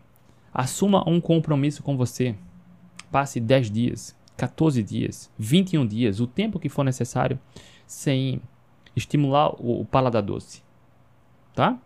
assuma 0.53 1.07
um 1.09 1.19
compromisso 1.19 1.84
com 1.84 1.97
você. 1.97 2.36
Passe 3.11 3.39
10 3.41 3.69
dias, 3.69 4.15
14 4.38 4.82
dias, 4.82 5.30
21 5.38 5.86
dias, 5.86 6.19
o 6.22 6.28
tempo 6.28 6.59
que 6.59 6.69
for 6.69 6.84
necessário, 6.84 7.38
sem 7.86 8.41
estimular 8.95 9.49
o, 9.59 9.84
paladar 9.86 10.22
doce. 10.22 10.63
Tá? 11.53 11.78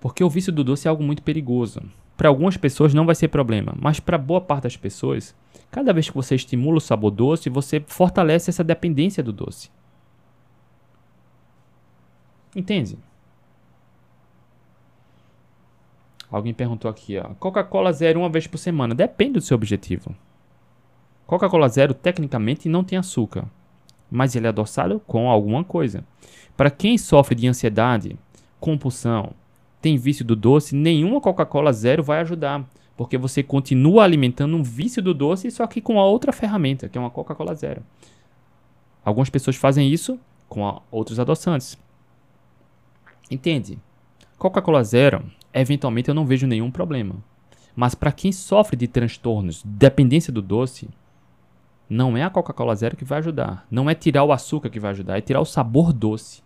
Porque 0.00 0.22
o 0.22 0.30
vício 0.30 0.52
do 0.52 0.64
doce 0.64 0.86
é 0.86 0.90
algo 0.90 1.02
muito 1.02 1.22
perigoso. 1.22 1.82
Para 2.16 2.28
algumas 2.28 2.56
pessoas 2.56 2.94
não 2.94 3.06
vai 3.06 3.14
ser 3.14 3.28
problema, 3.28 3.74
mas 3.78 4.00
para 4.00 4.18
boa 4.18 4.40
parte 4.40 4.64
das 4.64 4.76
pessoas 4.76 5.34
Cada 5.70 5.92
vez 5.92 6.08
que 6.08 6.14
você 6.14 6.34
estimula 6.34 6.78
o 6.78 6.80
sabor 6.80 7.10
doce, 7.10 7.50
você 7.50 7.82
fortalece 7.86 8.50
essa 8.50 8.64
dependência 8.64 9.22
do 9.22 9.32
doce. 9.32 9.70
Entende? 12.56 12.98
Alguém 16.30 16.54
perguntou 16.54 16.90
aqui, 16.90 17.18
ó. 17.18 17.34
Coca-Cola 17.34 17.92
zero 17.92 18.20
uma 18.20 18.28
vez 18.28 18.46
por 18.46 18.58
semana. 18.58 18.94
Depende 18.94 19.34
do 19.34 19.40
seu 19.40 19.54
objetivo. 19.54 20.14
Coca-Cola 21.26 21.68
zero 21.68 21.92
tecnicamente 21.92 22.68
não 22.68 22.82
tem 22.82 22.98
açúcar, 22.98 23.44
mas 24.10 24.34
ele 24.34 24.46
é 24.46 24.48
adoçado 24.48 25.00
com 25.00 25.30
alguma 25.30 25.62
coisa. 25.62 26.02
Para 26.56 26.70
quem 26.70 26.96
sofre 26.96 27.34
de 27.34 27.46
ansiedade, 27.46 28.18
compulsão, 28.58 29.32
tem 29.80 29.96
vício 29.96 30.24
do 30.24 30.34
doce, 30.34 30.74
nenhuma 30.74 31.20
Coca-Cola 31.20 31.72
zero 31.72 32.02
vai 32.02 32.20
ajudar. 32.20 32.68
Porque 32.96 33.16
você 33.16 33.44
continua 33.44 34.02
alimentando 34.02 34.56
um 34.56 34.62
vício 34.62 35.00
do 35.00 35.14
doce, 35.14 35.52
só 35.52 35.64
que 35.68 35.80
com 35.80 36.00
a 36.00 36.04
outra 36.04 36.32
ferramenta, 36.32 36.88
que 36.88 36.98
é 36.98 37.00
uma 37.00 37.10
Coca-Cola 37.10 37.54
Zero. 37.54 37.80
Algumas 39.04 39.30
pessoas 39.30 39.54
fazem 39.54 39.88
isso 39.88 40.18
com 40.48 40.82
outros 40.90 41.20
adoçantes. 41.20 41.78
Entende? 43.30 43.78
Coca-Cola 44.36 44.82
Zero, 44.82 45.24
eventualmente 45.54 46.08
eu 46.08 46.14
não 46.14 46.26
vejo 46.26 46.44
nenhum 46.48 46.72
problema. 46.72 47.14
Mas 47.76 47.94
para 47.94 48.10
quem 48.10 48.32
sofre 48.32 48.76
de 48.76 48.88
transtornos, 48.88 49.62
dependência 49.64 50.32
do 50.32 50.42
doce, 50.42 50.88
não 51.88 52.16
é 52.16 52.24
a 52.24 52.30
Coca-Cola 52.30 52.74
Zero 52.74 52.96
que 52.96 53.04
vai 53.04 53.18
ajudar. 53.18 53.64
Não 53.70 53.88
é 53.88 53.94
tirar 53.94 54.24
o 54.24 54.32
açúcar 54.32 54.70
que 54.70 54.80
vai 54.80 54.90
ajudar, 54.90 55.18
é 55.18 55.20
tirar 55.20 55.40
o 55.40 55.44
sabor 55.44 55.92
doce. 55.92 56.42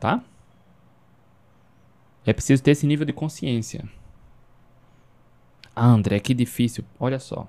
Tá? 0.00 0.24
É 2.28 2.32
preciso 2.34 2.62
ter 2.62 2.72
esse 2.72 2.86
nível 2.86 3.06
de 3.06 3.12
consciência. 3.14 3.88
Ah, 5.74 5.86
André, 5.86 6.20
que 6.20 6.34
difícil. 6.34 6.84
Olha 7.00 7.18
só. 7.18 7.48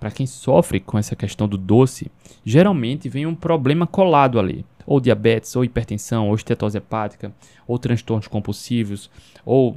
Para 0.00 0.10
quem 0.10 0.26
sofre 0.26 0.80
com 0.80 0.98
essa 0.98 1.14
questão 1.14 1.46
do 1.46 1.56
doce, 1.56 2.10
geralmente 2.44 3.08
vem 3.08 3.26
um 3.26 3.34
problema 3.36 3.86
colado 3.86 4.40
ali. 4.40 4.66
Ou 4.84 4.98
diabetes, 4.98 5.54
ou 5.54 5.64
hipertensão, 5.64 6.26
ou 6.26 6.34
estetose 6.34 6.76
hepática, 6.76 7.32
ou 7.64 7.78
transtornos 7.78 8.26
compulsivos, 8.26 9.08
ou 9.44 9.76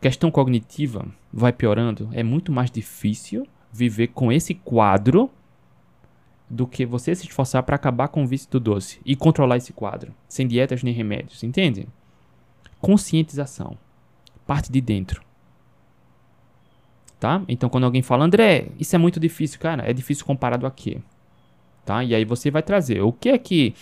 questão 0.00 0.32
cognitiva 0.32 1.06
vai 1.32 1.52
piorando. 1.52 2.08
É 2.12 2.24
muito 2.24 2.50
mais 2.50 2.72
difícil 2.72 3.46
viver 3.72 4.08
com 4.08 4.32
esse 4.32 4.54
quadro 4.54 5.30
do 6.50 6.66
que 6.66 6.84
você 6.84 7.14
se 7.14 7.28
esforçar 7.28 7.62
para 7.62 7.76
acabar 7.76 8.08
com 8.08 8.24
o 8.24 8.26
vício 8.26 8.50
do 8.50 8.58
doce 8.58 9.00
e 9.06 9.14
controlar 9.14 9.58
esse 9.58 9.72
quadro, 9.72 10.12
sem 10.28 10.44
dietas 10.48 10.82
nem 10.82 10.92
remédios, 10.92 11.44
entende? 11.44 11.86
Conscientização. 12.84 13.76
Parte 14.46 14.70
de 14.70 14.80
dentro 14.80 15.22
tá? 17.24 17.42
Então 17.48 17.70
quando 17.70 17.84
alguém 17.84 18.02
fala, 18.02 18.22
André, 18.22 18.68
isso 18.78 18.94
é 18.94 18.98
muito 18.98 19.18
difícil, 19.18 19.58
cara, 19.58 19.88
é 19.88 19.94
difícil 19.94 20.26
comparado 20.26 20.66
a 20.66 20.70
quê? 20.70 21.00
Tá? 21.82 22.04
E 22.04 22.14
aí 22.14 22.22
você 22.22 22.50
vai 22.50 22.62
trazer 22.62 23.00
o 23.00 23.14
que 23.14 23.30
é 23.30 23.38
que 23.38 23.74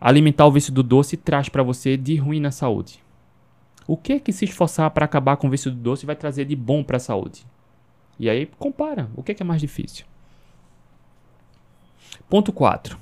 alimentar 0.00 0.46
o 0.46 0.50
vício 0.50 0.72
do 0.72 0.82
doce 0.82 1.16
traz 1.16 1.48
para 1.48 1.62
você 1.62 1.96
de 1.96 2.16
ruim 2.16 2.40
na 2.40 2.50
saúde? 2.50 3.00
O 3.86 3.96
que 3.96 4.14
é 4.14 4.18
que 4.18 4.32
se 4.32 4.46
esforçar 4.46 4.90
para 4.90 5.04
acabar 5.04 5.36
com 5.36 5.46
o 5.46 5.50
vício 5.50 5.70
do 5.70 5.76
doce 5.76 6.04
vai 6.04 6.16
trazer 6.16 6.44
de 6.44 6.56
bom 6.56 6.82
para 6.82 6.96
a 6.96 7.00
saúde? 7.00 7.46
E 8.18 8.28
aí 8.28 8.46
compara, 8.58 9.08
o 9.14 9.22
que 9.22 9.30
é 9.30 9.34
que 9.36 9.44
é 9.44 9.46
mais 9.46 9.60
difícil? 9.60 10.04
Ponto 12.28 12.52
4. 12.52 12.98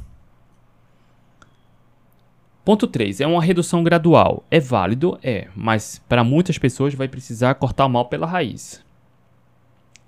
Ponto 2.64 2.86
3. 2.86 3.20
É 3.20 3.26
uma 3.26 3.42
redução 3.42 3.82
gradual. 3.82 4.44
É 4.50 4.60
válido? 4.60 5.18
É, 5.22 5.48
mas 5.56 6.00
para 6.08 6.22
muitas 6.22 6.58
pessoas 6.58 6.94
vai 6.94 7.08
precisar 7.08 7.54
cortar 7.54 7.86
o 7.86 7.88
mal 7.88 8.06
pela 8.06 8.26
raiz 8.26 8.84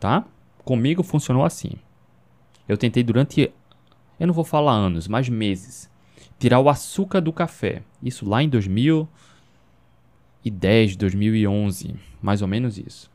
tá? 0.02 0.24
Comigo 0.64 1.02
funcionou 1.04 1.44
assim. 1.44 1.70
Eu 2.66 2.76
tentei 2.76 3.04
durante, 3.04 3.52
eu 4.18 4.26
não 4.26 4.34
vou 4.34 4.42
falar 4.42 4.72
anos, 4.72 5.06
mas 5.06 5.28
meses, 5.28 5.88
tirar 6.40 6.58
o 6.58 6.68
açúcar 6.68 7.20
do 7.20 7.32
café. 7.32 7.84
Isso 8.02 8.28
lá 8.28 8.42
em 8.42 8.48
2010, 8.48 10.96
2011, 10.96 11.94
mais 12.20 12.42
ou 12.42 12.48
menos 12.48 12.78
isso. 12.78 13.08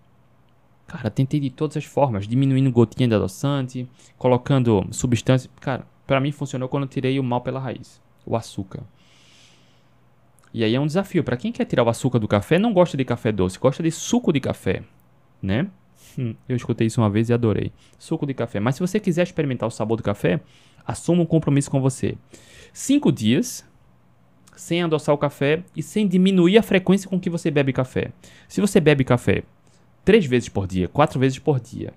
Cara, 0.88 1.10
tentei 1.10 1.42
de 1.42 1.50
todas 1.50 1.76
as 1.76 1.84
formas, 1.84 2.26
diminuindo 2.26 2.72
gotinha 2.72 3.10
de 3.10 3.16
adoçante, 3.16 3.86
colocando 4.18 4.88
substância. 4.92 5.52
Cara, 5.60 5.86
para 6.06 6.22
mim 6.22 6.32
funcionou 6.32 6.70
quando 6.70 6.84
eu 6.84 6.90
tirei 6.90 7.20
o 7.20 7.24
mal 7.24 7.42
pela 7.42 7.60
raiz, 7.60 8.02
o 8.26 8.38
açúcar. 8.38 8.82
E 10.54 10.64
aí 10.64 10.76
é 10.76 10.80
um 10.80 10.86
desafio. 10.86 11.24
Para 11.24 11.38
quem 11.38 11.52
quer 11.52 11.66
tirar 11.66 11.84
o 11.84 11.90
açúcar 11.90 12.20
do 12.20 12.28
café, 12.28 12.58
não 12.58 12.74
gosta 12.74 12.98
de 12.98 13.06
café 13.06 13.32
doce, 13.32 13.60
gosta 13.60 13.84
de 13.84 13.92
suco 13.92 14.32
de 14.32 14.40
café, 14.40 14.84
né? 15.42 15.68
Hum, 16.18 16.36
eu 16.48 16.56
escutei 16.56 16.88
isso 16.88 17.02
uma 17.02 17.10
vez 17.10 17.30
e 17.30 17.34
adorei. 17.34 17.72
Suco 17.98 18.26
de 18.26 18.34
café. 18.34 18.60
Mas 18.60 18.76
se 18.76 18.82
você 18.82 19.00
quiser 19.00 19.24
experimentar 19.24 19.68
o 19.68 19.72
sabor 19.72 19.98
do 19.98 20.04
café, 20.04 20.40
assuma 20.86 21.22
um 21.22 21.26
compromisso 21.26 21.70
com 21.70 21.80
você. 21.80 22.18
Cinco 22.74 23.12
dias 23.12 23.66
sem 24.56 24.82
adoçar 24.82 25.14
o 25.14 25.18
café 25.18 25.64
e 25.76 25.84
sem 25.84 26.08
diminuir 26.08 26.58
a 26.58 26.64
frequência 26.64 27.10
com 27.10 27.20
que 27.20 27.30
você 27.30 27.52
bebe 27.52 27.72
café. 27.72 28.12
Se 28.48 28.60
você 28.60 28.80
bebe 28.80 29.04
café 29.04 29.44
três 30.04 30.26
vezes 30.26 30.50
por 30.50 30.66
dia, 30.66 30.88
quatro 30.88 31.20
vezes 31.20 31.38
por 31.38 31.60
dia, 31.60 31.94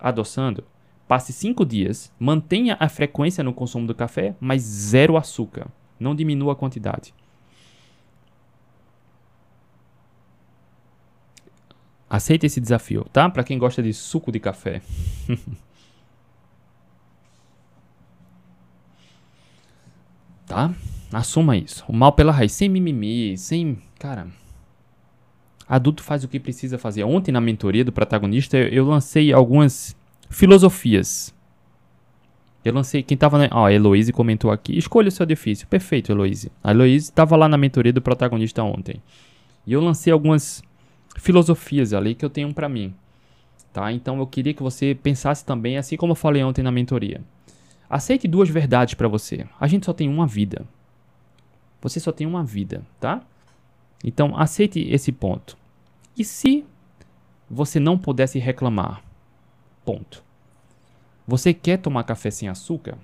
adoçando, 0.00 0.64
passe 1.06 1.32
cinco 1.32 1.64
dias, 1.64 2.12
mantenha 2.18 2.76
a 2.80 2.88
frequência 2.88 3.44
no 3.44 3.54
consumo 3.54 3.86
do 3.86 3.94
café, 3.94 4.34
mas 4.40 4.62
zero 4.62 5.16
açúcar. 5.16 5.68
Não 6.00 6.14
diminua 6.14 6.52
a 6.52 6.56
quantidade. 6.56 7.14
Aceite 12.10 12.46
esse 12.46 12.60
desafio, 12.60 13.04
tá? 13.12 13.28
Para 13.28 13.44
quem 13.44 13.58
gosta 13.58 13.82
de 13.82 13.92
suco 13.92 14.32
de 14.32 14.40
café. 14.40 14.80
tá? 20.46 20.72
Assuma 21.12 21.56
isso. 21.56 21.84
O 21.88 21.92
mal 21.92 22.12
pela 22.12 22.32
raiz, 22.32 22.52
sem 22.52 22.68
mimimi, 22.68 23.36
sem 23.36 23.82
Cara, 23.98 24.28
adulto 25.68 26.04
faz 26.04 26.22
o 26.22 26.28
que 26.28 26.38
precisa 26.38 26.78
fazer. 26.78 27.02
Ontem 27.02 27.32
na 27.32 27.40
mentoria 27.40 27.84
do 27.84 27.90
protagonista 27.90 28.56
eu 28.56 28.86
lancei 28.86 29.32
algumas 29.32 29.96
filosofias. 30.30 31.34
Eu 32.64 32.72
lancei, 32.72 33.02
quem 33.02 33.16
tava, 33.16 33.38
né? 33.38 33.48
Ó, 33.50 33.66
a 33.66 33.72
Heloise 33.72 34.12
comentou 34.12 34.50
aqui, 34.50 34.76
escolha 34.78 35.08
o 35.08 35.10
seu 35.10 35.26
difícil. 35.26 35.66
Perfeito, 35.68 36.12
Heloise. 36.12 36.52
A 36.62 36.70
Heloise 36.70 37.10
tava 37.10 37.36
lá 37.36 37.48
na 37.48 37.56
mentoria 37.56 37.92
do 37.92 38.00
protagonista 38.00 38.62
ontem. 38.62 39.02
E 39.66 39.72
eu 39.72 39.80
lancei 39.80 40.12
algumas 40.12 40.62
filosofias 41.16 41.92
ali 41.92 42.14
que 42.14 42.24
eu 42.24 42.30
tenho 42.30 42.52
para 42.52 42.68
mim. 42.68 42.94
Tá? 43.72 43.92
Então 43.92 44.18
eu 44.18 44.26
queria 44.26 44.54
que 44.54 44.62
você 44.62 44.94
pensasse 44.94 45.44
também, 45.44 45.76
assim 45.76 45.96
como 45.96 46.12
eu 46.12 46.16
falei 46.16 46.42
ontem 46.42 46.62
na 46.62 46.70
mentoria. 46.70 47.20
Aceite 47.88 48.28
duas 48.28 48.48
verdades 48.48 48.94
para 48.94 49.08
você. 49.08 49.46
A 49.58 49.66
gente 49.66 49.86
só 49.86 49.92
tem 49.92 50.08
uma 50.08 50.26
vida. 50.26 50.66
Você 51.80 52.00
só 52.00 52.12
tem 52.12 52.26
uma 52.26 52.44
vida, 52.44 52.82
tá? 52.98 53.22
Então 54.04 54.36
aceite 54.36 54.80
esse 54.90 55.12
ponto. 55.12 55.56
E 56.16 56.24
se 56.24 56.64
você 57.48 57.78
não 57.78 57.96
pudesse 57.96 58.38
reclamar? 58.38 59.02
Ponto. 59.84 60.22
Você 61.26 61.54
quer 61.54 61.78
tomar 61.78 62.04
café 62.04 62.30
sem 62.30 62.48
açúcar? 62.48 62.98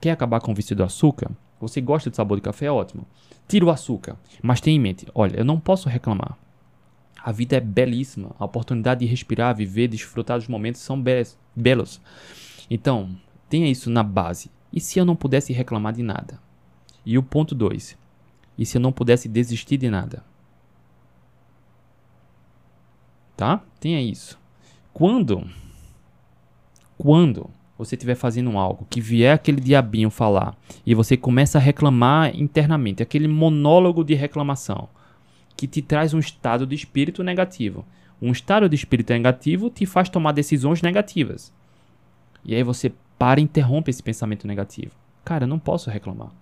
Quer 0.00 0.12
acabar 0.12 0.40
com 0.40 0.52
o 0.52 0.54
vício 0.54 0.74
do 0.74 0.82
açúcar? 0.82 1.30
Você 1.60 1.80
gosta 1.80 2.08
do 2.08 2.16
sabor 2.16 2.38
do 2.38 2.42
café? 2.42 2.70
Ótimo. 2.70 3.06
Tira 3.46 3.66
o 3.66 3.70
açúcar. 3.70 4.16
Mas 4.42 4.60
tenha 4.60 4.76
em 4.76 4.80
mente: 4.80 5.06
olha, 5.14 5.36
eu 5.36 5.44
não 5.44 5.60
posso 5.60 5.88
reclamar. 5.88 6.38
A 7.22 7.32
vida 7.32 7.56
é 7.56 7.60
belíssima. 7.60 8.34
A 8.38 8.44
oportunidade 8.44 9.00
de 9.00 9.06
respirar, 9.06 9.54
viver, 9.54 9.88
desfrutar 9.88 10.38
dos 10.38 10.48
momentos 10.48 10.80
são 10.80 11.00
be 11.00 11.22
belos. 11.54 12.00
Então, 12.70 13.16
tenha 13.48 13.68
isso 13.68 13.90
na 13.90 14.02
base. 14.02 14.50
E 14.72 14.80
se 14.80 14.98
eu 14.98 15.04
não 15.04 15.16
pudesse 15.16 15.52
reclamar 15.52 15.92
de 15.92 16.02
nada? 16.02 16.40
E 17.04 17.18
o 17.18 17.22
ponto 17.22 17.54
2. 17.54 17.98
E 18.56 18.66
se 18.66 18.76
eu 18.76 18.80
não 18.80 18.92
pudesse 18.92 19.28
desistir 19.28 19.76
de 19.76 19.90
nada? 19.90 20.24
Tá? 23.36 23.62
Tenha 23.80 24.00
isso. 24.00 24.38
Quando 24.92 25.48
quando 26.98 27.48
você 27.78 27.94
estiver 27.94 28.14
fazendo 28.14 28.58
algo 28.58 28.86
que 28.90 29.00
vier 29.00 29.34
aquele 29.34 29.58
diabinho 29.58 30.10
falar 30.10 30.54
e 30.84 30.94
você 30.94 31.16
começa 31.16 31.56
a 31.56 31.60
reclamar 31.60 32.38
internamente, 32.38 33.02
aquele 33.02 33.26
monólogo 33.26 34.04
de 34.04 34.12
reclamação, 34.12 34.86
que 35.60 35.66
te 35.66 35.82
traz 35.82 36.14
um 36.14 36.18
estado 36.18 36.66
de 36.66 36.74
espírito 36.74 37.22
negativo. 37.22 37.84
Um 38.22 38.32
estado 38.32 38.66
de 38.66 38.74
espírito 38.74 39.12
negativo 39.12 39.68
te 39.68 39.84
faz 39.84 40.08
tomar 40.08 40.32
decisões 40.32 40.80
negativas. 40.80 41.52
E 42.42 42.54
aí 42.54 42.62
você 42.62 42.90
para 43.18 43.40
e 43.40 43.42
interrompe 43.42 43.90
esse 43.90 44.02
pensamento 44.02 44.46
negativo. 44.46 44.92
Cara, 45.22 45.44
eu 45.44 45.48
não 45.48 45.58
posso 45.58 45.90
reclamar. 45.90 46.32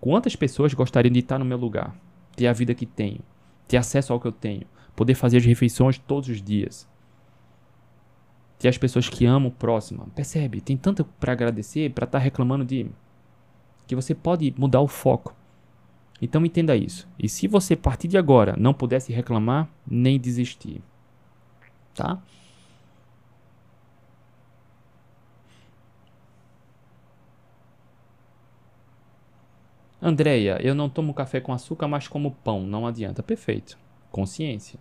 Quantas 0.00 0.34
pessoas 0.34 0.72
gostariam 0.72 1.12
de 1.12 1.18
estar 1.18 1.38
no 1.38 1.44
meu 1.44 1.58
lugar? 1.58 1.94
Ter 2.34 2.46
a 2.46 2.54
vida 2.54 2.74
que 2.74 2.86
tenho, 2.86 3.20
ter 3.68 3.76
acesso 3.76 4.14
ao 4.14 4.18
que 4.18 4.26
eu 4.26 4.32
tenho, 4.32 4.66
poder 4.96 5.14
fazer 5.14 5.36
as 5.36 5.44
refeições 5.44 5.98
todos 5.98 6.30
os 6.30 6.40
dias. 6.40 6.88
Ter 8.58 8.68
as 8.68 8.78
pessoas 8.78 9.06
que 9.06 9.26
amam 9.26 9.50
próxima. 9.50 10.06
Percebe? 10.14 10.62
Tem 10.62 10.78
tanto 10.78 11.04
para 11.04 11.32
agradecer, 11.32 11.92
para 11.92 12.06
estar 12.06 12.20
tá 12.20 12.24
reclamando 12.24 12.64
de 12.64 12.86
que 13.86 13.94
você 13.94 14.14
pode 14.14 14.54
mudar 14.56 14.80
o 14.80 14.88
foco. 14.88 15.38
Então 16.20 16.44
entenda 16.44 16.76
isso. 16.76 17.08
E 17.18 17.28
se 17.28 17.48
você 17.48 17.74
a 17.74 17.76
partir 17.76 18.08
de 18.08 18.18
agora 18.18 18.54
não 18.58 18.74
pudesse 18.74 19.12
reclamar 19.12 19.68
nem 19.86 20.18
desistir, 20.20 20.82
tá? 21.94 22.22
Andreia, 30.02 30.58
eu 30.62 30.74
não 30.74 30.88
tomo 30.88 31.12
café 31.12 31.40
com 31.40 31.52
açúcar, 31.52 31.86
mas 31.86 32.08
como 32.08 32.30
pão, 32.30 32.62
não 32.66 32.86
adianta. 32.86 33.22
Perfeito. 33.22 33.78
Consciência. 34.10 34.80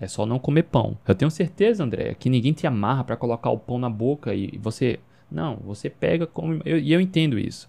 É 0.00 0.06
só 0.06 0.24
não 0.26 0.38
comer 0.38 0.64
pão. 0.64 0.96
Eu 1.06 1.14
tenho 1.14 1.30
certeza, 1.30 1.84
Andréia, 1.84 2.14
que 2.14 2.30
ninguém 2.30 2.52
te 2.52 2.66
amarra 2.66 3.04
para 3.04 3.16
colocar 3.16 3.50
o 3.50 3.58
pão 3.58 3.78
na 3.78 3.90
boca 3.90 4.34
e 4.34 4.58
você. 4.58 4.98
Não, 5.30 5.56
você 5.56 5.90
pega, 5.90 6.26
come. 6.26 6.60
E 6.64 6.70
eu, 6.70 6.78
eu 6.78 7.00
entendo 7.00 7.38
isso. 7.38 7.68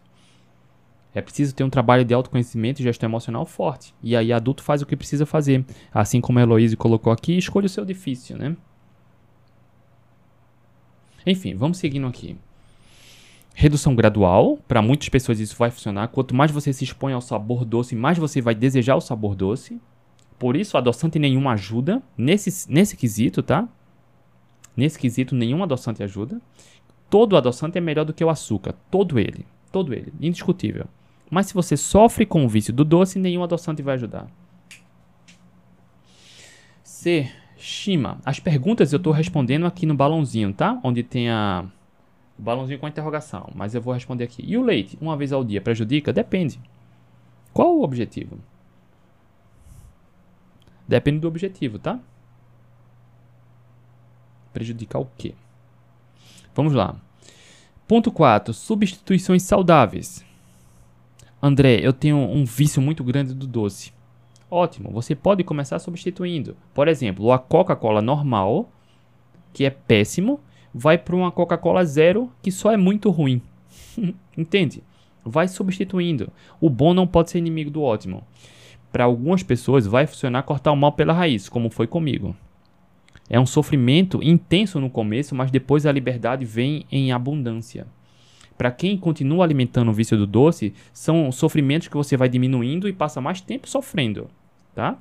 É 1.17 1.21
preciso 1.21 1.55
ter 1.55 1.63
um 1.63 1.69
trabalho 1.69 2.05
de 2.05 2.13
autoconhecimento 2.13 2.79
e 2.79 2.83
gestão 2.83 3.09
emocional 3.09 3.43
forte. 3.43 3.91
E 4.03 4.15
aí 4.15 4.31
adulto 4.31 4.61
faz 4.61 4.83
o 4.83 4.85
que 4.85 4.95
precisa 4.95 5.25
fazer. 5.25 5.65
Assim 5.91 6.21
como 6.21 6.37
a 6.37 6.43
Heloísa 6.43 6.77
colocou 6.77 7.11
aqui, 7.11 7.35
escolha 7.35 7.65
o 7.65 7.69
seu 7.69 7.83
difícil, 7.83 8.37
né? 8.37 8.55
Enfim, 11.25 11.55
vamos 11.55 11.79
seguindo 11.79 12.05
aqui. 12.05 12.37
Redução 13.55 13.95
gradual, 13.95 14.59
para 14.67 14.79
muitas 14.79 15.09
pessoas 15.09 15.39
isso 15.39 15.55
vai 15.57 15.71
funcionar. 15.71 16.09
Quanto 16.09 16.35
mais 16.35 16.51
você 16.51 16.71
se 16.71 16.83
expõe 16.83 17.13
ao 17.13 17.21
sabor 17.21 17.65
doce, 17.65 17.95
mais 17.95 18.19
você 18.19 18.39
vai 18.39 18.53
desejar 18.53 18.95
o 18.95 19.01
sabor 19.01 19.33
doce. 19.33 19.81
Por 20.37 20.55
isso, 20.55 20.77
adoçante 20.77 21.17
nenhum 21.17 21.49
ajuda 21.49 21.99
nesse, 22.15 22.71
nesse 22.71 22.95
quesito, 22.95 23.41
tá? 23.41 23.67
Nesse 24.75 24.99
quesito, 24.99 25.33
nenhum 25.33 25.63
adoçante 25.63 26.03
ajuda. 26.03 26.39
Todo 27.09 27.35
adoçante 27.35 27.75
é 27.79 27.81
melhor 27.81 28.05
do 28.05 28.13
que 28.13 28.23
o 28.23 28.29
açúcar. 28.29 28.75
Todo 28.91 29.17
ele. 29.17 29.47
Todo 29.71 29.95
ele. 29.95 30.13
Indiscutível. 30.21 30.85
Mas 31.29 31.47
se 31.47 31.53
você 31.53 31.75
sofre 31.75 32.25
com 32.25 32.45
o 32.45 32.49
vício 32.49 32.73
do 32.73 32.85
doce, 32.85 33.19
nenhum 33.19 33.43
adoçante 33.43 33.81
vai 33.81 33.95
ajudar. 33.95 34.27
C. 36.83 37.29
Shima. 37.57 38.19
As 38.25 38.39
perguntas 38.39 38.93
eu 38.93 38.97
estou 38.97 39.11
respondendo 39.11 39.65
aqui 39.65 39.85
no 39.85 39.95
balãozinho, 39.95 40.53
tá? 40.53 40.79
Onde 40.83 41.03
tem 41.03 41.29
a... 41.29 41.65
o 42.37 42.41
balãozinho 42.41 42.79
com 42.79 42.85
a 42.85 42.89
interrogação. 42.89 43.49
Mas 43.55 43.73
eu 43.73 43.81
vou 43.81 43.93
responder 43.93 44.23
aqui. 44.23 44.43
E 44.45 44.57
o 44.57 44.63
leite, 44.63 44.97
uma 45.01 45.17
vez 45.17 45.33
ao 45.33 45.43
dia, 45.43 45.61
prejudica? 45.61 46.13
Depende. 46.13 46.59
Qual 47.53 47.75
o 47.75 47.83
objetivo? 47.83 48.39
Depende 50.87 51.19
do 51.19 51.27
objetivo, 51.27 51.79
tá? 51.79 51.99
Prejudicar 54.53 54.99
o 55.01 55.09
quê? 55.17 55.33
Vamos 56.55 56.73
lá. 56.73 56.95
Ponto 57.87 58.11
4. 58.11 58.53
Substituições 58.53 59.43
saudáveis. 59.43 60.26
André, 61.41 61.79
eu 61.81 61.93
tenho 61.93 62.17
um 62.17 62.45
vício 62.45 62.81
muito 62.81 63.03
grande 63.03 63.33
do 63.33 63.45
doce. 63.45 63.93
Ótimo, 64.49 64.89
você 64.91 65.13
pode 65.13 65.43
começar 65.43 65.77
substituindo. 65.77 66.57
Por 66.73 66.87
exemplo, 66.87 67.31
a 67.31 67.37
Coca-Cola 67.37 68.01
normal, 68.01 68.71
que 69.53 69.65
é 69.65 69.69
péssimo, 69.69 70.39
vai 70.73 70.97
para 70.97 71.15
uma 71.15 71.31
Coca-Cola 71.31 71.85
zero, 71.85 72.31
que 72.41 72.51
só 72.51 72.71
é 72.71 72.77
muito 72.77 73.11
ruim. 73.11 73.41
Entende? 74.35 74.81
Vai 75.23 75.47
substituindo. 75.47 76.31
O 76.59 76.69
bom 76.69 76.93
não 76.93 77.05
pode 77.05 77.29
ser 77.29 77.37
inimigo 77.37 77.69
do 77.69 77.83
ótimo. 77.83 78.23
Para 78.91 79.03
algumas 79.03 79.43
pessoas 79.43 79.85
vai 79.85 80.07
funcionar 80.07 80.43
cortar 80.43 80.71
o 80.71 80.75
mal 80.75 80.93
pela 80.93 81.13
raiz, 81.13 81.49
como 81.49 81.69
foi 81.69 81.85
comigo. 81.85 82.35
É 83.29 83.39
um 83.39 83.45
sofrimento 83.45 84.23
intenso 84.23 84.79
no 84.79 84.89
começo, 84.89 85.35
mas 85.35 85.51
depois 85.51 85.85
a 85.85 85.91
liberdade 85.91 86.45
vem 86.45 86.85
em 86.91 87.11
abundância. 87.11 87.85
Para 88.57 88.71
quem 88.71 88.97
continua 88.97 89.45
alimentando 89.45 89.91
o 89.91 89.93
vício 89.93 90.17
do 90.17 90.25
doce, 90.25 90.73
são 90.91 91.31
sofrimentos 91.31 91.87
que 91.87 91.97
você 91.97 92.17
vai 92.17 92.27
diminuindo 92.27 92.87
e 92.87 92.93
passa 92.93 93.21
mais 93.21 93.39
tempo 93.39 93.69
sofrendo, 93.69 94.29
tá? 94.73 94.97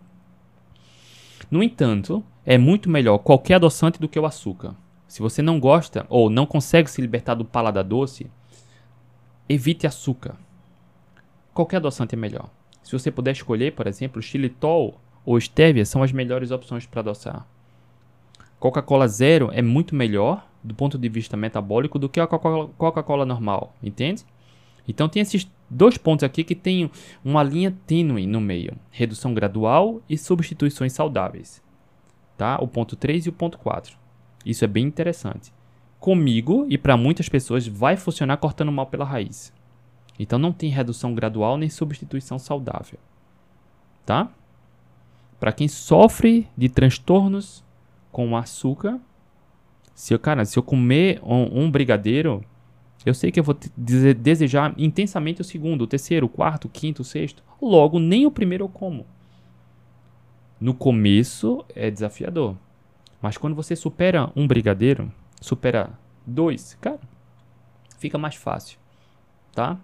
No 1.51 1.63
entanto, 1.63 2.23
é 2.45 2.59
muito 2.59 2.91
melhor 2.91 3.19
qualquer 3.19 3.55
adoçante 3.55 4.01
do 4.01 4.09
que 4.09 4.19
o 4.19 4.27
açúcar. 4.27 4.75
Se 5.07 5.23
você 5.23 5.41
não 5.41 5.59
gosta 5.59 6.05
ou 6.09 6.29
não 6.29 6.45
consegue 6.45 6.91
se 6.91 7.01
libertar 7.01 7.35
do 7.35 7.45
paladar 7.45 7.85
doce, 7.85 8.31
evite 9.49 9.87
açúcar. 9.87 10.37
Qualquer 11.55 11.77
adoçante 11.77 12.15
é 12.15 12.19
melhor. 12.19 12.51
Se 12.83 12.93
você 12.93 13.11
puder 13.11 13.33
escolher, 13.33 13.73
por 13.73 13.87
exemplo, 13.87 14.21
xilitol 14.21 15.01
ou 15.25 15.41
stevia 15.41 15.85
são 15.85 16.03
as 16.03 16.13
melhores 16.13 16.51
opções 16.51 16.85
para 16.85 17.01
adoçar. 17.01 17.47
Coca-Cola 18.59 19.09
zero 19.09 19.51
é 19.53 19.63
muito 19.63 19.95
melhor 19.95 20.47
do 20.67 20.75
ponto 20.75 20.99
de 20.99 21.09
vista 21.09 21.37
metabólico 21.37 21.99
do 21.99 22.09
que 22.09 22.21
a 22.21 22.27
Coca-Cola 22.27 23.25
normal, 23.25 23.75
entende? 23.83 24.25
Então 24.89 25.09
tem 25.09 25.23
esses 25.23 25.51
dois 25.69 25.97
pontos 25.97 26.25
aqui 26.25 26.45
que 26.45 26.55
tem 26.55 26.91
uma 27.25 27.43
linha 27.43 27.77
tênue 27.87 28.27
no 28.27 28.41
meio: 28.41 28.77
redução 28.91 29.35
gradual 29.35 30.01
e 30.09 30.17
substituições 30.17 30.93
saudáveis. 30.93 31.63
Tá? 32.37 32.59
O 32.61 32.69
ponto 32.69 32.97
3 32.97 33.27
e 33.27 33.29
o 33.29 33.33
ponto 33.33 33.59
4. 33.59 33.97
Isso 34.45 34.65
é 34.65 34.69
bem 34.69 34.85
interessante. 34.85 35.53
Comigo 35.99 36.67
e 36.69 36.77
para 36.77 36.97
muitas 36.97 37.29
pessoas 37.29 37.67
vai 37.67 37.97
funcionar 37.97 38.37
cortando 38.37 38.71
mal 38.71 38.87
pela 38.87 39.05
raiz. 39.05 39.53
Então 40.19 40.39
não 40.39 40.53
tem 40.53 40.71
redução 40.71 41.15
gradual 41.15 41.57
nem 41.57 41.69
substituição 41.69 42.39
saudável. 42.39 42.99
Tá? 44.05 44.31
Para 45.41 45.53
quem 45.53 45.69
sofre 45.69 46.49
de 46.57 46.69
transtornos 46.69 47.65
com 48.13 48.37
açúcar, 48.37 49.01
se 49.97 50.13
eu, 50.13 50.19
cara, 50.19 50.45
se 50.45 50.59
eu 50.59 50.63
comer 50.63 51.19
um, 51.25 51.63
um 51.63 51.71
brigadeiro, 51.71 52.45
eu 53.07 53.15
sei 53.15 53.33
que 53.33 53.41
eu 53.41 53.45
vou 53.45 53.57
desejar 53.75 54.75
intensamente 54.77 55.41
o 55.41 55.45
segundo, 55.45 55.83
o 55.83 55.87
terceiro, 55.87 56.27
o 56.27 56.29
quarto, 56.29 56.67
o 56.67 56.69
quinto, 56.69 57.01
o 57.01 57.05
sexto. 57.05 57.43
Logo, 57.61 57.99
nem 57.99 58.27
o 58.27 58.31
primeiro 58.31 58.65
eu 58.65 58.69
como. 58.69 59.07
No 60.61 60.75
começo 60.75 61.65
é 61.75 61.91
desafiador. 61.91 62.59
Mas 63.23 63.39
quando 63.39 63.57
você 63.57 63.75
supera 63.75 64.31
um 64.37 64.47
brigadeiro, 64.47 65.11
supera 65.41 65.99
dois, 66.27 66.77
cara, 66.79 67.01
fica 67.99 68.19
mais 68.19 68.35
fácil, 68.35 68.79
tá? 69.55 69.79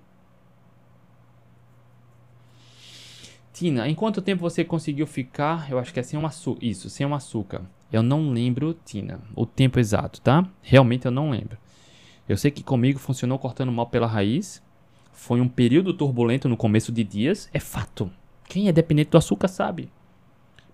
Tina, 3.55 3.89
em 3.89 3.95
quanto 3.95 4.21
tempo 4.21 4.43
você 4.43 4.63
conseguiu 4.63 5.07
ficar? 5.07 5.71
Eu 5.71 5.79
acho 5.79 5.91
que 5.91 6.01
é 6.01 6.03
sem 6.03 6.19
um 6.19 6.27
açúcar. 6.27 6.67
Isso, 6.67 6.91
sem 6.91 7.07
um 7.07 7.15
açúcar. 7.15 7.63
Eu 7.93 8.03
não 8.03 8.30
lembro, 8.30 8.74
Tina, 8.84 9.20
o 9.36 9.45
tempo 9.45 9.78
exato, 9.78 10.20
tá? 10.22 10.49
Realmente 10.62 11.05
eu 11.05 11.12
não 11.12 11.30
lembro. 11.30 11.59
Eu 12.26 12.38
sei 12.38 12.51
que 12.51 12.62
comigo 12.62 12.99
funcionou 12.99 13.38
cortando 13.38 13.70
mal 13.70 13.86
pela 13.86 14.07
raiz. 14.07 14.62
Foi 15.12 15.40
um 15.40 15.49
período 15.49 15.93
turbulento 15.93 16.49
no 16.49 16.57
começo 16.57 16.90
de 16.90 17.05
dias, 17.05 17.51
é 17.53 17.61
fato. 17.61 18.11
Quem 18.49 18.66
é 18.66 18.72
dependente 18.72 19.11
do 19.11 19.18
açúcar 19.18 19.49
sabe. 19.49 19.90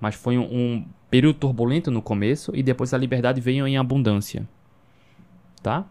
Mas 0.01 0.15
foi 0.15 0.39
um, 0.39 0.45
um 0.45 0.87
período 1.11 1.39
turbulento 1.39 1.91
no 1.91 2.01
começo 2.01 2.55
e 2.55 2.63
depois 2.63 2.95
a 2.95 2.99
liberdade 2.99 3.41
veio 3.41 3.67
em 3.67 3.77
abundância. 3.77 4.49
Tá? 5.61 5.85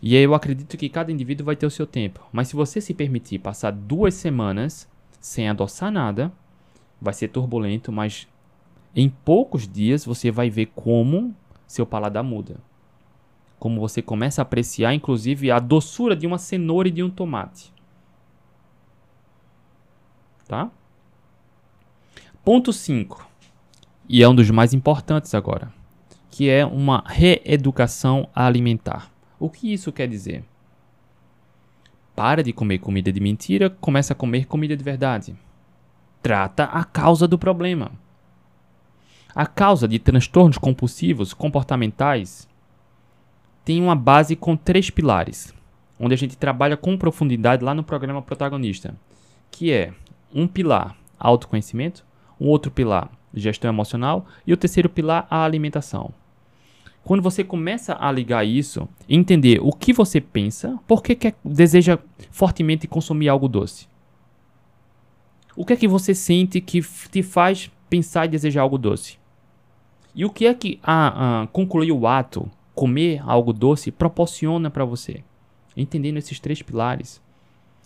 E 0.00 0.16
aí 0.16 0.22
eu 0.22 0.34
acredito 0.34 0.76
que 0.76 0.88
cada 0.88 1.10
indivíduo 1.10 1.46
vai 1.46 1.56
ter 1.56 1.66
o 1.66 1.70
seu 1.70 1.86
tempo. 1.86 2.20
Mas 2.32 2.48
se 2.48 2.54
você 2.54 2.80
se 2.80 2.94
permitir 2.94 3.40
passar 3.40 3.72
duas 3.72 4.14
semanas 4.14 4.88
sem 5.20 5.48
adoçar 5.48 5.90
nada, 5.90 6.30
vai 7.00 7.14
ser 7.14 7.28
turbulento, 7.28 7.90
mas 7.90 8.28
em 8.94 9.08
poucos 9.08 9.66
dias 9.66 10.04
você 10.04 10.30
vai 10.30 10.48
ver 10.48 10.66
como 10.66 11.34
seu 11.66 11.84
paladar 11.84 12.22
muda. 12.22 12.60
Como 13.58 13.80
você 13.80 14.02
começa 14.02 14.40
a 14.40 14.44
apreciar, 14.44 14.94
inclusive, 14.94 15.50
a 15.50 15.58
doçura 15.58 16.14
de 16.14 16.26
uma 16.26 16.38
cenoura 16.38 16.88
e 16.88 16.90
de 16.90 17.02
um 17.02 17.10
tomate. 17.10 17.72
Tá? 20.46 20.70
Ponto 22.44 22.72
5. 22.72 23.26
E 24.08 24.22
é 24.22 24.28
um 24.28 24.34
dos 24.34 24.50
mais 24.50 24.74
importantes 24.74 25.34
agora, 25.34 25.72
que 26.30 26.50
é 26.50 26.64
uma 26.64 27.02
reeducação 27.06 28.28
alimentar. 28.34 29.10
O 29.40 29.48
que 29.48 29.72
isso 29.72 29.90
quer 29.90 30.06
dizer? 30.06 30.44
Para 32.14 32.42
de 32.42 32.52
comer 32.52 32.78
comida 32.78 33.10
de 33.10 33.18
mentira, 33.18 33.70
começa 33.70 34.12
a 34.12 34.16
comer 34.16 34.46
comida 34.46 34.76
de 34.76 34.84
verdade. 34.84 35.34
Trata 36.22 36.64
a 36.64 36.84
causa 36.84 37.26
do 37.26 37.38
problema. 37.38 37.92
A 39.34 39.46
causa 39.46 39.88
de 39.88 39.98
transtornos 39.98 40.58
compulsivos 40.58 41.34
comportamentais 41.34 42.48
tem 43.64 43.82
uma 43.82 43.96
base 43.96 44.36
com 44.36 44.56
três 44.56 44.90
pilares, 44.90 45.52
onde 45.98 46.14
a 46.14 46.16
gente 46.16 46.36
trabalha 46.36 46.76
com 46.76 46.96
profundidade 46.96 47.64
lá 47.64 47.74
no 47.74 47.82
programa 47.82 48.22
protagonista, 48.22 48.94
que 49.50 49.72
é 49.72 49.92
um 50.32 50.46
pilar 50.46 50.96
autoconhecimento, 51.18 52.06
um 52.40 52.46
outro 52.46 52.70
pilar 52.70 53.10
gestão 53.34 53.68
emocional 53.68 54.24
e 54.46 54.52
o 54.52 54.56
terceiro 54.56 54.88
pilar 54.88 55.26
a 55.28 55.42
alimentação. 55.42 56.12
Quando 57.02 57.22
você 57.22 57.42
começa 57.42 57.96
a 57.98 58.12
ligar 58.12 58.44
isso, 58.44 58.88
entender 59.08 59.58
o 59.60 59.72
que 59.72 59.92
você 59.92 60.20
pensa, 60.20 60.78
por 60.86 61.02
que 61.02 61.16
quer, 61.16 61.34
deseja 61.44 61.98
fortemente 62.30 62.86
consumir 62.86 63.28
algo 63.28 63.48
doce? 63.48 63.88
O 65.56 65.66
que 65.66 65.72
é 65.72 65.76
que 65.76 65.88
você 65.88 66.14
sente 66.14 66.60
que 66.60 66.80
te 67.10 67.22
faz 67.22 67.68
pensar 67.90 68.26
e 68.26 68.28
desejar 68.28 68.62
algo 68.62 68.78
doce? 68.78 69.23
E 70.14 70.24
o 70.24 70.30
que 70.30 70.46
é 70.46 70.54
que 70.54 70.78
a, 70.82 71.42
a 71.42 71.46
concluir 71.48 71.90
o 71.90 72.06
ato, 72.06 72.48
comer 72.74 73.20
algo 73.26 73.52
doce, 73.52 73.90
proporciona 73.90 74.70
para 74.70 74.84
você? 74.84 75.24
Entendendo 75.76 76.18
esses 76.18 76.38
três 76.38 76.62
pilares, 76.62 77.20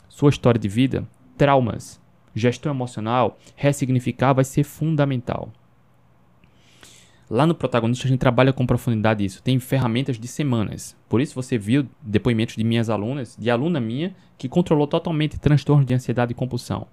sua 0.09 0.29
história 0.29 0.61
de 0.61 0.69
vida, 0.69 1.09
traumas, 1.39 2.01
gestão 2.35 2.71
emocional, 2.73 3.39
ressignificar 3.57 4.35
vai 4.35 4.45
ser 4.45 4.65
fundamental. 4.65 5.51
Lá 7.31 7.47
no 7.47 7.55
protagonista 7.55 8.07
a 8.07 8.09
gente 8.09 8.21
trabalha 8.21 8.53
com 8.53 8.67
profundidade 8.67 9.25
isso. 9.25 9.43
Tem 9.43 9.59
ferramentas 9.59 10.19
de 10.19 10.27
semanas. 10.27 10.97
Por 11.09 11.21
isso 11.21 11.35
você 11.35 11.59
viu 11.59 11.87
depoimentos 12.03 12.57
de 12.57 12.65
minhas 12.65 12.89
alunas, 12.89 13.37
de 13.39 13.51
aluna 13.51 13.81
minha, 13.81 14.15
que 14.39 14.49
controlou 14.49 14.87
totalmente 14.87 15.39
transtorno 15.39 15.85
de 15.85 15.93
ansiedade 15.93 16.33
e 16.33 16.35
compulsão. 16.35 16.87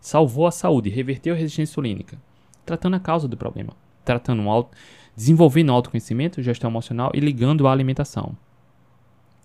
Salvou 0.00 0.46
a 0.46 0.52
saúde, 0.52 0.90
reverteu 0.90 1.34
a 1.34 1.36
resistência 1.36 1.72
insulínica, 1.72 2.20
tratando 2.64 2.94
a 2.94 3.00
causa 3.00 3.26
do 3.26 3.36
problema, 3.36 3.72
tratando 4.10 4.48
auto, 4.48 4.76
desenvolvendo 5.14 5.70
autoconhecimento, 5.70 6.42
gestão 6.42 6.70
emocional 6.70 7.12
e 7.14 7.20
ligando 7.20 7.68
à 7.68 7.72
alimentação. 7.72 8.36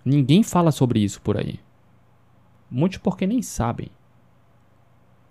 Ninguém 0.04 0.42
fala 0.42 0.72
sobre 0.72 1.00
isso 1.00 1.22
por 1.22 1.38
aí. 1.38 1.60
Muitos 2.70 2.98
porque 2.98 3.28
nem 3.28 3.42
sabem. 3.42 3.90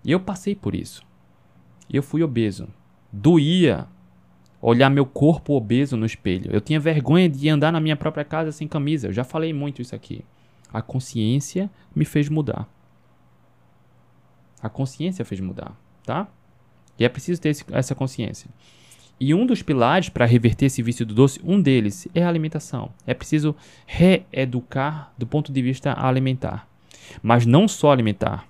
Eu 0.05 0.19
passei 0.19 0.55
por 0.55 0.73
isso. 0.73 1.03
Eu 1.91 2.01
fui 2.01 2.23
obeso. 2.23 2.67
Doía 3.11 3.87
olhar 4.61 4.89
meu 4.89 5.05
corpo 5.05 5.53
obeso 5.53 5.97
no 5.97 6.05
espelho. 6.05 6.51
Eu 6.51 6.61
tinha 6.61 6.79
vergonha 6.79 7.29
de 7.29 7.49
andar 7.49 7.71
na 7.71 7.79
minha 7.79 7.95
própria 7.95 8.23
casa 8.23 8.51
sem 8.51 8.67
camisa. 8.67 9.07
Eu 9.07 9.13
já 9.13 9.23
falei 9.23 9.53
muito 9.53 9.81
isso 9.81 9.95
aqui. 9.95 10.23
A 10.71 10.81
consciência 10.81 11.69
me 11.95 12.05
fez 12.05 12.29
mudar. 12.29 12.67
A 14.61 14.69
consciência 14.69 15.23
fez 15.23 15.39
mudar, 15.39 15.77
tá? 16.03 16.27
E 16.97 17.05
é 17.05 17.09
preciso 17.09 17.39
ter 17.39 17.49
esse, 17.49 17.65
essa 17.71 17.93
consciência. 17.93 18.49
E 19.19 19.33
um 19.33 19.45
dos 19.45 19.61
pilares 19.61 20.09
para 20.09 20.25
reverter 20.25 20.65
esse 20.65 20.81
vício 20.81 21.05
do 21.05 21.13
doce, 21.13 21.39
um 21.43 21.61
deles 21.61 22.07
é 22.13 22.23
a 22.23 22.27
alimentação. 22.27 22.89
É 23.07 23.13
preciso 23.13 23.55
reeducar 23.85 25.11
do 25.17 25.25
ponto 25.25 25.51
de 25.51 25.61
vista 25.61 25.93
alimentar. 25.97 26.67
Mas 27.23 27.45
não 27.45 27.67
só 27.67 27.91
alimentar, 27.91 28.47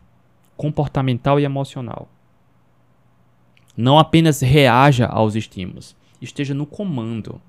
comportamental 0.57 1.39
e 1.39 1.43
emocional. 1.43 2.09
Não 3.77 3.99
apenas 3.99 4.41
reaja 4.41 5.05
aos 5.05 5.35
estímulos 5.35 5.95
esteja 6.21 6.53
no 6.53 6.65
comando. 6.65 7.41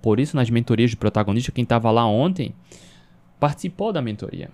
Por 0.00 0.20
isso, 0.20 0.36
nas 0.36 0.50
mentorias 0.50 0.90
de 0.90 0.96
protagonista, 0.96 1.52
quem 1.52 1.62
estava 1.62 1.90
lá 1.90 2.06
ontem 2.06 2.54
participou 3.38 3.92
da 3.92 4.02
mentoria. 4.02 4.50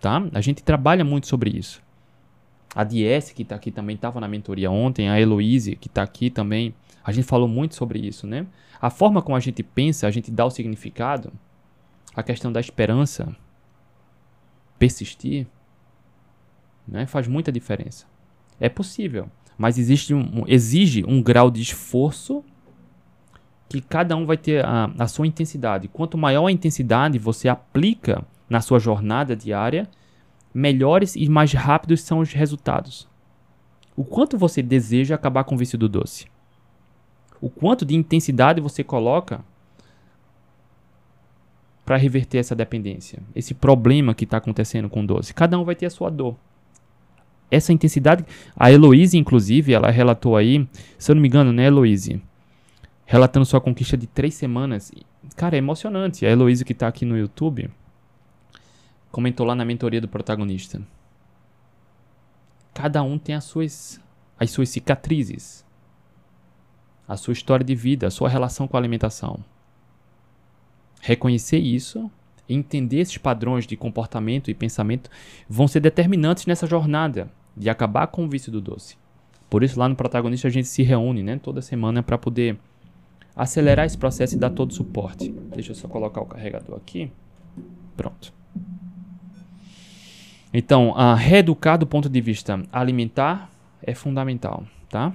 Tá? 0.00 0.22
A 0.32 0.40
gente 0.40 0.62
trabalha 0.62 1.04
muito 1.04 1.26
sobre 1.26 1.50
isso. 1.50 1.82
A 2.74 2.84
DS, 2.84 3.32
que 3.32 3.42
está 3.42 3.56
aqui 3.56 3.70
também, 3.70 3.96
estava 3.96 4.20
na 4.20 4.28
mentoria 4.28 4.70
ontem. 4.70 5.08
A 5.08 5.20
Heloise, 5.20 5.76
que 5.76 5.88
está 5.88 6.02
aqui 6.02 6.30
também. 6.30 6.74
A 7.02 7.12
gente 7.12 7.26
falou 7.26 7.48
muito 7.48 7.74
sobre 7.74 7.98
isso, 7.98 8.26
né? 8.26 8.46
A 8.80 8.90
forma 8.90 9.22
como 9.22 9.36
a 9.36 9.40
gente 9.40 9.62
pensa, 9.62 10.06
a 10.06 10.10
gente 10.10 10.30
dá 10.30 10.44
o 10.44 10.50
significado, 10.50 11.32
a 12.14 12.22
questão 12.22 12.52
da 12.52 12.60
esperança, 12.60 13.34
persistir, 14.78 15.46
né? 16.86 17.06
faz 17.06 17.26
muita 17.26 17.50
diferença. 17.50 18.06
É 18.60 18.68
possível 18.68 19.28
mas 19.58 19.76
existe 19.76 20.14
um, 20.14 20.44
exige 20.46 21.04
um 21.06 21.20
grau 21.20 21.50
de 21.50 21.60
esforço 21.60 22.44
que 23.68 23.80
cada 23.80 24.16
um 24.16 24.24
vai 24.24 24.36
ter 24.36 24.64
a, 24.64 24.90
a 24.96 25.08
sua 25.08 25.26
intensidade. 25.26 25.88
Quanto 25.88 26.16
maior 26.16 26.46
a 26.46 26.52
intensidade 26.52 27.18
você 27.18 27.48
aplica 27.48 28.24
na 28.48 28.60
sua 28.60 28.78
jornada 28.78 29.34
diária, 29.34 29.90
melhores 30.52 31.16
e 31.16 31.28
mais 31.28 31.52
rápidos 31.52 32.02
são 32.02 32.20
os 32.20 32.32
resultados. 32.32 33.08
O 33.96 34.04
quanto 34.04 34.38
você 34.38 34.62
deseja 34.62 35.14
acabar 35.14 35.44
com 35.44 35.54
o 35.54 35.58
vício 35.58 35.78
do 35.78 35.88
doce? 35.88 36.26
O 37.40 37.48
quanto 37.48 37.84
de 37.84 37.94
intensidade 37.94 38.60
você 38.60 38.82
coloca 38.82 39.44
para 41.84 41.96
reverter 41.96 42.38
essa 42.38 42.54
dependência, 42.54 43.22
esse 43.34 43.54
problema 43.54 44.14
que 44.14 44.24
está 44.24 44.36
acontecendo 44.36 44.88
com 44.88 45.02
o 45.02 45.06
doce? 45.06 45.34
Cada 45.34 45.58
um 45.58 45.64
vai 45.64 45.74
ter 45.74 45.86
a 45.86 45.90
sua 45.90 46.10
dor 46.10 46.36
essa 47.50 47.72
intensidade. 47.72 48.24
A 48.56 48.70
Heloise, 48.70 49.16
inclusive, 49.16 49.72
ela 49.72 49.90
relatou 49.90 50.36
aí, 50.36 50.66
se 50.98 51.10
eu 51.10 51.14
não 51.14 51.22
me 51.22 51.28
engano, 51.28 51.52
né, 51.52 51.66
Heloise? 51.66 52.22
Relatando 53.06 53.46
sua 53.46 53.60
conquista 53.60 53.96
de 53.96 54.06
três 54.06 54.34
semanas. 54.34 54.92
Cara, 55.34 55.56
é 55.56 55.58
emocionante. 55.58 56.26
A 56.26 56.30
Heloise, 56.30 56.64
que 56.64 56.74
tá 56.74 56.88
aqui 56.88 57.04
no 57.04 57.16
YouTube, 57.16 57.70
comentou 59.10 59.46
lá 59.46 59.54
na 59.54 59.64
mentoria 59.64 60.00
do 60.00 60.08
protagonista. 60.08 60.80
Cada 62.74 63.02
um 63.02 63.18
tem 63.18 63.34
as 63.34 63.44
suas, 63.44 64.00
as 64.38 64.50
suas 64.50 64.68
cicatrizes, 64.68 65.64
a 67.06 67.16
sua 67.16 67.32
história 67.32 67.64
de 67.64 67.74
vida, 67.74 68.06
a 68.06 68.10
sua 68.10 68.28
relação 68.28 68.68
com 68.68 68.76
a 68.76 68.80
alimentação. 68.80 69.44
Reconhecer 71.00 71.58
isso 71.58 72.10
entender 72.48 72.98
esses 73.00 73.18
padrões 73.18 73.66
de 73.66 73.76
comportamento 73.76 74.50
e 74.50 74.54
pensamento 74.54 75.10
vão 75.48 75.68
ser 75.68 75.80
determinantes 75.80 76.46
nessa 76.46 76.66
jornada 76.66 77.30
de 77.56 77.68
acabar 77.68 78.06
com 78.06 78.24
o 78.24 78.28
vício 78.28 78.50
do 78.50 78.60
doce. 78.60 78.96
Por 79.50 79.62
isso, 79.62 79.78
lá 79.78 79.88
no 79.88 79.96
protagonista, 79.96 80.48
a 80.48 80.50
gente 80.50 80.68
se 80.68 80.82
reúne 80.82 81.22
né, 81.22 81.38
toda 81.42 81.62
semana 81.62 82.02
para 82.02 82.18
poder 82.18 82.58
acelerar 83.34 83.86
esse 83.86 83.96
processo 83.96 84.34
e 84.34 84.38
dar 84.38 84.50
todo 84.50 84.70
o 84.70 84.74
suporte. 84.74 85.30
Deixa 85.54 85.72
eu 85.72 85.74
só 85.74 85.88
colocar 85.88 86.20
o 86.20 86.26
carregador 86.26 86.76
aqui. 86.76 87.10
Pronto. 87.96 88.32
Então, 90.52 90.94
a 90.96 91.14
reeducar 91.14 91.78
do 91.78 91.86
ponto 91.86 92.08
de 92.08 92.20
vista 92.20 92.62
alimentar 92.72 93.50
é 93.82 93.94
fundamental, 93.94 94.64
tá? 94.88 95.12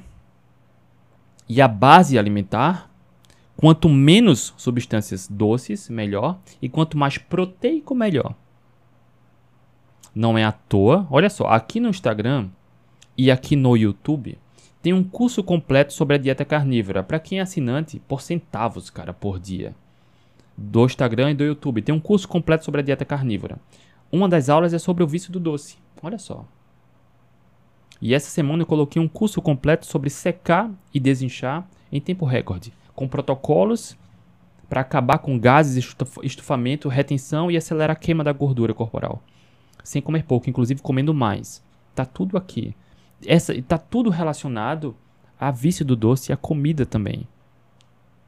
E 1.50 1.62
a 1.62 1.68
base 1.68 2.18
alimentar, 2.18 2.90
quanto 3.58 3.90
menos 3.90 4.54
substâncias 4.58 5.28
doces, 5.28 5.90
melhor, 5.90 6.40
e 6.62 6.70
quanto 6.70 6.98
mais 6.98 7.18
proteico, 7.18 7.96
melhor. 7.96 8.36
Não 10.16 10.38
é 10.38 10.44
à 10.44 10.52
toa. 10.52 11.08
Olha 11.10 11.30
só, 11.30 11.48
aqui 11.48 11.80
no 11.80 11.90
Instagram 11.90 12.50
e 13.18 13.32
aqui 13.32 13.56
no 13.56 13.76
YouTube 13.76 14.38
tem 14.82 14.94
um 14.94 15.04
curso 15.04 15.44
completo 15.44 15.94
sobre 15.94 16.16
a 16.16 16.20
dieta 16.20 16.46
carnívora 16.46 17.02
para 17.02 17.20
quem 17.20 17.40
é 17.40 17.42
assinante 17.42 18.00
por 18.08 18.22
centavos, 18.22 18.90
cara, 18.90 19.14
por 19.14 19.40
dia. 19.40 19.74
Do 20.56 20.86
Instagram 20.86 21.32
e 21.32 21.34
do 21.34 21.44
YouTube 21.44 21.82
tem 21.82 21.96
um 21.96 22.00
curso 22.00 22.28
completo 22.28 22.66
sobre 22.66 22.82
a 22.82 22.84
dieta 22.84 23.06
carnívora. 23.06 23.58
Uma 24.14 24.30
das 24.30 24.48
aulas 24.48 24.76
é 24.76 24.78
sobre 24.78 25.04
o 25.04 25.08
vício 25.08 25.32
do 25.32 25.40
doce. 25.40 25.76
Olha 26.00 26.20
só. 26.20 26.46
E 28.00 28.14
essa 28.14 28.30
semana 28.30 28.62
eu 28.62 28.68
coloquei 28.68 29.02
um 29.02 29.08
curso 29.08 29.42
completo 29.42 29.88
sobre 29.88 30.08
secar 30.12 30.70
e 30.94 31.00
desinchar 31.00 31.68
em 31.92 32.00
tempo 32.00 32.24
recorde, 32.24 32.72
com 32.94 33.08
protocolos 33.08 33.98
para 34.70 34.82
acabar 34.82 35.18
com 35.18 35.40
gases, 35.40 35.96
estufamento, 36.22 36.88
retenção 36.90 37.50
e 37.50 37.58
acelerar 37.58 37.96
a 37.96 38.00
queima 38.00 38.24
da 38.24 38.32
gordura 38.32 38.72
corporal. 38.72 39.20
Sem 39.84 40.00
comer 40.00 40.26
pouco, 40.26 40.48
inclusive 40.48 40.80
comendo 40.80 41.12
mais. 41.12 41.64
Tá 41.96 42.06
tudo 42.06 42.38
aqui. 42.38 42.76
Essa 43.26 43.60
tá 43.64 43.80
tudo 43.80 44.12
relacionado 44.12 44.96
a 45.40 45.50
vício 45.50 45.84
do 45.84 45.96
doce 45.96 46.32
e 46.32 46.34
a 46.34 46.38
comida 46.38 46.86
também. 46.86 47.28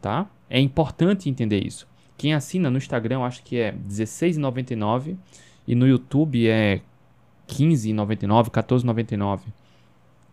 Tá? 0.01 0.25
É 0.49 0.59
importante 0.59 1.29
entender 1.29 1.63
isso. 1.63 1.87
Quem 2.17 2.33
assina 2.33 2.71
no 2.71 2.77
Instagram, 2.79 3.21
acho 3.21 3.43
que 3.43 3.57
é 3.57 3.69
R$16,99 3.69 5.15
e 5.67 5.75
no 5.75 5.87
YouTube 5.87 6.47
é 6.47 6.81
R$15,99, 7.47 8.45
R$14,99. 8.45 9.41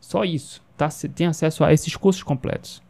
Só 0.00 0.24
isso, 0.24 0.62
tá? 0.76 0.90
Você 0.90 1.08
tem 1.08 1.26
acesso 1.26 1.64
a 1.64 1.72
esses 1.72 1.96
cursos 1.96 2.22
completos. 2.22 2.82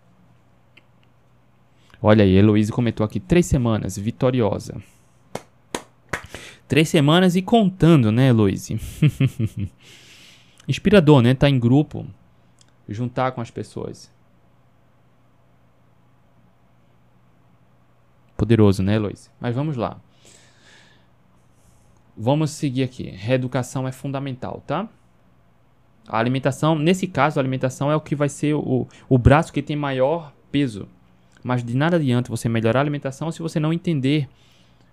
Olha 2.00 2.24
aí, 2.24 2.34
Heloísa 2.34 2.72
comentou 2.72 3.04
aqui, 3.04 3.20
três 3.20 3.46
semanas, 3.46 3.96
vitoriosa. 3.96 4.82
Três 6.66 6.88
semanas 6.88 7.36
e 7.36 7.42
contando, 7.42 8.10
né, 8.10 8.28
Heloísa? 8.28 8.74
Inspirador, 10.66 11.20
né? 11.22 11.34
Tá 11.34 11.48
em 11.48 11.58
grupo, 11.58 12.06
juntar 12.88 13.32
com 13.32 13.40
as 13.40 13.50
pessoas. 13.50 14.10
Poderoso, 18.36 18.82
né, 18.82 18.96
Heloísa? 18.96 19.30
Mas 19.40 19.54
vamos 19.54 19.76
lá. 19.76 20.00
Vamos 22.16 22.50
seguir 22.50 22.82
aqui. 22.82 23.04
Reeducação 23.04 23.88
é 23.88 23.92
fundamental, 23.92 24.62
tá? 24.66 24.88
A 26.06 26.18
alimentação, 26.18 26.76
nesse 26.76 27.06
caso, 27.06 27.38
a 27.38 27.42
alimentação 27.42 27.90
é 27.90 27.96
o 27.96 28.00
que 28.00 28.14
vai 28.14 28.28
ser 28.28 28.54
o, 28.54 28.86
o 29.08 29.18
braço 29.18 29.52
que 29.52 29.62
tem 29.62 29.76
maior 29.76 30.32
peso. 30.50 30.88
Mas 31.42 31.64
de 31.64 31.76
nada 31.76 31.96
adianta 31.96 32.30
você 32.30 32.48
melhorar 32.48 32.80
a 32.80 32.82
alimentação 32.82 33.30
se 33.32 33.40
você 33.40 33.58
não 33.58 33.72
entender 33.72 34.28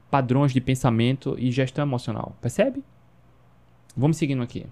padrões 0.09 0.51
de 0.51 0.61
pensamento 0.61 1.36
e 1.38 1.51
gestão 1.51 1.84
emocional. 1.84 2.36
Percebe? 2.41 2.84
Vamos 3.95 4.17
seguindo 4.17 4.41
aqui. 4.41 4.65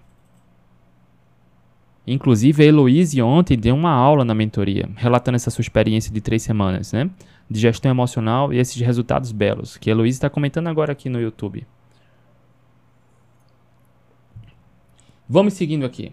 Inclusive, 2.06 2.62
a 2.62 2.66
Heloíse 2.66 3.20
ontem 3.20 3.56
deu 3.56 3.74
uma 3.74 3.90
aula 3.90 4.24
na 4.24 4.34
mentoria, 4.34 4.88
relatando 4.96 5.36
essa 5.36 5.50
sua 5.50 5.60
experiência 5.60 6.10
de 6.10 6.20
três 6.22 6.42
semanas, 6.42 6.92
né? 6.92 7.10
De 7.50 7.60
gestão 7.60 7.90
emocional 7.90 8.52
e 8.52 8.58
esses 8.58 8.80
resultados 8.80 9.30
belos, 9.30 9.76
que 9.76 9.90
a 9.90 9.92
Heloíse 9.92 10.16
está 10.16 10.30
comentando 10.30 10.68
agora 10.68 10.92
aqui 10.92 11.10
no 11.10 11.20
YouTube. 11.20 11.66
Vamos 15.30 15.52
seguindo 15.52 15.84
aqui. 15.84 16.10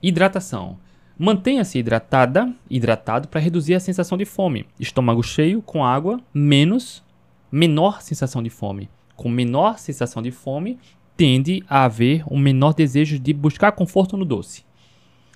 Hidratação. 0.00 0.78
Mantenha-se 1.18 1.76
hidratada, 1.80 2.54
hidratado 2.70 3.26
para 3.26 3.40
reduzir 3.40 3.74
a 3.74 3.80
sensação 3.80 4.16
de 4.16 4.24
fome. 4.24 4.64
Estômago 4.78 5.24
cheio 5.24 5.60
com 5.60 5.84
água, 5.84 6.20
menos, 6.32 7.02
menor 7.50 8.00
sensação 8.00 8.40
de 8.40 8.48
fome. 8.48 8.88
Com 9.16 9.28
menor 9.28 9.76
sensação 9.76 10.22
de 10.22 10.30
fome, 10.30 10.78
tende 11.16 11.64
a 11.68 11.82
haver 11.82 12.22
um 12.30 12.38
menor 12.38 12.74
desejo 12.74 13.18
de 13.18 13.32
buscar 13.32 13.72
conforto 13.72 14.16
no 14.16 14.24
doce. 14.24 14.64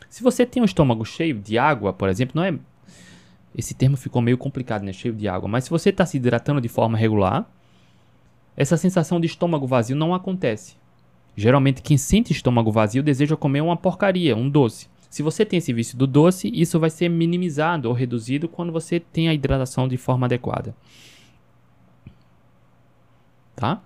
Se 0.09 0.23
você 0.23 0.47
tem 0.47 0.63
um 0.63 0.67
estômago 0.67 1.05
cheio 1.05 1.41
de 1.41 1.59
água, 1.59 1.93
por 1.93 2.09
exemplo, 2.09 2.41
não 2.41 2.45
é. 2.45 2.57
Esse 3.53 3.75
termo 3.75 3.97
ficou 3.97 4.23
meio 4.23 4.39
complicado, 4.39 4.85
né? 4.85 4.93
Cheio 4.93 5.13
de 5.13 5.27
água. 5.27 5.49
Mas 5.49 5.65
se 5.65 5.71
você 5.71 5.91
está 5.91 6.07
se 6.07 6.19
hidratando 6.19 6.61
de 6.61 6.69
forma 6.69 6.97
regular, 6.97 7.51
essa 8.57 8.77
sensação 8.77 9.19
de 9.19 9.27
estômago 9.27 9.67
vazio 9.67 9.97
não 9.97 10.15
acontece. 10.15 10.77
Geralmente, 11.37 11.83
quem 11.83 11.99
sente 11.99 12.33
estômago 12.33 12.73
vazio 12.73 13.03
deseja 13.03 13.37
comer 13.37 13.61
uma 13.61 13.77
porcaria, 13.77 14.35
um 14.35 14.49
doce. 14.49 14.89
Se 15.11 15.23
você 15.23 15.45
tem 15.45 15.59
esse 15.59 15.73
vício 15.73 15.97
do 15.97 16.07
doce, 16.07 16.51
isso 16.53 16.81
vai 16.81 16.89
ser 16.89 17.11
minimizado 17.11 17.89
ou 17.89 17.95
reduzido 17.95 18.49
quando 18.49 18.73
você 18.73 18.99
tem 18.99 19.29
a 19.29 19.35
hidratação 19.35 19.87
de 19.87 19.99
forma 19.99 20.27
adequada. 20.27 20.75
Tá? 23.55 23.83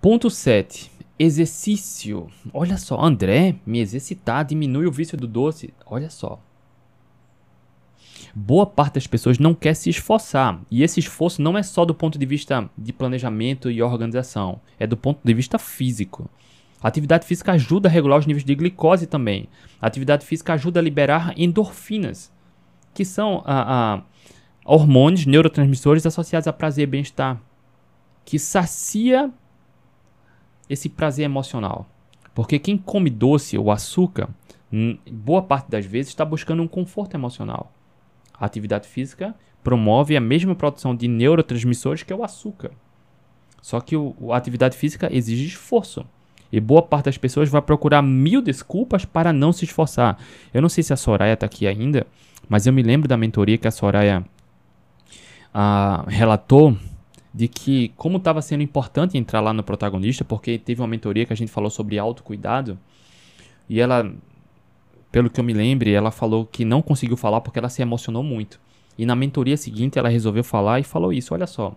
Ponto 0.00 0.30
7. 0.30 0.90
Exercício. 1.18 2.28
Olha 2.54 2.76
só, 2.76 3.00
André, 3.00 3.56
me 3.66 3.80
exercitar 3.80 4.44
diminui 4.44 4.86
o 4.86 4.92
vício 4.92 5.18
do 5.18 5.26
doce. 5.26 5.74
Olha 5.84 6.08
só 6.08 6.40
boa 8.38 8.64
parte 8.64 8.94
das 8.94 9.06
pessoas 9.06 9.38
não 9.38 9.52
quer 9.52 9.74
se 9.74 9.90
esforçar. 9.90 10.60
E 10.70 10.82
esse 10.82 11.00
esforço 11.00 11.42
não 11.42 11.58
é 11.58 11.62
só 11.62 11.84
do 11.84 11.94
ponto 11.94 12.18
de 12.18 12.24
vista 12.24 12.70
de 12.78 12.92
planejamento 12.92 13.70
e 13.70 13.82
organização, 13.82 14.60
é 14.78 14.86
do 14.86 14.96
ponto 14.96 15.20
de 15.24 15.34
vista 15.34 15.58
físico. 15.58 16.30
A 16.80 16.86
atividade 16.86 17.26
física 17.26 17.52
ajuda 17.52 17.88
a 17.88 17.92
regular 17.92 18.20
os 18.20 18.26
níveis 18.26 18.44
de 18.44 18.54
glicose 18.54 19.06
também. 19.06 19.48
A 19.82 19.88
atividade 19.88 20.24
física 20.24 20.52
ajuda 20.52 20.78
a 20.78 20.82
liberar 20.82 21.34
endorfinas, 21.36 22.32
que 22.94 23.04
são 23.04 23.42
hormônios, 24.64 25.26
neurotransmissores 25.26 26.06
associados 26.06 26.46
a 26.46 26.52
prazer 26.52 26.84
e 26.84 26.86
bem-estar, 26.86 27.40
que 28.24 28.38
sacia 28.38 29.30
esse 30.70 30.88
prazer 30.88 31.24
emocional. 31.24 31.88
Porque 32.34 32.58
quem 32.60 32.78
come 32.78 33.10
doce 33.10 33.58
ou 33.58 33.72
açúcar, 33.72 34.28
boa 35.10 35.42
parte 35.42 35.68
das 35.68 35.84
vezes 35.84 36.10
está 36.10 36.24
buscando 36.24 36.62
um 36.62 36.68
conforto 36.68 37.14
emocional. 37.14 37.72
A 38.40 38.46
atividade 38.46 38.86
física 38.86 39.34
promove 39.62 40.16
a 40.16 40.20
mesma 40.20 40.54
produção 40.54 40.94
de 40.94 41.08
neurotransmissores 41.08 42.02
que 42.02 42.12
o 42.14 42.24
açúcar. 42.24 42.70
Só 43.60 43.80
que 43.80 43.96
o, 43.96 44.14
a 44.32 44.36
atividade 44.36 44.76
física 44.76 45.08
exige 45.12 45.46
esforço. 45.46 46.06
E 46.50 46.60
boa 46.60 46.80
parte 46.80 47.06
das 47.06 47.18
pessoas 47.18 47.48
vai 47.48 47.60
procurar 47.60 48.00
mil 48.00 48.40
desculpas 48.40 49.04
para 49.04 49.32
não 49.32 49.52
se 49.52 49.64
esforçar. 49.64 50.18
Eu 50.54 50.62
não 50.62 50.68
sei 50.68 50.82
se 50.82 50.92
a 50.92 50.96
Soraya 50.96 51.34
está 51.34 51.44
aqui 51.44 51.66
ainda, 51.66 52.06
mas 52.48 52.66
eu 52.66 52.72
me 52.72 52.82
lembro 52.82 53.06
da 53.06 53.16
mentoria 53.16 53.58
que 53.58 53.68
a 53.68 53.70
Soraya 53.70 54.24
ah, 55.52 56.04
relatou 56.08 56.76
de 57.34 57.46
que 57.46 57.92
como 57.96 58.16
estava 58.16 58.40
sendo 58.40 58.62
importante 58.62 59.18
entrar 59.18 59.40
lá 59.40 59.52
no 59.52 59.62
protagonista, 59.62 60.24
porque 60.24 60.58
teve 60.58 60.80
uma 60.80 60.88
mentoria 60.88 61.26
que 61.26 61.32
a 61.32 61.36
gente 61.36 61.52
falou 61.52 61.70
sobre 61.70 61.98
autocuidado, 61.98 62.78
e 63.68 63.80
ela 63.80 64.10
pelo 65.10 65.30
que 65.30 65.40
eu 65.40 65.44
me 65.44 65.52
lembre, 65.52 65.92
ela 65.92 66.10
falou 66.10 66.44
que 66.44 66.64
não 66.64 66.82
conseguiu 66.82 67.16
falar 67.16 67.40
porque 67.40 67.58
ela 67.58 67.68
se 67.68 67.82
emocionou 67.82 68.22
muito. 68.22 68.60
E 68.96 69.06
na 69.06 69.16
mentoria 69.16 69.56
seguinte 69.56 69.98
ela 69.98 70.08
resolveu 70.08 70.44
falar 70.44 70.80
e 70.80 70.84
falou 70.84 71.12
isso. 71.12 71.32
Olha 71.32 71.46
só. 71.46 71.74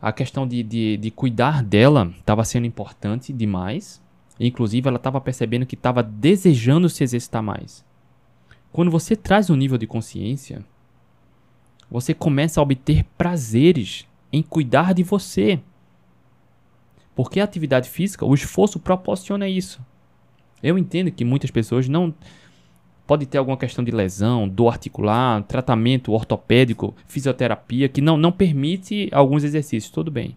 A 0.00 0.12
questão 0.12 0.46
de, 0.46 0.62
de, 0.62 0.96
de 0.96 1.10
cuidar 1.10 1.62
dela 1.62 2.12
estava 2.18 2.44
sendo 2.44 2.66
importante 2.66 3.32
demais. 3.32 4.02
Inclusive, 4.38 4.86
ela 4.86 4.98
estava 4.98 5.20
percebendo 5.20 5.64
que 5.64 5.74
estava 5.74 6.02
desejando 6.02 6.90
se 6.90 7.02
exercitar 7.02 7.42
mais. 7.42 7.84
Quando 8.70 8.90
você 8.90 9.16
traz 9.16 9.48
um 9.48 9.56
nível 9.56 9.78
de 9.78 9.86
consciência, 9.86 10.62
você 11.90 12.12
começa 12.12 12.60
a 12.60 12.62
obter 12.62 13.04
prazeres 13.16 14.06
em 14.30 14.42
cuidar 14.42 14.92
de 14.92 15.02
você. 15.02 15.58
Porque 17.14 17.40
a 17.40 17.44
atividade 17.44 17.88
física, 17.88 18.26
o 18.26 18.34
esforço 18.34 18.78
proporciona 18.78 19.48
isso. 19.48 19.80
Eu 20.66 20.76
entendo 20.76 21.12
que 21.12 21.24
muitas 21.24 21.48
pessoas 21.48 21.88
não 21.88 22.12
pode 23.06 23.24
ter 23.24 23.38
alguma 23.38 23.56
questão 23.56 23.84
de 23.84 23.92
lesão, 23.92 24.48
dor 24.48 24.70
articular, 24.70 25.44
tratamento 25.44 26.10
ortopédico, 26.10 26.92
fisioterapia 27.06 27.88
que 27.88 28.00
não 28.00 28.16
não 28.16 28.32
permite 28.32 29.08
alguns 29.12 29.44
exercícios, 29.44 29.92
tudo 29.92 30.10
bem. 30.10 30.36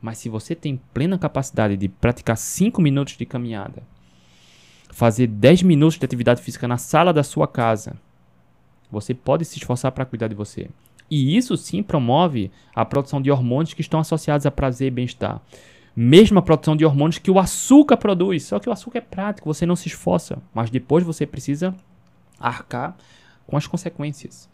Mas 0.00 0.16
se 0.16 0.30
você 0.30 0.54
tem 0.54 0.80
plena 0.94 1.18
capacidade 1.18 1.76
de 1.76 1.90
praticar 1.90 2.38
5 2.38 2.80
minutos 2.80 3.18
de 3.18 3.26
caminhada, 3.26 3.82
fazer 4.88 5.26
10 5.26 5.62
minutos 5.62 5.98
de 5.98 6.06
atividade 6.06 6.40
física 6.40 6.66
na 6.66 6.78
sala 6.78 7.12
da 7.12 7.22
sua 7.22 7.46
casa, 7.46 7.96
você 8.90 9.12
pode 9.12 9.44
se 9.44 9.58
esforçar 9.58 9.92
para 9.92 10.06
cuidar 10.06 10.28
de 10.28 10.34
você. 10.34 10.70
E 11.10 11.36
isso 11.36 11.54
sim 11.58 11.82
promove 11.82 12.50
a 12.74 12.82
produção 12.82 13.20
de 13.20 13.30
hormônios 13.30 13.74
que 13.74 13.82
estão 13.82 14.00
associados 14.00 14.46
a 14.46 14.50
prazer 14.50 14.88
e 14.88 14.90
bem-estar 14.90 15.42
mesma 16.00 16.40
produção 16.40 16.74
de 16.74 16.84
hormônios 16.84 17.18
que 17.18 17.30
o 17.30 17.38
açúcar 17.38 17.98
produz. 17.98 18.44
Só 18.44 18.58
que 18.58 18.68
o 18.68 18.72
açúcar 18.72 18.98
é 18.98 19.02
prático, 19.02 19.52
você 19.52 19.66
não 19.66 19.76
se 19.76 19.88
esforça, 19.88 20.42
mas 20.54 20.70
depois 20.70 21.04
você 21.04 21.26
precisa 21.26 21.74
arcar 22.38 22.96
com 23.46 23.56
as 23.56 23.66
consequências. 23.66 24.48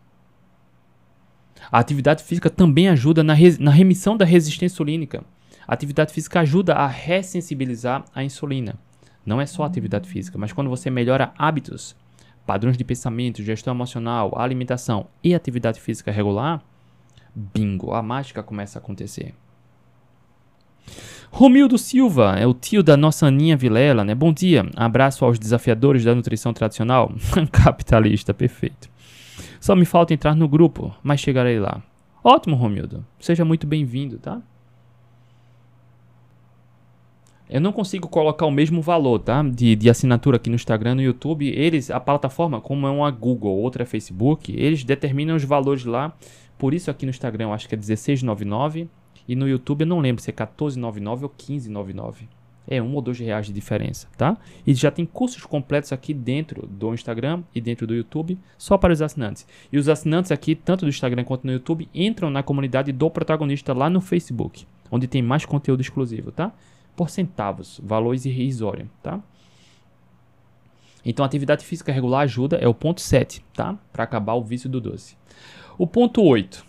A 1.71 1.79
atividade 1.79 2.25
física 2.25 2.51
também 2.51 2.89
ajuda 2.89 3.23
na, 3.23 3.35
na 3.61 3.71
remissão 3.71 4.17
da 4.17 4.25
resistência 4.25 4.75
insulínica. 4.75 5.25
A 5.67 5.75
atividade 5.75 6.13
física 6.13 6.41
ajuda 6.41 6.75
a 6.75 6.87
ressensibilizar 6.87 8.05
a 8.13 8.25
insulina. 8.25 8.77
Não 9.25 9.41
é 9.41 9.47
só 9.47 9.63
a 9.63 9.67
atividade 9.67 10.09
física, 10.09 10.37
mas 10.37 10.53
quando 10.53 10.71
você 10.71 10.91
melhora 10.91 11.33
hábitos, 11.39 11.97
padrões 12.45 12.77
de 12.77 12.85
pensamento, 12.85 13.43
gestão 13.43 13.75
emocional, 13.75 14.37
alimentação 14.37 15.07
e 15.23 15.35
atividade 15.35 15.81
física 15.81 16.11
regular, 16.11 16.63
bingo, 17.35 17.93
a 17.93 18.03
mágica 18.03 18.43
começa 18.43 18.79
a 18.79 18.83
acontecer. 18.83 19.35
Romildo 21.31 21.77
Silva 21.77 22.37
é 22.39 22.47
o 22.47 22.55
tio 22.55 22.83
da 22.83 22.97
nossa 22.97 23.27
Aninha 23.27 23.57
Vilela, 23.57 24.05
né? 24.05 24.15
Bom 24.15 24.33
dia, 24.33 24.69
abraço 24.75 25.25
aos 25.25 25.39
desafiadores 25.39 26.05
da 26.05 26.15
nutrição 26.15 26.53
tradicional. 26.53 27.13
Capitalista, 27.53 28.33
perfeito. 28.33 28.89
Só 29.61 29.75
me 29.75 29.85
falta 29.85 30.15
entrar 30.15 30.35
no 30.35 30.49
grupo, 30.49 30.95
mas 31.03 31.21
chegarei 31.21 31.59
lá. 31.59 31.83
Ótimo, 32.23 32.57
Romildo. 32.57 33.05
Seja 33.19 33.45
muito 33.45 33.67
bem-vindo, 33.67 34.19
tá? 34.19 34.41
Eu 37.49 37.61
não 37.61 37.73
consigo 37.73 38.09
colocar 38.09 38.47
o 38.47 38.51
mesmo 38.51 38.83
valor, 38.83 39.21
tá? 39.21 39.43
De, 39.43 39.77
de 39.77 39.89
assinatura 39.89 40.37
aqui 40.37 40.51
no 40.51 40.57
Instagram, 40.57 40.97
no 40.97 41.03
YouTube. 41.03 41.47
Eles, 41.49 41.91
a 41.91 42.01
plataforma, 42.01 42.61
como 42.61 42.87
é 42.87 42.91
uma 42.91 43.11
Google, 43.11 43.57
outra 43.57 43.85
é 43.85 43.87
Facebook, 43.87 44.53
eles 44.57 44.83
determinam 44.83 45.37
os 45.37 45.45
valores 45.45 45.85
lá. 45.85 46.13
Por 46.59 46.75
isso 46.75 46.91
aqui 46.91 47.07
no 47.07 47.11
Instagram 47.11 47.45
eu 47.45 47.53
acho 47.53 47.69
que 47.69 47.75
é 47.75 47.79
16,99 47.79 48.89
e 49.29 49.35
no 49.35 49.49
YouTube 49.49 49.83
eu 49.83 49.87
não 49.87 50.01
lembro 50.01 50.23
se 50.23 50.31
é 50.31 50.33
14,99 50.33 51.23
ou 51.23 51.31
15,99. 51.31 52.29
É 52.69 52.83
um 52.83 52.95
ou 52.95 53.01
dois 53.01 53.19
reais 53.19 53.47
de 53.47 53.53
diferença, 53.53 54.09
tá? 54.17 54.37
E 54.67 54.75
já 54.75 54.91
tem 54.91 55.07
cursos 55.07 55.45
completos 55.45 55.93
aqui 55.93 56.13
dentro 56.13 56.67
do 56.67 56.93
Instagram 56.93 57.45
e 57.55 57.61
dentro 57.61 57.87
do 57.87 57.95
YouTube, 57.95 58.37
só 58.59 58.77
para 58.77 58.93
os 58.93 59.01
assinantes. 59.01 59.47
E 59.73 59.79
os 59.79 59.89
assinantes 59.89 60.33
aqui, 60.33 60.57
tanto 60.57 60.85
do 60.85 60.89
Instagram 60.89 61.23
quanto 61.23 61.47
no 61.47 61.53
YouTube, 61.53 61.89
entram 61.95 62.29
na 62.29 62.43
comunidade 62.43 62.91
do 62.91 63.09
protagonista 63.09 63.73
lá 63.73 63.89
no 63.89 64.01
Facebook, 64.01 64.67
onde 64.91 65.07
tem 65.07 65.23
mais 65.23 65.45
conteúdo 65.45 65.81
exclusivo, 65.81 66.33
tá? 66.33 66.53
Por 66.97 67.09
centavos, 67.09 67.81
valores 67.85 68.25
irrisórios, 68.25 68.89
tá? 69.01 69.21
Então, 71.05 71.25
atividade 71.25 71.65
física 71.65 71.93
regular 71.93 72.23
ajuda, 72.23 72.57
é 72.57 72.67
o 72.67 72.75
ponto 72.75 73.01
7, 73.01 73.45
tá? 73.55 73.79
Para 73.93 74.03
acabar 74.03 74.35
o 74.35 74.43
vício 74.43 74.69
do 74.69 74.81
doce. 74.81 75.17
O 75.79 75.87
ponto 75.87 76.21
8, 76.21 76.67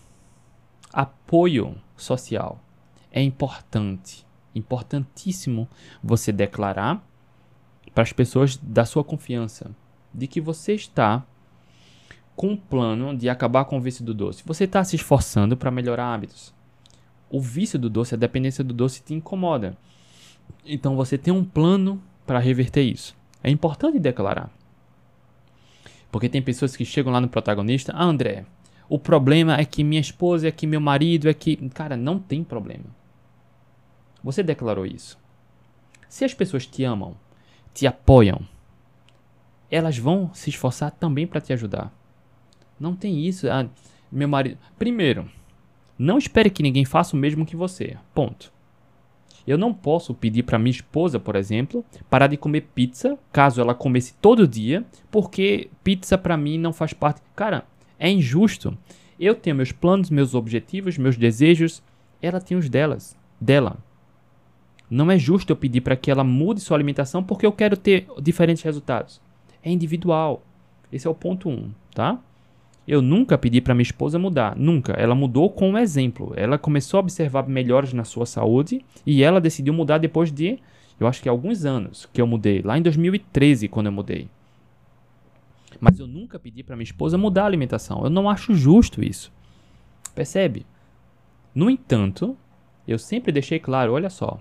apoio 0.93 1.76
social. 1.97 2.63
É 3.11 3.21
importante 3.21 4.27
importantíssimo 4.57 5.67
você 6.03 6.31
declarar 6.31 7.05
para 7.93 8.03
as 8.03 8.11
pessoas 8.11 8.57
da 8.57 8.85
sua 8.85 9.03
confiança 9.03 9.71
de 10.13 10.27
que 10.27 10.41
você 10.41 10.73
está 10.73 11.25
com 12.35 12.49
um 12.49 12.57
plano 12.57 13.15
de 13.15 13.29
acabar 13.29 13.65
com 13.65 13.77
o 13.77 13.81
vício 13.81 14.03
do 14.03 14.13
doce. 14.13 14.43
Você 14.45 14.65
está 14.65 14.83
se 14.83 14.95
esforçando 14.95 15.57
para 15.57 15.71
melhorar 15.71 16.13
hábitos. 16.13 16.53
O 17.29 17.41
vício 17.41 17.79
do 17.79 17.89
doce, 17.89 18.13
a 18.13 18.17
dependência 18.17 18.63
do 18.63 18.73
doce 18.73 19.03
te 19.03 19.13
incomoda. 19.13 19.75
Então 20.65 20.95
você 20.95 21.17
tem 21.17 21.33
um 21.33 21.43
plano 21.43 22.01
para 22.25 22.39
reverter 22.39 22.83
isso. 22.83 23.15
É 23.43 23.49
importante 23.49 23.99
declarar. 23.99 24.51
Porque 26.11 26.29
tem 26.29 26.41
pessoas 26.41 26.75
que 26.75 26.85
chegam 26.85 27.11
lá 27.11 27.19
no 27.19 27.27
protagonista, 27.27 27.91
ah, 27.93 28.03
André, 28.03 28.45
o 28.89 28.97
problema 28.97 29.57
é 29.57 29.65
que 29.65 29.83
minha 29.83 30.01
esposa, 30.01 30.47
é 30.47 30.51
que 30.51 30.65
meu 30.65 30.79
marido, 30.79 31.29
é 31.29 31.33
que. 31.33 31.55
Cara, 31.69 31.97
não 31.97 32.19
tem 32.19 32.43
problema. 32.43 32.85
Você 34.23 34.41
declarou 34.41 34.85
isso. 34.85 35.17
Se 36.07 36.23
as 36.23 36.33
pessoas 36.33 36.65
te 36.65 36.83
amam, 36.83 37.15
te 37.73 37.85
apoiam, 37.85 38.41
elas 39.69 39.97
vão 39.97 40.33
se 40.33 40.49
esforçar 40.49 40.91
também 40.91 41.27
para 41.27 41.41
te 41.41 41.51
ajudar. 41.51 41.93
Não 42.79 42.95
tem 42.95 43.25
isso. 43.25 43.49
Ah, 43.49 43.67
meu 44.11 44.27
marido. 44.27 44.57
Primeiro, 44.77 45.29
não 45.97 46.17
espere 46.17 46.49
que 46.49 46.63
ninguém 46.63 46.85
faça 46.85 47.15
o 47.15 47.19
mesmo 47.19 47.45
que 47.45 47.55
você. 47.55 47.97
Ponto. 48.13 48.53
Eu 49.45 49.57
não 49.57 49.73
posso 49.73 50.13
pedir 50.13 50.43
para 50.43 50.59
minha 50.59 50.71
esposa, 50.71 51.19
por 51.19 51.35
exemplo, 51.35 51.83
parar 52.09 52.27
de 52.27 52.35
comer 52.35 52.67
pizza, 52.75 53.17
caso 53.31 53.61
ela 53.61 53.73
comesse 53.73 54.13
todo 54.15 54.47
dia, 54.47 54.85
porque 55.09 55.69
pizza 55.83 56.17
para 56.17 56.35
mim 56.35 56.57
não 56.57 56.73
faz 56.73 56.91
parte. 56.91 57.21
Cara, 57.33 57.65
é 57.99 58.09
injusto. 58.09 58.77
Eu 59.19 59.33
tenho 59.35 59.55
meus 59.55 59.71
planos, 59.71 60.09
meus 60.09 60.35
objetivos, 60.35 60.97
meus 60.97 61.17
desejos, 61.17 61.81
ela 62.21 62.39
tem 62.39 62.57
os 62.57 62.69
delas, 62.69 63.17
dela. 63.39 63.77
Não 64.89 65.11
é 65.11 65.17
justo 65.17 65.51
eu 65.51 65.55
pedir 65.55 65.81
para 65.81 65.95
que 65.95 66.09
ela 66.09 66.23
mude 66.23 66.61
sua 66.61 66.77
alimentação 66.77 67.23
porque 67.23 67.45
eu 67.45 67.51
quero 67.51 67.75
ter 67.75 68.07
diferentes 68.21 68.63
resultados. 68.63 69.21
É 69.61 69.69
individual. 69.69 70.43
Esse 70.91 71.07
é 71.07 71.09
o 71.09 71.15
ponto 71.15 71.49
1, 71.49 71.51
um, 71.51 71.71
tá? 71.93 72.19
Eu 72.87 73.01
nunca 73.01 73.37
pedi 73.37 73.59
para 73.59 73.73
minha 73.73 73.83
esposa 73.83 74.17
mudar, 74.17 74.55
nunca. 74.55 74.93
Ela 74.93 75.13
mudou 75.13 75.49
com 75.49 75.71
um 75.71 75.77
exemplo. 75.77 76.31
Ela 76.37 76.57
começou 76.57 76.99
a 76.99 77.01
observar 77.01 77.45
melhores 77.49 77.91
na 77.91 78.05
sua 78.05 78.25
saúde 78.25 78.85
e 79.05 79.23
ela 79.23 79.41
decidiu 79.41 79.73
mudar 79.73 79.97
depois 79.97 80.31
de, 80.31 80.57
eu 80.97 81.05
acho 81.05 81.21
que 81.21 81.27
alguns 81.27 81.65
anos 81.65 82.07
que 82.13 82.21
eu 82.21 82.27
mudei, 82.27 82.61
lá 82.61 82.77
em 82.77 82.81
2013 82.81 83.67
quando 83.67 83.87
eu 83.87 83.91
mudei. 83.91 84.29
Mas 85.80 85.99
eu 85.99 86.07
nunca 86.07 86.39
pedi 86.39 86.63
para 86.63 86.75
minha 86.75 86.84
esposa 86.84 87.17
mudar 87.17 87.43
a 87.43 87.45
alimentação. 87.45 88.03
Eu 88.03 88.09
não 88.09 88.30
acho 88.30 88.53
justo 88.55 89.03
isso. 89.03 89.32
Percebe? 90.15 90.65
No 91.53 91.69
entanto, 91.69 92.38
eu 92.88 92.97
sempre 92.97 93.32
deixei 93.32 93.59
claro, 93.59 93.93
olha 93.93 94.09
só, 94.09 94.39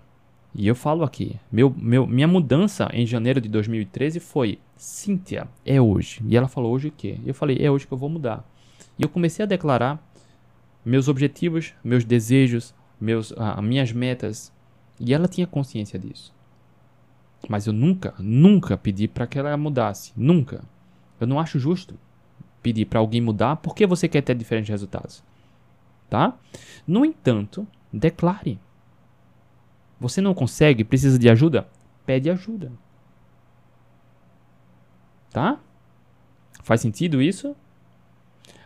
e 0.55 0.67
eu 0.67 0.75
falo 0.75 1.05
aqui, 1.05 1.37
meu, 1.53 1.75
meu, 1.77 2.07
minha 2.07 2.27
mudança 2.27 2.89
em 2.93 3.07
janeiro 3.07 3.43
de 3.43 3.49
2013 3.49 4.21
foi 4.21 4.59
Cíntia, 4.75 5.49
é 5.65 5.81
hoje. 5.81 6.23
E 6.27 6.37
ela 6.37 6.49
falou 6.49 6.73
hoje 6.73 6.89
o 6.89 6.93
quê? 6.93 7.19
Eu 7.27 7.35
falei, 7.35 7.59
é 7.61 7.71
hoje 7.71 7.87
que 7.87 7.93
eu 7.93 7.99
vou 7.99 8.09
mudar. 8.09 8.43
E 8.99 9.03
eu 9.03 9.09
comecei 9.09 9.43
a 9.43 9.47
declarar 9.47 10.03
meus 10.85 11.09
objetivos, 11.09 11.75
meus 11.85 12.05
desejos, 12.05 12.75
meus, 13.01 13.35
ah, 13.37 13.61
minhas 13.61 13.93
metas. 13.93 14.53
E 14.99 15.13
ela 15.13 15.29
tinha 15.29 15.47
consciência 15.47 15.99
disso. 15.99 16.35
Mas 17.49 17.67
eu 17.67 17.73
nunca, 17.73 18.15
nunca 18.19 18.77
pedi 18.77 19.07
para 19.07 19.27
que 19.27 19.39
ela 19.39 19.55
mudasse. 19.57 20.13
Nunca. 20.17 20.65
Eu 21.21 21.27
não 21.27 21.41
acho 21.41 21.59
justo 21.59 21.99
pedir 22.63 22.87
para 22.87 22.99
alguém 22.99 23.21
mudar 23.21 23.57
porque 23.57 23.87
você 23.87 24.09
quer 24.09 24.23
ter 24.23 24.35
diferentes 24.35 24.71
resultados. 24.71 25.23
Tá? 26.11 26.37
No 26.87 27.05
entanto, 27.05 27.67
declare. 27.93 28.59
Você 30.01 30.21
não 30.21 30.35
consegue, 30.35 30.85
precisa 30.85 31.19
de 31.19 31.29
ajuda? 31.29 31.69
Pede 32.05 32.29
ajuda. 32.29 32.73
Tá? 35.31 35.59
Faz 36.63 36.81
sentido 36.81 37.23
isso? 37.23 37.55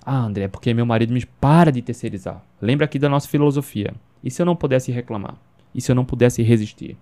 Ah, 0.04 0.20
André, 0.20 0.48
porque 0.48 0.72
meu 0.72 0.86
marido 0.86 1.12
me 1.12 1.24
para 1.24 1.70
de 1.70 1.82
terceirizar. 1.82 2.42
Lembra 2.60 2.86
aqui 2.86 2.98
da 2.98 3.08
nossa 3.08 3.28
filosofia. 3.28 3.94
E 4.24 4.30
se 4.30 4.40
eu 4.40 4.46
não 4.46 4.56
pudesse 4.56 4.90
reclamar? 4.90 5.36
E 5.74 5.80
se 5.80 5.90
eu 5.90 5.94
não 5.94 6.04
pudesse 6.04 6.42
resistir? 6.42 6.96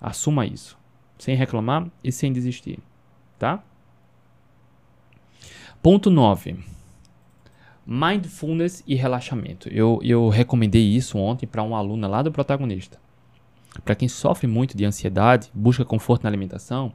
Assuma 0.00 0.46
isso. 0.46 0.78
Sem 1.18 1.34
reclamar 1.34 1.90
e 2.04 2.12
sem 2.12 2.32
desistir. 2.32 2.78
Tá? 3.38 3.62
Ponto 5.80 6.10
9. 6.10 6.56
Mindfulness 7.86 8.82
e 8.84 8.96
relaxamento. 8.96 9.68
Eu, 9.68 10.00
eu 10.02 10.28
recomendei 10.28 10.82
isso 10.82 11.16
ontem 11.16 11.46
para 11.46 11.62
uma 11.62 11.78
aluna 11.78 12.08
lá 12.08 12.20
do 12.20 12.32
protagonista. 12.32 12.98
Para 13.84 13.94
quem 13.94 14.08
sofre 14.08 14.48
muito 14.48 14.76
de 14.76 14.84
ansiedade, 14.84 15.48
busca 15.54 15.84
conforto 15.84 16.24
na 16.24 16.30
alimentação, 16.30 16.92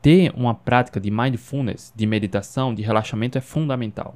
ter 0.00 0.32
uma 0.36 0.54
prática 0.54 1.00
de 1.00 1.10
mindfulness, 1.10 1.92
de 1.94 2.06
meditação, 2.06 2.72
de 2.72 2.82
relaxamento 2.82 3.36
é 3.36 3.40
fundamental. 3.40 4.14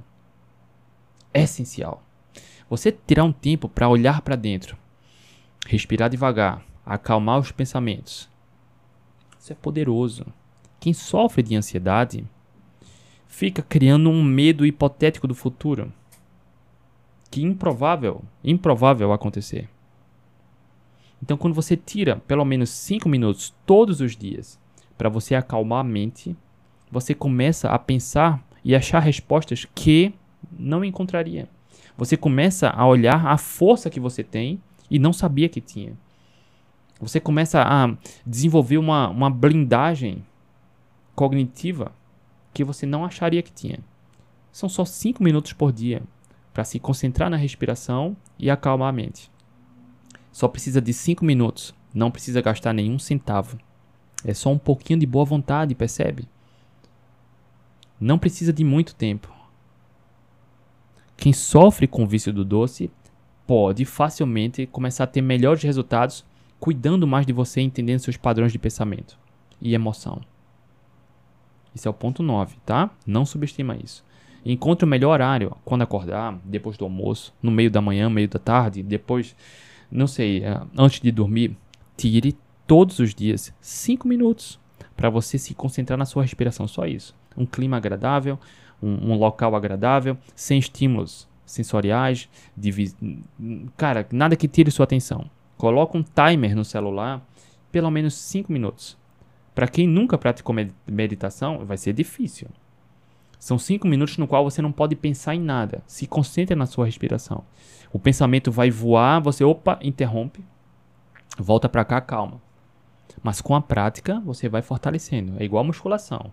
É 1.34 1.42
essencial. 1.42 2.00
Você 2.70 2.92
tirar 2.92 3.24
um 3.24 3.32
tempo 3.32 3.68
para 3.68 3.88
olhar 3.88 4.22
para 4.22 4.36
dentro, 4.36 4.78
respirar 5.66 6.08
devagar, 6.08 6.62
acalmar 6.86 7.40
os 7.40 7.50
pensamentos. 7.50 8.28
Isso 9.40 9.52
é 9.52 9.56
poderoso. 9.56 10.24
Quem 10.78 10.92
sofre 10.92 11.42
de 11.42 11.56
ansiedade 11.56 12.24
fica 13.28 13.62
criando 13.62 14.10
um 14.10 14.24
medo 14.24 14.66
hipotético 14.66 15.28
do 15.28 15.34
futuro 15.34 15.92
que 17.30 17.42
improvável, 17.42 18.22
improvável 18.42 19.12
acontecer. 19.12 19.68
Então, 21.22 21.36
quando 21.36 21.54
você 21.54 21.76
tira 21.76 22.16
pelo 22.26 22.44
menos 22.44 22.70
5 22.70 23.08
minutos 23.08 23.54
todos 23.66 24.00
os 24.00 24.16
dias 24.16 24.58
para 24.96 25.08
você 25.08 25.34
acalmar 25.34 25.80
a 25.80 25.84
mente, 25.84 26.34
você 26.90 27.14
começa 27.14 27.68
a 27.68 27.78
pensar 27.78 28.42
e 28.64 28.74
achar 28.74 29.00
respostas 29.00 29.66
que 29.74 30.14
não 30.58 30.84
encontraria. 30.84 31.48
Você 31.96 32.16
começa 32.16 32.70
a 32.70 32.86
olhar 32.86 33.26
a 33.26 33.36
força 33.36 33.90
que 33.90 34.00
você 34.00 34.24
tem 34.24 34.60
e 34.90 34.98
não 34.98 35.12
sabia 35.12 35.48
que 35.48 35.60
tinha. 35.60 35.92
Você 37.00 37.20
começa 37.20 37.62
a 37.62 37.94
desenvolver 38.26 38.78
uma, 38.78 39.08
uma 39.08 39.28
blindagem 39.28 40.24
cognitiva 41.14 41.92
que 42.58 42.64
você 42.64 42.84
não 42.84 43.04
acharia 43.04 43.40
que 43.40 43.52
tinha. 43.52 43.78
São 44.50 44.68
só 44.68 44.84
5 44.84 45.22
minutos 45.22 45.52
por 45.52 45.70
dia 45.70 46.02
para 46.52 46.64
se 46.64 46.80
concentrar 46.80 47.30
na 47.30 47.36
respiração 47.36 48.16
e 48.36 48.50
acalmar 48.50 48.88
a 48.88 48.92
mente. 48.92 49.30
Só 50.32 50.48
precisa 50.48 50.80
de 50.80 50.92
5 50.92 51.24
minutos. 51.24 51.72
Não 51.94 52.10
precisa 52.10 52.42
gastar 52.42 52.72
nenhum 52.72 52.98
centavo. 52.98 53.58
É 54.24 54.34
só 54.34 54.50
um 54.50 54.58
pouquinho 54.58 54.98
de 54.98 55.06
boa 55.06 55.24
vontade, 55.24 55.72
percebe? 55.72 56.28
Não 58.00 58.18
precisa 58.18 58.52
de 58.52 58.64
muito 58.64 58.92
tempo. 58.92 59.32
Quem 61.16 61.32
sofre 61.32 61.86
com 61.86 62.02
o 62.02 62.08
vício 62.08 62.32
do 62.32 62.44
doce 62.44 62.90
pode 63.46 63.84
facilmente 63.84 64.66
começar 64.66 65.04
a 65.04 65.06
ter 65.06 65.22
melhores 65.22 65.62
resultados 65.62 66.24
cuidando 66.58 67.06
mais 67.06 67.24
de 67.24 67.32
você, 67.32 67.60
entendendo 67.60 68.00
seus 68.00 68.16
padrões 68.16 68.50
de 68.50 68.58
pensamento 68.58 69.16
e 69.62 69.74
emoção. 69.74 70.20
Esse 71.74 71.86
é 71.86 71.90
o 71.90 71.94
ponto 71.94 72.22
9, 72.22 72.56
tá? 72.64 72.90
Não 73.06 73.24
subestima 73.24 73.76
isso. 73.76 74.04
Encontre 74.44 74.84
o 74.84 74.88
melhor 74.88 75.12
horário 75.12 75.56
quando 75.64 75.82
acordar, 75.82 76.38
depois 76.44 76.76
do 76.76 76.84
almoço, 76.84 77.34
no 77.42 77.50
meio 77.50 77.70
da 77.70 77.80
manhã, 77.80 78.08
meio 78.08 78.28
da 78.28 78.38
tarde, 78.38 78.82
depois 78.82 79.34
não 79.90 80.06
sei, 80.06 80.44
é, 80.44 80.60
antes 80.76 81.00
de 81.00 81.10
dormir, 81.10 81.56
tire 81.96 82.36
todos 82.66 82.98
os 82.98 83.14
dias 83.14 83.54
5 83.60 84.06
minutos 84.06 84.60
para 84.96 85.08
você 85.08 85.38
se 85.38 85.54
concentrar 85.54 85.98
na 85.98 86.04
sua 86.04 86.22
respiração, 86.22 86.68
só 86.68 86.86
isso. 86.86 87.16
Um 87.36 87.46
clima 87.46 87.76
agradável, 87.76 88.38
um, 88.82 89.12
um 89.12 89.14
local 89.16 89.54
agradável, 89.56 90.16
sem 90.34 90.58
estímulos 90.58 91.28
sensoriais, 91.46 92.28
de, 92.56 92.94
cara, 93.76 94.06
nada 94.12 94.36
que 94.36 94.46
tire 94.46 94.70
sua 94.70 94.84
atenção. 94.84 95.30
Coloca 95.56 95.96
um 95.96 96.02
timer 96.02 96.54
no 96.54 96.64
celular 96.64 97.26
pelo 97.72 97.90
menos 97.90 98.14
5 98.14 98.52
minutos. 98.52 98.96
Para 99.58 99.66
quem 99.66 99.88
nunca 99.88 100.16
praticou 100.16 100.54
meditação, 100.86 101.66
vai 101.66 101.76
ser 101.76 101.92
difícil. 101.92 102.46
São 103.40 103.58
5 103.58 103.88
minutos 103.88 104.16
no 104.16 104.28
qual 104.28 104.44
você 104.44 104.62
não 104.62 104.70
pode 104.70 104.94
pensar 104.94 105.34
em 105.34 105.40
nada. 105.40 105.82
Se 105.84 106.06
concentre 106.06 106.54
na 106.54 106.64
sua 106.64 106.86
respiração. 106.86 107.42
O 107.92 107.98
pensamento 107.98 108.52
vai 108.52 108.70
voar, 108.70 109.18
você, 109.18 109.42
opa, 109.42 109.76
interrompe. 109.82 110.44
Volta 111.36 111.68
para 111.68 111.84
cá, 111.84 112.00
calma. 112.00 112.40
Mas 113.20 113.40
com 113.40 113.52
a 113.52 113.60
prática, 113.60 114.20
você 114.20 114.48
vai 114.48 114.62
fortalecendo. 114.62 115.34
É 115.40 115.44
igual 115.44 115.64
a 115.64 115.66
musculação. 115.66 116.30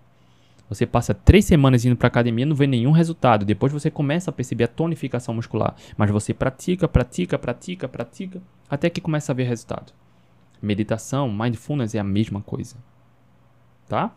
Você 0.69 0.85
passa 0.85 1.15
três 1.15 1.45
semanas 1.45 1.83
indo 1.83 1.95
para 1.95 2.09
academia 2.09 2.45
não 2.45 2.55
vê 2.55 2.67
nenhum 2.67 2.91
resultado. 2.91 3.43
Depois 3.43 3.73
você 3.73 3.89
começa 3.89 4.29
a 4.29 4.33
perceber 4.33 4.65
a 4.65 4.67
tonificação 4.67 5.33
muscular. 5.33 5.73
Mas 5.97 6.11
você 6.11 6.31
pratica, 6.31 6.87
pratica, 6.87 7.39
pratica, 7.39 7.87
pratica, 7.87 8.39
até 8.69 8.87
que 8.87 9.01
começa 9.01 9.31
a 9.31 9.35
ver 9.35 9.45
resultado. 9.45 9.93
Meditação, 10.61 11.27
mindfulness 11.27 11.95
é 11.95 11.99
a 11.99 12.03
mesma 12.03 12.39
coisa. 12.39 12.75
Tá? 13.87 14.15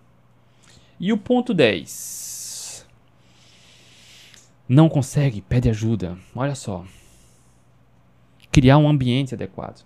E 0.99 1.13
o 1.13 1.19
ponto 1.19 1.55
10. 1.55 2.87
Não 4.69 4.89
consegue, 4.89 5.41
pede 5.41 5.69
ajuda. 5.69 6.19
Olha 6.35 6.55
só. 6.55 6.85
Criar 8.51 8.79
um 8.79 8.89
ambiente 8.89 9.35
adequado. 9.35 9.85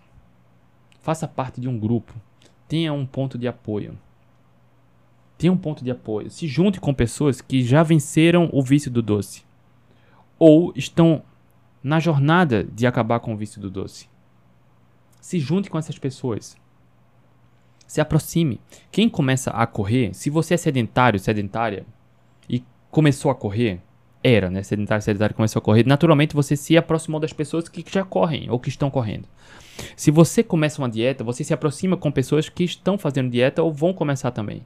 Faça 1.00 1.28
parte 1.28 1.60
de 1.60 1.68
um 1.68 1.78
grupo. 1.78 2.14
Tenha 2.68 2.92
um 2.92 3.04
ponto 3.04 3.36
de 3.36 3.46
apoio 3.46 3.98
tenha 5.42 5.52
um 5.52 5.56
ponto 5.56 5.82
de 5.82 5.90
apoio. 5.90 6.30
Se 6.30 6.46
junte 6.46 6.80
com 6.80 6.94
pessoas 6.94 7.40
que 7.40 7.64
já 7.64 7.82
venceram 7.82 8.48
o 8.52 8.62
vício 8.62 8.88
do 8.88 9.02
doce. 9.02 9.42
Ou 10.38 10.72
estão 10.76 11.24
na 11.82 11.98
jornada 11.98 12.62
de 12.62 12.86
acabar 12.86 13.18
com 13.18 13.34
o 13.34 13.36
vício 13.36 13.60
do 13.60 13.68
doce. 13.68 14.08
Se 15.20 15.40
junte 15.40 15.68
com 15.68 15.76
essas 15.76 15.98
pessoas. 15.98 16.56
Se 17.92 18.00
aproxime. 18.00 18.58
Quem 18.90 19.06
começa 19.06 19.50
a 19.50 19.66
correr, 19.66 20.14
se 20.14 20.30
você 20.30 20.54
é 20.54 20.56
sedentário, 20.56 21.20
sedentária, 21.20 21.84
e 22.48 22.64
começou 22.90 23.30
a 23.30 23.34
correr, 23.34 23.82
era, 24.24 24.48
né? 24.48 24.62
Sedentário, 24.62 25.04
sedentário, 25.04 25.36
começou 25.36 25.60
a 25.60 25.62
correr, 25.62 25.86
naturalmente 25.86 26.34
você 26.34 26.56
se 26.56 26.74
aproximou 26.74 27.20
das 27.20 27.34
pessoas 27.34 27.68
que 27.68 27.84
já 27.86 28.02
correm 28.02 28.48
ou 28.48 28.58
que 28.58 28.70
estão 28.70 28.90
correndo. 28.90 29.28
Se 29.94 30.10
você 30.10 30.42
começa 30.42 30.80
uma 30.80 30.88
dieta, 30.88 31.22
você 31.22 31.44
se 31.44 31.52
aproxima 31.52 31.94
com 31.94 32.10
pessoas 32.10 32.48
que 32.48 32.64
estão 32.64 32.96
fazendo 32.96 33.30
dieta 33.30 33.62
ou 33.62 33.70
vão 33.70 33.92
começar 33.92 34.30
também. 34.30 34.64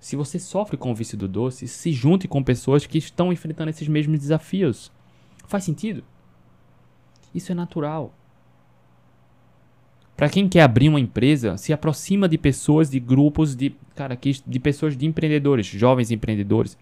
Se 0.00 0.16
você 0.16 0.36
sofre 0.36 0.76
com 0.76 0.90
o 0.90 0.94
vício 0.94 1.16
do 1.16 1.28
doce, 1.28 1.68
se 1.68 1.92
junte 1.92 2.26
com 2.26 2.42
pessoas 2.42 2.84
que 2.84 2.98
estão 2.98 3.32
enfrentando 3.32 3.70
esses 3.70 3.86
mesmos 3.86 4.18
desafios. 4.18 4.90
Faz 5.46 5.62
sentido? 5.62 6.02
Isso 7.32 7.52
é 7.52 7.54
natural. 7.54 8.12
Para 10.20 10.28
quem 10.28 10.46
quer 10.46 10.60
abrir 10.60 10.90
uma 10.90 11.00
empresa, 11.00 11.56
se 11.56 11.72
aproxima 11.72 12.28
de 12.28 12.36
pessoas, 12.36 12.90
de 12.90 13.00
grupos, 13.00 13.56
de 13.56 13.74
cara, 13.94 14.18
de 14.46 14.60
pessoas 14.60 14.94
de 14.94 15.06
empreendedores, 15.06 15.64
jovens 15.64 16.10
empreendedores. 16.10 16.76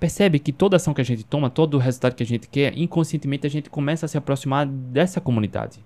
Percebe 0.00 0.40
que 0.40 0.52
toda 0.52 0.74
ação 0.74 0.92
que 0.92 1.00
a 1.00 1.04
gente 1.04 1.22
toma, 1.22 1.48
todo 1.48 1.74
o 1.74 1.78
resultado 1.78 2.16
que 2.16 2.24
a 2.24 2.26
gente 2.26 2.48
quer, 2.48 2.76
inconscientemente 2.76 3.46
a 3.46 3.48
gente 3.48 3.70
começa 3.70 4.06
a 4.06 4.08
se 4.08 4.18
aproximar 4.18 4.66
dessa 4.66 5.20
comunidade, 5.20 5.84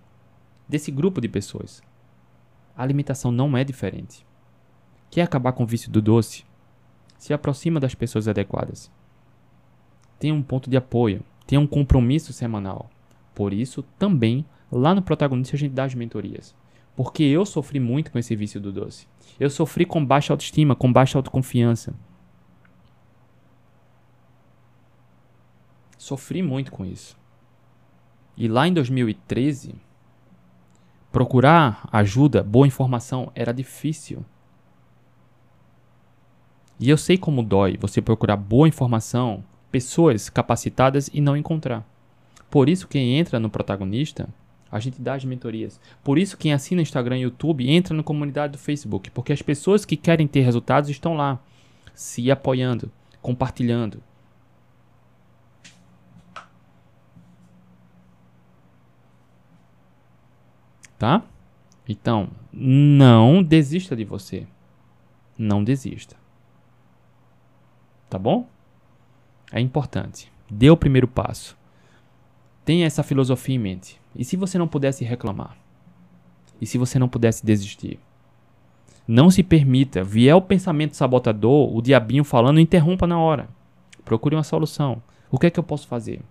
desse 0.67 0.91
grupo 0.91 1.21
de 1.21 1.29
pessoas. 1.29 1.83
A 2.75 2.83
alimentação 2.83 3.31
não 3.31 3.55
é 3.59 3.65
diferente. 3.65 4.25
Quer 5.11 5.21
acabar 5.21 5.53
com 5.53 5.65
o 5.65 5.67
vício 5.67 5.91
do 5.91 6.01
doce? 6.01 6.43
Se 7.19 7.35
aproxima 7.35 7.79
das 7.79 7.95
pessoas 7.95 8.29
adequadas. 8.29 8.91
Tenha 10.19 10.33
um 10.33 10.43
ponto 10.43 10.71
de 10.71 10.77
apoio, 10.79 11.23
tenha 11.47 11.61
um 11.61 11.67
compromisso 11.67 12.33
semanal. 12.33 12.89
Por 13.35 13.53
isso, 13.53 13.83
também, 13.99 14.47
lá 14.75 14.95
no 14.95 15.03
protagonista 15.03 15.57
a 15.57 15.59
gente 15.59 15.72
dá 15.72 15.85
as 15.85 15.95
mentorias. 15.95 16.55
Porque 16.97 17.22
eu 17.22 17.45
sofri 17.45 17.81
muito 17.81 18.11
com 18.11 18.18
esse 18.18 18.37
vício 18.37 18.61
do 18.61 18.72
doce. 18.72 19.07
Eu 19.39 19.51
sofri 19.51 19.85
com 19.85 20.05
baixa 20.05 20.33
autoestima, 20.33 20.77
com 20.77 20.93
baixa 20.93 21.18
autoconfiança. 21.18 21.95
Sofri 25.99 26.43
muito 26.43 26.70
com 26.70 26.85
isso. 26.85 27.16
E 28.37 28.47
lá 28.47 28.68
em 28.68 28.72
2013, 28.72 29.75
procurar 31.11 31.89
ajuda, 31.93 32.43
boa 32.43 32.66
informação 32.66 33.31
era 33.35 33.53
difícil. 33.53 34.25
E 36.79 36.91
eu 36.91 36.99
sei 36.99 37.16
como 37.16 37.43
dói 37.43 37.77
você 37.77 38.03
procurar 38.03 38.37
boa 38.37 38.68
informação, 38.68 39.45
pessoas 39.70 40.29
capacitadas 40.29 41.09
e 41.12 41.20
não 41.20 41.37
encontrar. 41.37 41.87
Por 42.51 42.68
isso, 42.68 42.87
quem 42.87 43.16
entra 43.18 43.41
no 43.41 43.49
protagonista, 43.49 44.29
a 44.75 44.81
gente 44.81 45.01
dá 45.01 45.14
as 45.14 45.25
mentorias. 45.25 45.81
Por 46.03 46.18
isso, 46.18 46.37
quem 46.37 46.53
assina 46.53 46.83
Instagram 46.83 47.18
e 47.18 47.20
YouTube 47.20 47.70
entra 47.70 47.95
na 47.95 48.03
comunidade 48.03 48.55
do 48.55 48.59
Facebook. 48.59 49.09
Porque 49.12 49.33
as 49.33 49.41
pessoas 49.41 49.85
que 49.85 49.97
querem 49.97 50.27
ter 50.27 50.41
resultados 50.41 50.91
estão 50.91 51.14
lá, 51.14 51.39
se 51.95 52.29
apoiando, 52.29 52.91
compartilhando. 53.22 54.03
Tá? 60.99 61.22
Então, 61.89 62.29
não 62.53 63.45
desista 63.45 63.95
de 63.95 64.05
você. 64.05 64.45
Não 65.39 65.62
desista. 65.62 66.16
Tá 68.11 68.18
bom? 68.18 68.49
É 69.53 69.61
importante. 69.61 70.33
Dê 70.51 70.68
o 70.68 70.77
primeiro 70.77 71.07
passo. 71.07 71.57
Tenha 72.64 72.87
essa 72.87 73.05
filosofia 73.05 73.55
em 73.55 73.59
mente. 73.61 74.03
E 74.15 74.25
se 74.25 74.37
você 74.37 74.59
não 74.59 74.69
pudesse 74.69 75.05
reclamar? 75.05 75.57
E 76.61 76.67
se 76.67 76.79
você 76.79 76.99
não 76.99 77.09
pudesse 77.09 77.45
desistir? 77.45 77.99
Não 79.07 79.31
se 79.31 79.43
permita. 79.43 80.03
Vier 80.03 80.35
o 80.35 80.41
pensamento 80.41 80.97
sabotador, 80.97 81.75
o 81.75 81.83
diabinho 81.83 82.25
falando, 82.25 82.61
interrompa 82.61 83.07
na 83.07 83.19
hora. 83.19 83.49
Procure 84.05 84.37
uma 84.37 84.45
solução. 84.45 85.03
O 85.31 85.39
que 85.39 85.47
é 85.47 85.51
que 85.51 85.59
eu 85.59 85.65
posso 85.65 85.87
fazer? 85.87 86.23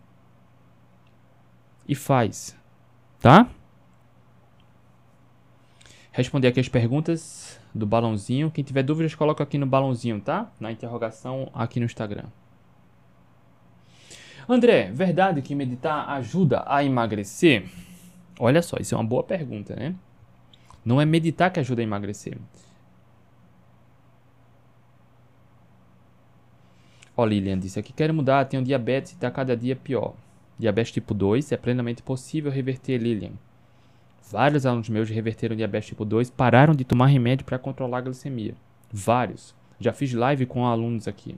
E 1.87 1.93
faz. 1.93 2.55
Tá? 3.19 3.47
Responder 6.11 6.47
aqui 6.47 6.59
as 6.59 6.69
perguntas 6.69 7.59
do 7.73 7.85
balãozinho. 7.85 8.51
Quem 8.51 8.63
tiver 8.63 8.83
dúvidas, 8.83 9.15
coloca 9.15 9.43
aqui 9.43 9.57
no 9.57 9.65
balãozinho, 9.65 10.21
tá? 10.21 10.51
Na 10.59 10.71
interrogação 10.71 11.49
aqui 11.53 11.79
no 11.79 11.85
Instagram. 11.85 12.25
André, 14.47 14.91
verdade 14.91 15.41
que 15.41 15.55
meditar 15.55 16.09
ajuda 16.09 16.63
a 16.65 16.83
emagrecer? 16.83 17.65
Olha 18.39 18.61
só, 18.61 18.77
isso 18.79 18.95
é 18.95 18.97
uma 18.97 19.03
boa 19.03 19.23
pergunta, 19.23 19.75
né? 19.75 19.95
Não 20.83 20.99
é 20.99 21.05
meditar 21.05 21.51
que 21.51 21.59
ajuda 21.59 21.81
a 21.81 21.83
emagrecer. 21.83 22.37
Ó, 27.15 27.25
Lilian 27.25 27.59
disse 27.59 27.79
aqui: 27.79 27.93
quero 27.93 28.13
mudar, 28.13 28.45
tenho 28.45 28.63
diabetes 28.63 29.11
e 29.11 29.15
está 29.15 29.29
cada 29.29 29.55
dia 29.55 29.75
pior. 29.75 30.13
Diabetes 30.57 30.91
tipo 30.91 31.13
2 31.13 31.51
é 31.51 31.57
plenamente 31.57 32.01
possível 32.01 32.51
reverter, 32.51 32.97
Lilian. 32.97 33.31
Vários 34.31 34.65
alunos 34.65 34.89
meus 34.89 35.09
reverteram 35.09 35.55
diabetes 35.55 35.89
tipo 35.89 36.03
2, 36.05 36.29
pararam 36.29 36.73
de 36.73 36.83
tomar 36.83 37.07
remédio 37.07 37.45
para 37.45 37.59
controlar 37.59 37.99
a 37.99 38.01
glicemia. 38.01 38.55
Vários. 38.91 39.53
Já 39.79 39.93
fiz 39.93 40.13
live 40.13 40.45
com 40.45 40.65
alunos 40.65 41.07
aqui. 41.07 41.35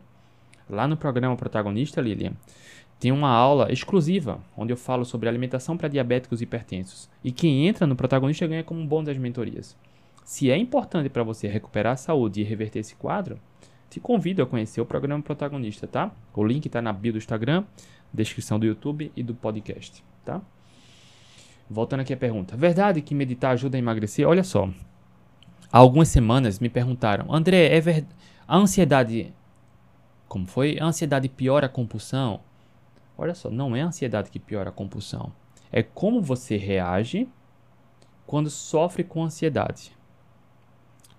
Lá 0.70 0.88
no 0.88 0.98
programa 0.98 1.36
Protagonista, 1.36 2.02
Lilian, 2.02 2.34
tem 3.00 3.12
uma 3.12 3.30
aula 3.30 3.72
exclusiva 3.72 4.40
onde 4.56 4.72
eu 4.72 4.78
falo 4.78 5.06
sobre 5.06 5.28
alimentação 5.28 5.78
para 5.78 5.88
diabéticos 5.88 6.42
e 6.42 6.44
hipertensos. 6.44 7.10
E 7.24 7.32
quem 7.32 7.68
entra 7.68 7.86
no 7.86 7.96
Protagonista 7.96 8.48
ganha 8.48 8.64
como 8.64 8.80
um 8.80 8.88
bônus 8.88 9.08
das 9.08 9.18
mentorias. 9.18 9.76
Se 10.24 10.50
é 10.50 10.58
importante 10.58 11.10
para 11.10 11.24
você 11.24 11.48
recuperar 11.48 11.94
a 11.94 11.98
saúde 11.98 12.42
e 12.42 12.44
reverter 12.44 12.80
esse 12.80 12.96
quadro, 12.96 13.40
te 13.90 14.00
convido 14.00 14.42
a 14.42 14.46
conhecer 14.46 14.82
o 14.82 14.86
programa 14.86 15.22
Protagonista, 15.22 15.88
tá? 15.88 16.12
O 16.34 16.44
link 16.44 16.66
está 16.66 16.82
na 16.82 16.92
bio 16.92 17.14
do 17.14 17.18
Instagram, 17.18 17.64
descrição 18.12 18.58
do 18.58 18.66
YouTube 18.66 19.12
e 19.16 19.22
do 19.22 19.36
podcast, 19.36 20.04
tá? 20.24 20.42
Voltando 21.70 22.00
aqui 22.02 22.14
à 22.14 22.18
pergunta. 22.18 22.56
Verdade 22.56 23.02
que 23.02 23.14
meditar 23.14 23.52
ajuda 23.52 23.78
a 23.78 23.80
emagrecer? 23.80 24.28
Olha 24.28 24.44
só. 24.44 24.70
Há 25.72 25.78
algumas 25.78 26.08
semanas 26.08 26.60
me 26.60 26.70
perguntaram, 26.70 27.34
André, 27.34 27.76
é 27.76 27.82
verdade. 27.82 28.08
A 28.48 28.58
ansiedade. 28.58 29.34
Como 30.28 30.46
foi? 30.46 30.78
A 30.80 30.86
ansiedade 30.86 31.28
piora 31.28 31.66
a 31.66 31.70
compulsão? 31.70 32.42
Olha 33.18 33.34
só, 33.34 33.50
não 33.50 33.76
é 33.76 33.82
a 33.82 33.88
ansiedade 33.88 34.30
que 34.30 34.40
piora 34.40 34.70
a 34.70 34.74
compulsão. 34.74 35.32
É 35.72 35.82
como 35.82 36.22
você 36.22 36.58
reage 36.58 37.28
quando 38.26 38.50
sofre 38.50 39.04
com 39.04 39.24
ansiedade. 39.24 39.96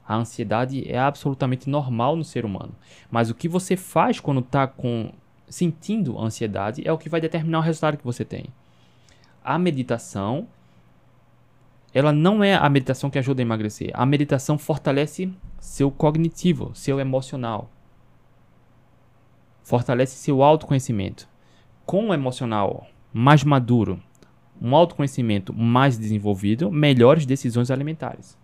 A 0.07 0.17
ansiedade 0.17 0.91
é 0.91 0.99
absolutamente 0.99 1.69
normal 1.69 2.17
no 2.17 2.25
ser 2.25 2.45
humano. 2.45 2.75
Mas 3.11 3.31
o 3.31 3.35
que 3.35 3.49
você 3.49 3.77
faz 3.77 4.21
quando 4.21 4.41
está 4.41 4.67
com 4.67 5.13
sentindo 5.49 6.19
ansiedade 6.19 6.87
é 6.87 6.93
o 6.93 6.99
que 6.99 7.09
vai 7.09 7.21
determinar 7.21 7.59
o 7.59 7.63
resultado 7.63 7.97
que 7.97 8.05
você 8.05 8.25
tem 8.25 8.47
a 9.47 9.61
meditação 9.61 10.49
ela 11.95 12.13
não 12.13 12.45
é 12.45 12.55
a 12.55 12.69
meditação 12.69 13.09
que 13.09 13.19
ajuda 13.19 13.41
a 13.41 13.45
emagrecer. 13.45 13.91
A 13.95 14.05
meditação 14.05 14.59
fortalece 14.59 15.33
seu 15.59 15.91
cognitivo, 15.91 16.73
seu 16.75 17.01
emocional. 17.01 17.71
Fortalece 19.63 20.17
seu 20.17 20.43
autoconhecimento. 20.43 21.27
Com 21.87 22.09
o 22.09 22.15
emocional 22.15 22.89
mais 23.13 23.45
maduro, 23.45 24.03
um 24.61 24.75
autoconhecimento 24.75 25.55
mais 25.55 25.97
desenvolvido, 25.97 26.71
melhores 26.71 27.25
decisões 27.25 27.71
alimentares. 27.71 28.37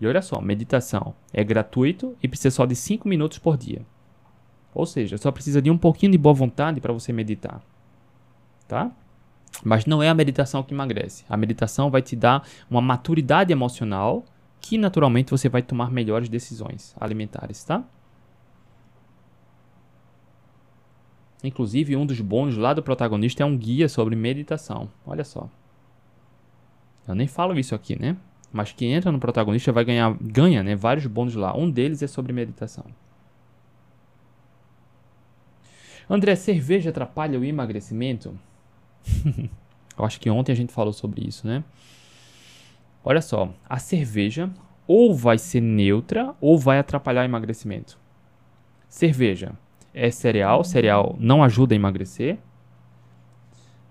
E 0.00 0.06
olha 0.06 0.20
só, 0.20 0.40
meditação 0.40 1.14
é 1.32 1.42
gratuito 1.44 2.16
e 2.20 2.26
precisa 2.26 2.50
só 2.50 2.66
de 2.66 2.74
5 2.74 3.08
minutos 3.08 3.38
por 3.38 3.56
dia. 3.56 3.86
Ou 4.74 4.84
seja, 4.84 5.16
só 5.16 5.30
precisa 5.30 5.62
de 5.62 5.70
um 5.70 5.78
pouquinho 5.78 6.12
de 6.12 6.18
boa 6.18 6.34
vontade 6.34 6.80
para 6.80 6.92
você 6.92 7.12
meditar. 7.12 7.62
Tá? 8.66 8.90
Mas 9.64 9.86
não 9.86 10.02
é 10.02 10.08
a 10.08 10.14
meditação 10.14 10.62
que 10.62 10.74
emagrece. 10.74 11.24
A 11.28 11.36
meditação 11.36 11.90
vai 11.90 12.02
te 12.02 12.16
dar 12.16 12.46
uma 12.68 12.82
maturidade 12.82 13.52
emocional 13.52 14.24
que 14.60 14.76
naturalmente 14.76 15.30
você 15.30 15.48
vai 15.48 15.62
tomar 15.62 15.92
melhores 15.92 16.28
decisões 16.28 16.92
alimentares, 17.00 17.62
tá? 17.62 17.84
Inclusive, 21.44 21.96
um 21.96 22.06
dos 22.06 22.20
bônus 22.20 22.56
lá 22.56 22.72
do 22.72 22.82
protagonista 22.82 23.42
é 23.42 23.46
um 23.46 23.56
guia 23.56 23.88
sobre 23.88 24.16
meditação. 24.16 24.88
Olha 25.06 25.24
só. 25.24 25.48
Eu 27.06 27.14
nem 27.14 27.26
falo 27.26 27.58
isso 27.58 27.74
aqui, 27.74 28.00
né? 28.00 28.16
Mas 28.52 28.72
quem 28.72 28.92
entra 28.94 29.12
no 29.12 29.20
protagonista 29.20 29.70
vai 29.70 29.84
ganhar, 29.84 30.16
ganha, 30.20 30.62
né, 30.62 30.74
vários 30.74 31.06
bônus 31.06 31.34
lá. 31.34 31.56
Um 31.56 31.70
deles 31.70 32.02
é 32.02 32.06
sobre 32.06 32.32
meditação. 32.32 32.84
André, 36.08 36.36
cerveja 36.36 36.90
atrapalha 36.90 37.38
o 37.38 37.44
emagrecimento? 37.44 38.38
Eu 39.98 40.04
acho 40.04 40.20
que 40.20 40.30
ontem 40.30 40.52
a 40.52 40.54
gente 40.54 40.72
falou 40.72 40.92
sobre 40.92 41.26
isso, 41.26 41.46
né? 41.46 41.64
Olha 43.04 43.20
só, 43.20 43.52
a 43.68 43.78
cerveja 43.78 44.50
ou 44.86 45.14
vai 45.14 45.38
ser 45.38 45.60
neutra 45.60 46.34
ou 46.40 46.58
vai 46.58 46.78
atrapalhar 46.78 47.22
o 47.22 47.24
emagrecimento. 47.24 47.98
Cerveja 48.88 49.52
é 49.96 50.10
cereal, 50.10 50.62
cereal 50.62 51.16
não 51.18 51.42
ajuda 51.42 51.74
a 51.74 51.76
emagrecer. 51.76 52.36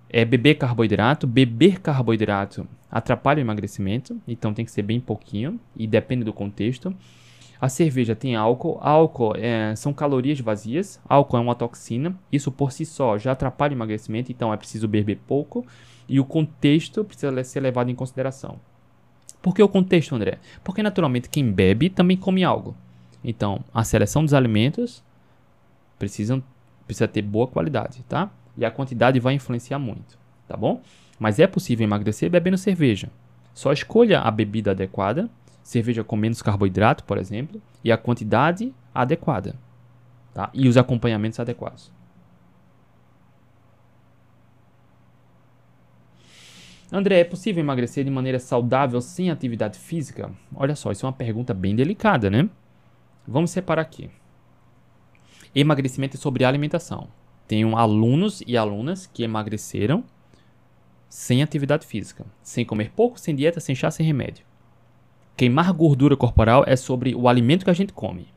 É 0.08 0.24
beber 0.24 0.56
carboidrato, 0.56 1.26
beber 1.26 1.82
carboidrato 1.82 2.68
atrapalha 2.92 3.40
o 3.40 3.42
emagrecimento, 3.42 4.22
então 4.28 4.54
tem 4.54 4.64
que 4.64 4.72
ser 4.72 4.84
bem 4.84 5.02
pouquinho 5.02 5.60
e 5.76 5.88
depende 5.88 6.24
do 6.24 6.32
contexto. 6.32 6.96
A 7.60 7.68
cerveja 7.68 8.16
tem 8.16 8.36
álcool, 8.36 8.78
álcool 8.82 9.34
é, 9.36 9.76
são 9.76 9.92
calorias 9.92 10.40
vazias, 10.40 11.02
álcool 11.10 11.38
é 11.38 11.40
uma 11.40 11.56
toxina, 11.56 12.16
isso 12.32 12.52
por 12.52 12.72
si 12.72 12.86
só 12.86 13.18
já 13.18 13.32
atrapalha 13.32 13.72
o 13.72 13.78
emagrecimento, 13.78 14.32
então 14.32 14.54
é 14.54 14.58
preciso 14.58 14.88
beber 14.88 15.20
pouco 15.28 15.66
e 16.08 16.20
o 16.20 16.26
contexto 16.26 17.04
precisa 17.04 17.44
ser 17.44 17.62
levado 17.62 17.90
em 17.90 17.96
consideração. 17.96 18.60
Por 19.42 19.56
que 19.56 19.64
o 19.64 19.68
contexto, 19.68 20.16
André? 20.16 20.38
Porque 20.64 20.84
naturalmente 20.84 21.30
quem 21.30 21.52
bebe 21.52 21.90
também 21.90 22.16
come 22.16 22.44
algo. 22.44 22.76
Então, 23.24 23.64
a 23.74 23.84
seleção 23.84 24.24
dos 24.24 24.34
alimentos 24.34 25.04
precisam, 25.98 26.44
precisa 26.86 27.08
ter 27.08 27.22
boa 27.22 27.48
qualidade, 27.48 28.04
tá? 28.08 28.32
E 28.58 28.66
a 28.66 28.72
quantidade 28.72 29.20
vai 29.20 29.34
influenciar 29.34 29.80
muito, 29.80 30.18
tá 30.48 30.56
bom? 30.56 30.82
Mas 31.20 31.40
é 31.40 31.48
possível 31.48 31.84
emagrecer 31.84 32.30
bebendo 32.30 32.58
cerveja. 32.58 33.10
Só 33.54 33.72
escolha 33.72 34.20
a 34.20 34.32
bebida 34.32 34.72
adequada, 34.72 35.30
cerveja 35.64 36.04
com 36.04 36.16
menos 36.16 36.42
carboidrato, 36.42 37.04
por 37.04 37.18
exemplo, 37.18 37.62
e 37.84 37.92
a 37.92 37.98
quantidade 37.98 38.74
adequada, 38.94 39.56
tá? 40.34 40.50
E 40.54 40.68
os 40.68 40.78
acompanhamentos 40.78 41.40
adequados. 41.40 41.92
André, 46.92 47.20
é 47.20 47.24
possível 47.24 47.62
emagrecer 47.62 48.04
de 48.04 48.12
maneira 48.12 48.40
saudável 48.40 49.02
sem 49.02 49.32
atividade 49.32 49.80
física? 49.80 50.32
Olha 50.56 50.76
só, 50.76 50.92
isso 50.92 51.06
é 51.06 51.08
uma 51.08 51.14
pergunta 51.14 51.54
bem 51.54 51.76
delicada, 51.76 52.30
né? 52.30 52.48
Vamos 53.28 53.52
separar 53.52 53.82
aqui. 53.82 54.10
Emagrecimento 55.56 56.18
é 56.18 56.20
sobre 56.20 56.44
alimentação. 56.44 57.08
Tenho 57.48 57.78
alunos 57.78 58.44
e 58.46 58.58
alunas 58.58 59.08
que 59.08 59.24
emagreceram 59.24 60.04
sem 61.08 61.42
atividade 61.42 61.86
física, 61.88 62.26
sem 62.44 62.66
comer 62.66 62.92
pouco, 62.92 63.18
sem 63.18 63.34
dieta, 63.34 63.62
sem 63.62 63.74
chá, 63.74 63.90
sem 63.90 64.06
remédio. 64.06 64.46
Queimar 65.38 65.72
gordura 65.72 66.18
corporal 66.18 66.66
é 66.68 66.76
sobre 66.76 67.16
o 67.16 67.30
alimento 67.30 67.64
que 67.64 67.70
a 67.70 67.74
gente 67.74 67.94
come. 67.94 68.28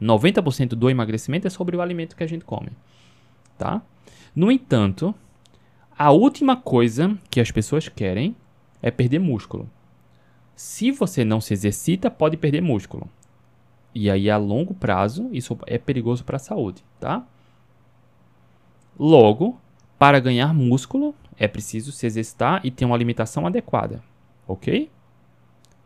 90% 0.00 0.68
do 0.68 0.90
emagrecimento 0.90 1.46
é 1.46 1.50
sobre 1.50 1.76
o 1.76 1.80
alimento 1.80 2.14
que 2.14 2.24
a 2.24 2.26
gente 2.26 2.44
come, 2.44 2.70
tá? 3.56 3.82
No 4.34 4.52
entanto, 4.52 5.14
a 5.98 6.10
última 6.10 6.56
coisa 6.56 7.18
que 7.30 7.40
as 7.40 7.50
pessoas 7.50 7.88
querem 7.88 8.36
é 8.82 8.90
perder 8.90 9.18
músculo. 9.18 9.68
Se 10.54 10.90
você 10.90 11.24
não 11.24 11.40
se 11.40 11.54
exercita, 11.54 12.10
pode 12.10 12.36
perder 12.36 12.60
músculo. 12.60 13.08
E 13.94 14.10
aí, 14.10 14.30
a 14.30 14.36
longo 14.36 14.74
prazo, 14.74 15.28
isso 15.32 15.58
é 15.66 15.78
perigoso 15.78 16.24
para 16.24 16.36
a 16.36 16.40
saúde, 16.40 16.84
tá? 16.98 17.24
Logo, 18.98 19.58
para 19.98 20.20
ganhar 20.20 20.54
músculo, 20.54 21.14
é 21.38 21.48
preciso 21.48 21.90
se 21.90 22.06
exercitar 22.06 22.60
e 22.64 22.70
ter 22.70 22.84
uma 22.84 22.94
alimentação 22.94 23.46
adequada, 23.46 24.02
ok? 24.46 24.90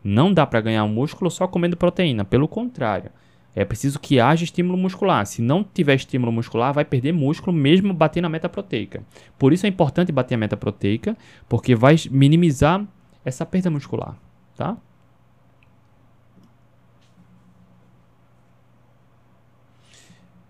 Não 0.03 0.31
dá 0.31 0.45
para 0.45 0.61
ganhar 0.61 0.85
músculo 0.85 1.31
só 1.31 1.47
comendo 1.47 1.75
proteína, 1.75 2.23
pelo 2.23 2.47
contrário. 2.47 3.09
É 3.55 3.63
preciso 3.63 3.99
que 3.99 4.19
haja 4.19 4.43
estímulo 4.43 4.77
muscular. 4.77 5.25
Se 5.25 5.41
não 5.41 5.63
tiver 5.63 5.95
estímulo 5.95 6.31
muscular, 6.31 6.73
vai 6.73 6.83
perder 6.83 7.13
músculo 7.13 7.55
mesmo 7.55 7.93
batendo 7.93 8.25
a 8.25 8.29
meta 8.29 8.49
proteica. 8.49 9.01
Por 9.39 9.53
isso 9.53 9.65
é 9.65 9.69
importante 9.69 10.11
bater 10.11 10.35
a 10.35 10.37
meta 10.37 10.57
proteica, 10.57 11.17
porque 11.47 11.73
vai 11.73 11.95
minimizar 12.11 12.85
essa 13.23 13.45
perda 13.45 13.71
muscular, 13.71 14.17
tá? 14.57 14.77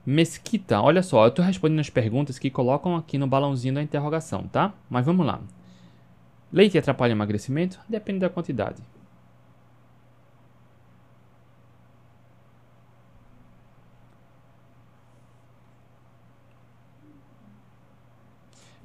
Mesquita, 0.05 0.81
olha 0.81 1.01
só, 1.01 1.23
eu 1.25 1.29
estou 1.29 1.43
respondendo 1.43 1.79
as 1.79 1.89
perguntas 1.89 2.37
que 2.37 2.49
colocam 2.49 2.95
aqui 2.95 3.17
no 3.17 3.27
balãozinho 3.27 3.73
da 3.73 3.81
interrogação, 3.81 4.47
tá? 4.47 4.73
Mas 4.89 5.05
vamos 5.05 5.25
lá. 5.25 5.41
Leite 6.53 6.77
atrapalha 6.77 7.11
o 7.13 7.17
emagrecimento? 7.17 7.79
Depende 7.89 8.19
da 8.19 8.29
quantidade. 8.29 8.81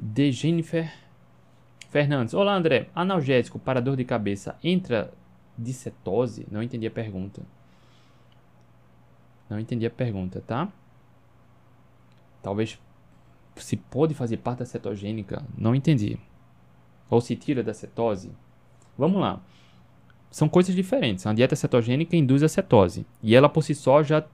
de 0.00 0.32
Jennifer 0.32 0.92
Fernandes. 1.90 2.34
Olá, 2.34 2.54
André. 2.54 2.88
Analgésico 2.94 3.58
para 3.58 3.80
dor 3.80 3.96
de 3.96 4.04
cabeça 4.04 4.56
entra 4.64 5.12
de 5.56 5.72
cetose? 5.72 6.46
Não 6.50 6.62
entendi 6.62 6.86
a 6.86 6.90
pergunta. 6.90 7.42
Não 9.48 9.58
entendi 9.58 9.84
a 9.84 9.90
pergunta, 9.90 10.42
tá? 10.46 10.72
Talvez 12.42 12.78
se 13.56 13.76
pode 13.76 14.14
fazer 14.14 14.38
parte 14.38 14.60
da 14.60 14.66
cetogênica. 14.66 15.44
Não 15.56 15.74
entendi. 15.74 16.18
Ou 17.08 17.20
se 17.20 17.36
tira 17.36 17.62
da 17.62 17.74
cetose. 17.74 18.30
Vamos 18.96 19.20
lá. 19.20 19.40
São 20.30 20.48
coisas 20.48 20.74
diferentes. 20.74 21.26
A 21.26 21.32
dieta 21.32 21.56
cetogênica 21.56 22.16
induz 22.16 22.42
a 22.42 22.48
cetose. 22.48 23.06
E 23.22 23.34
ela 23.34 23.48
por 23.48 23.62
si 23.62 23.74
só 23.74 24.02
já 24.02 24.24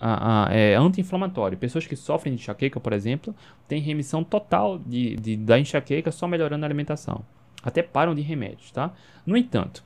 a, 0.00 0.48
a, 0.48 0.54
é 0.54 0.74
anti-inflamatório. 0.74 1.56
Pessoas 1.56 1.86
que 1.86 1.96
sofrem 1.96 2.34
de 2.34 2.42
enxaqueca, 2.42 2.78
por 2.78 2.92
exemplo, 2.92 3.34
têm 3.66 3.80
remissão 3.80 4.22
total 4.22 4.78
de, 4.78 5.16
de, 5.16 5.36
da 5.36 5.58
enxaqueca 5.58 6.12
só 6.12 6.28
melhorando 6.28 6.64
a 6.64 6.68
alimentação. 6.68 7.24
Até 7.62 7.82
param 7.82 8.14
de 8.14 8.20
remédios, 8.20 8.70
tá? 8.70 8.92
No 9.24 9.36
entanto, 9.36 9.82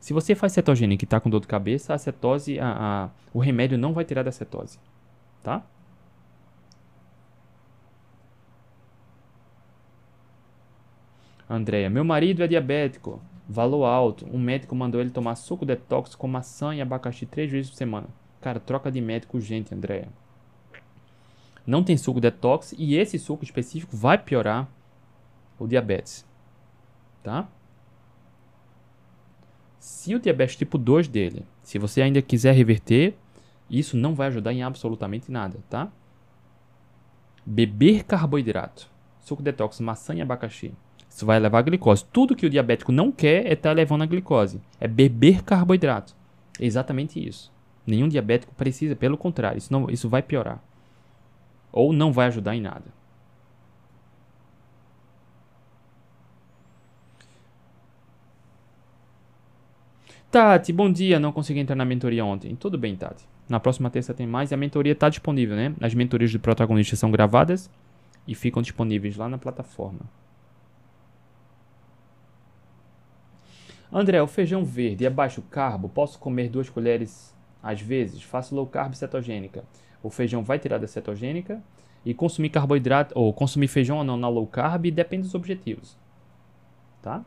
se 0.00 0.12
você 0.12 0.34
faz 0.34 0.52
cetogênica 0.52 1.04
e 1.04 1.06
está 1.06 1.20
com 1.20 1.30
dor 1.30 1.40
de 1.40 1.46
cabeça, 1.46 1.94
a 1.94 1.98
cetose, 1.98 2.58
a, 2.58 3.10
o 3.32 3.38
remédio 3.38 3.78
não 3.78 3.92
vai 3.92 4.04
tirar 4.04 4.24
da 4.24 4.32
cetose, 4.32 4.80
tá? 5.42 5.62
Andréia, 11.52 11.90
meu 11.90 12.04
marido 12.04 12.44
é 12.44 12.46
diabético, 12.46 13.20
valor 13.48 13.84
alto. 13.84 14.24
Um 14.32 14.38
médico 14.38 14.72
mandou 14.72 15.00
ele 15.00 15.10
tomar 15.10 15.34
suco 15.34 15.66
detox 15.66 16.14
com 16.14 16.28
maçã 16.28 16.72
e 16.72 16.80
abacaxi 16.80 17.26
três 17.26 17.50
vezes 17.50 17.72
por 17.72 17.76
semana. 17.76 18.06
Cara, 18.40 18.60
troca 18.60 18.88
de 18.88 19.00
médico 19.00 19.36
urgente, 19.36 19.74
Andréia. 19.74 20.08
Não 21.66 21.82
tem 21.82 21.96
suco 21.96 22.20
detox 22.20 22.72
e 22.78 22.94
esse 22.96 23.18
suco 23.18 23.42
específico 23.42 23.96
vai 23.96 24.16
piorar 24.16 24.68
o 25.58 25.66
diabetes. 25.66 26.24
Tá? 27.20 27.48
Se 29.80 30.14
o 30.14 30.20
diabetes 30.20 30.54
tipo 30.54 30.78
2 30.78 31.08
dele, 31.08 31.44
se 31.64 31.80
você 31.80 32.00
ainda 32.00 32.22
quiser 32.22 32.54
reverter, 32.54 33.16
isso 33.68 33.96
não 33.96 34.14
vai 34.14 34.28
ajudar 34.28 34.52
em 34.52 34.62
absolutamente 34.62 35.32
nada, 35.32 35.58
tá? 35.68 35.90
Beber 37.44 38.04
carboidrato, 38.04 38.88
suco 39.18 39.42
detox, 39.42 39.80
maçã 39.80 40.14
e 40.14 40.20
abacaxi. 40.20 40.72
Isso 41.10 41.26
vai 41.26 41.38
levar 41.40 41.58
a 41.58 41.62
glicose. 41.62 42.04
Tudo 42.12 42.36
que 42.36 42.46
o 42.46 42.50
diabético 42.50 42.92
não 42.92 43.10
quer 43.10 43.44
é 43.44 43.52
estar 43.52 43.70
tá 43.70 43.74
levando 43.74 44.02
a 44.02 44.06
glicose. 44.06 44.60
É 44.80 44.86
beber 44.86 45.42
carboidrato. 45.42 46.14
É 46.58 46.64
exatamente 46.64 47.22
isso. 47.22 47.52
Nenhum 47.86 48.08
diabético 48.08 48.54
precisa, 48.54 48.94
pelo 48.94 49.18
contrário, 49.18 49.58
isso, 49.58 49.72
não, 49.72 49.90
isso 49.90 50.08
vai 50.08 50.22
piorar. 50.22 50.62
Ou 51.72 51.92
não 51.92 52.12
vai 52.12 52.28
ajudar 52.28 52.54
em 52.54 52.60
nada. 52.60 52.84
Tati, 60.30 60.72
bom 60.72 60.90
dia. 60.90 61.18
Não 61.18 61.32
consegui 61.32 61.58
entrar 61.58 61.74
na 61.74 61.84
mentoria 61.84 62.24
ontem. 62.24 62.54
Tudo 62.54 62.78
bem, 62.78 62.94
Tati. 62.94 63.24
Na 63.48 63.58
próxima 63.58 63.90
terça 63.90 64.14
tem 64.14 64.28
mais 64.28 64.52
e 64.52 64.54
a 64.54 64.56
mentoria 64.56 64.92
está 64.92 65.08
disponível, 65.08 65.56
né? 65.56 65.74
As 65.80 65.92
mentorias 65.92 66.32
do 66.32 66.38
protagonista 66.38 66.94
são 66.94 67.10
gravadas 67.10 67.68
e 68.28 68.34
ficam 68.34 68.62
disponíveis 68.62 69.16
lá 69.16 69.28
na 69.28 69.38
plataforma. 69.38 70.00
André, 73.92 74.22
o 74.22 74.26
feijão 74.26 74.64
verde 74.64 75.04
é 75.04 75.10
baixo 75.10 75.42
carbo? 75.42 75.88
Posso 75.88 76.18
comer 76.18 76.48
duas 76.48 76.68
colheres 76.70 77.34
às 77.62 77.80
vezes? 77.80 78.22
Faço 78.22 78.54
low 78.54 78.66
carb 78.66 78.94
cetogênica. 78.94 79.64
O 80.02 80.10
feijão 80.10 80.44
vai 80.44 80.58
tirar 80.58 80.78
da 80.78 80.86
cetogênica 80.86 81.62
e 82.04 82.14
consumir 82.14 82.50
carboidrato 82.50 83.12
ou 83.18 83.32
consumir 83.32 83.68
feijão 83.68 83.98
ou 83.98 84.04
não 84.04 84.16
na 84.16 84.28
low 84.28 84.46
carb 84.46 84.86
depende 84.90 85.24
dos 85.24 85.34
objetivos. 85.34 85.98
Tá? 87.02 87.24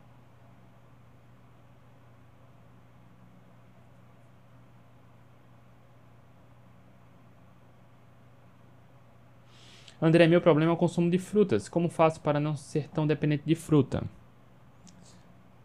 André, 10.00 10.26
meu 10.26 10.40
problema 10.40 10.70
é 10.72 10.74
o 10.74 10.76
consumo 10.76 11.10
de 11.10 11.18
frutas. 11.18 11.68
Como 11.68 11.88
faço 11.88 12.20
para 12.20 12.40
não 12.40 12.56
ser 12.56 12.88
tão 12.88 13.06
dependente 13.06 13.42
de 13.46 13.54
fruta? 13.54 14.02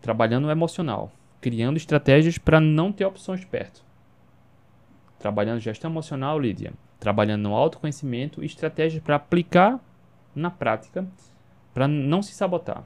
Trabalhando 0.01 0.45
o 0.45 0.51
emocional, 0.51 1.11
criando 1.41 1.77
estratégias 1.77 2.37
para 2.37 2.59
não 2.59 2.91
ter 2.91 3.05
opções 3.05 3.43
perto. 3.43 3.83
Trabalhando 5.17 5.59
gestão 5.59 5.91
emocional, 5.91 6.39
Lídia. 6.39 6.73
Trabalhando 6.99 7.43
no 7.43 7.55
autoconhecimento 7.55 8.41
e 8.41 8.45
estratégias 8.45 9.03
para 9.03 9.15
aplicar 9.15 9.79
na 10.35 10.49
prática 10.49 11.05
para 11.73 11.87
não 11.87 12.21
se 12.21 12.33
sabotar. 12.33 12.83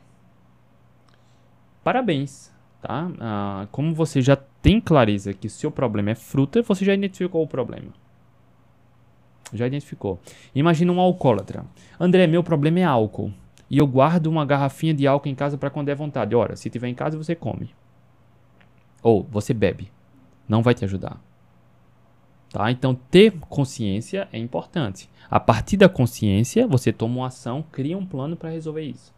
Parabéns, 1.84 2.52
tá? 2.82 3.12
Ah, 3.20 3.68
como 3.72 3.94
você 3.94 4.22
já 4.22 4.36
tem 4.36 4.80
clareza 4.80 5.34
que 5.34 5.48
o 5.48 5.50
seu 5.50 5.70
problema 5.70 6.12
é 6.12 6.16
fruta, 6.16 6.62
você 6.62 6.86
já 6.86 6.94
identificou 6.94 7.44
o 7.44 7.48
problema. 7.48 7.92
Já 9.54 9.68
identificou. 9.68 10.20
Imagina 10.56 10.92
um 10.92 11.00
alcoólatra. 11.00 11.66
André, 12.00 12.26
meu 12.26 12.44
problema 12.44 12.80
é 12.80 12.84
álcool 12.84 13.32
e 13.74 13.80
eu 13.80 13.88
guardo 13.88 14.28
uma 14.28 14.46
garrafinha 14.46 14.94
de 14.94 15.08
álcool 15.08 15.30
em 15.30 15.34
casa 15.34 15.58
para 15.58 15.72
quando 15.72 15.88
der 15.88 15.96
vontade. 15.96 16.36
Ora, 16.36 16.56
se 16.56 16.70
tiver 16.70 16.90
em 16.90 16.94
casa, 16.94 17.18
você 17.18 17.34
come. 17.34 17.74
Ou 19.02 19.24
você 19.24 19.52
bebe. 19.52 19.92
Não 20.48 20.62
vai 20.62 20.76
te 20.76 20.86
ajudar. 20.86 21.20
Tá? 22.52 22.70
Então, 22.70 22.94
ter 22.94 23.32
consciência 23.50 24.28
é 24.32 24.38
importante. 24.38 25.10
A 25.28 25.40
partir 25.40 25.76
da 25.76 25.90
consciência, 25.90 26.68
você 26.68 26.94
toma 26.94 27.22
uma 27.22 27.28
ação, 27.30 27.66
cria 27.72 27.98
um 27.98 28.06
plano 28.06 28.38
para 28.38 28.52
resolver 28.52 28.84
isso. 28.84 29.12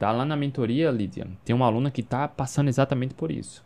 Tá? 0.00 0.10
Lá 0.10 0.24
na 0.24 0.34
mentoria, 0.34 0.90
Lídia, 0.90 1.28
tem 1.44 1.54
uma 1.54 1.66
aluna 1.66 1.92
que 1.92 2.00
está 2.00 2.26
passando 2.26 2.66
exatamente 2.66 3.14
por 3.14 3.30
isso. 3.30 3.64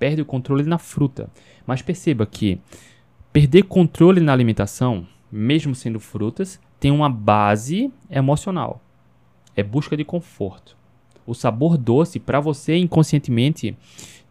Perde 0.00 0.20
o 0.20 0.26
controle 0.26 0.64
na 0.64 0.78
fruta. 0.78 1.30
Mas 1.64 1.80
perceba 1.80 2.26
que 2.26 2.60
perder 3.32 3.62
controle 3.62 4.20
na 4.20 4.32
alimentação, 4.32 5.06
mesmo 5.30 5.76
sendo 5.76 6.00
frutas, 6.00 6.58
tem 6.84 6.90
uma 6.90 7.08
base 7.08 7.90
emocional. 8.10 8.78
É 9.56 9.62
busca 9.62 9.96
de 9.96 10.04
conforto. 10.04 10.76
O 11.26 11.32
sabor 11.32 11.78
doce, 11.78 12.20
para 12.20 12.40
você 12.40 12.76
inconscientemente, 12.76 13.74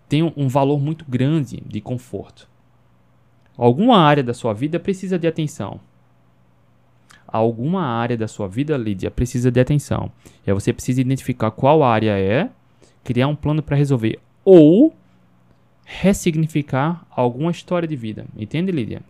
tem 0.08 0.22
um 0.38 0.48
valor 0.48 0.80
muito 0.80 1.04
grande 1.10 1.64
de 1.66 1.82
conforto. 1.82 2.48
Alguma 3.58 3.98
área 3.98 4.22
da 4.22 4.36
sua 4.36 4.54
vida 4.54 4.80
precisa 4.80 5.18
de 5.18 5.26
atenção. 5.26 5.80
Alguma 7.28 7.82
área 7.82 8.16
da 8.16 8.28
sua 8.28 8.48
vida, 8.48 8.78
Lídia, 8.78 9.10
precisa 9.10 9.50
de 9.50 9.60
atenção. 9.60 10.12
E 10.46 10.52
aí 10.52 10.54
você 10.54 10.72
precisa 10.72 11.02
identificar 11.02 11.50
qual 11.50 11.82
área 11.82 12.20
é, 12.20 12.52
criar 13.04 13.30
um 13.30 13.36
plano 13.36 13.64
para 13.64 13.76
resolver. 13.76 14.20
Ou 14.46 14.94
ressignificar 15.84 17.04
alguma 17.10 17.50
história 17.50 17.88
de 17.88 17.96
vida. 17.96 18.28
Entende, 18.38 18.72
Lídia? 18.72 19.02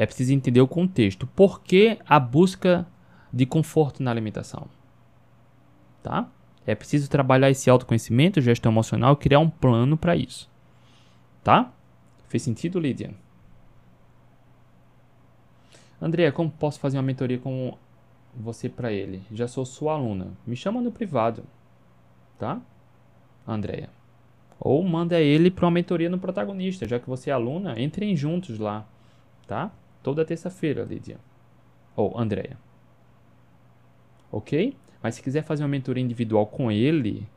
É 0.00 0.06
preciso 0.06 0.32
entender 0.32 0.62
o 0.62 0.66
contexto. 0.66 1.26
Por 1.26 1.60
que 1.60 1.98
a 2.08 2.18
busca 2.18 2.86
de 3.30 3.44
conforto 3.44 4.02
na 4.02 4.10
alimentação? 4.10 4.66
Tá? 6.02 6.26
É 6.66 6.74
preciso 6.74 7.10
trabalhar 7.10 7.50
esse 7.50 7.68
autoconhecimento, 7.68 8.40
gestão 8.40 8.72
emocional, 8.72 9.14
criar 9.14 9.40
um 9.40 9.50
plano 9.50 9.98
para 9.98 10.16
isso. 10.16 10.50
Tá? 11.44 11.70
Fez 12.28 12.42
sentido, 12.42 12.80
Lídia? 12.80 13.14
André, 16.00 16.30
como 16.30 16.50
posso 16.50 16.80
fazer 16.80 16.96
uma 16.96 17.02
mentoria 17.02 17.38
com 17.38 17.76
você 18.34 18.70
para 18.70 18.90
ele? 18.90 19.22
Já 19.30 19.46
sou 19.46 19.66
sua 19.66 19.92
aluna. 19.92 20.28
Me 20.46 20.56
chama 20.56 20.80
no 20.80 20.90
privado. 20.90 21.44
Tá? 22.38 22.58
Andréia. 23.46 23.90
Ou 24.58 24.82
manda 24.82 25.20
ele 25.20 25.50
para 25.50 25.66
uma 25.66 25.72
mentoria 25.72 26.08
no 26.08 26.18
protagonista, 26.18 26.88
já 26.88 26.98
que 26.98 27.06
você 27.06 27.28
é 27.28 27.34
aluna, 27.34 27.78
entrem 27.78 28.16
juntos 28.16 28.58
lá, 28.58 28.86
tá? 29.46 29.70
Toda 30.02 30.24
terça-feira, 30.24 30.84
Lídia. 30.84 31.18
Ou 31.94 32.18
Andréia. 32.18 32.58
Ok? 34.32 34.76
Mas 35.02 35.16
se 35.16 35.22
quiser 35.22 35.42
fazer 35.42 35.62
uma 35.62 35.68
mentoria 35.68 36.02
individual 36.02 36.46
com 36.46 36.70
ele. 36.70 37.28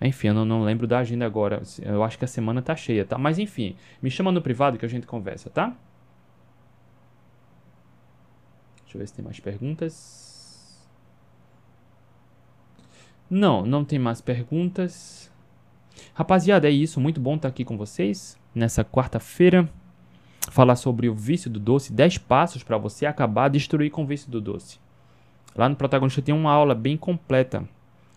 Enfim, 0.00 0.28
eu 0.28 0.34
não, 0.34 0.44
não, 0.44 0.62
lembro 0.62 0.86
da 0.86 0.98
agenda 0.98 1.24
agora. 1.24 1.62
Eu 1.82 2.02
acho 2.04 2.18
que 2.18 2.24
a 2.24 2.28
semana 2.28 2.60
tá 2.60 2.76
cheia, 2.76 3.04
tá? 3.04 3.16
Mas 3.16 3.38
enfim, 3.38 3.76
me 4.02 4.10
chama 4.10 4.30
no 4.30 4.42
privado 4.42 4.78
que 4.78 4.84
a 4.84 4.88
gente 4.88 5.06
conversa, 5.06 5.48
tá? 5.48 5.76
Deixa 8.82 8.96
eu 8.96 8.98
ver 9.00 9.06
se 9.06 9.14
tem 9.14 9.24
mais 9.24 9.40
perguntas. 9.40 10.86
Não, 13.28 13.64
não 13.64 13.84
tem 13.84 13.98
mais 13.98 14.20
perguntas. 14.20 15.32
Rapaziada, 16.14 16.68
é 16.68 16.70
isso. 16.70 17.00
Muito 17.00 17.20
bom 17.20 17.36
estar 17.36 17.48
aqui 17.48 17.64
com 17.64 17.76
vocês 17.76 18.38
nessa 18.54 18.84
quarta-feira 18.84 19.68
falar 20.50 20.76
sobre 20.76 21.08
o 21.08 21.14
vício 21.14 21.50
do 21.50 21.58
doce, 21.58 21.92
10 21.92 22.18
passos 22.18 22.62
para 22.62 22.78
você 22.78 23.06
acabar, 23.06 23.48
destruir 23.48 23.90
com 23.90 24.04
o 24.04 24.06
vício 24.06 24.30
do 24.30 24.40
doce. 24.40 24.78
Lá 25.54 25.68
no 25.68 25.76
protagonista 25.76 26.22
tem 26.22 26.34
uma 26.34 26.52
aula 26.52 26.74
bem 26.74 26.96
completa, 26.96 27.64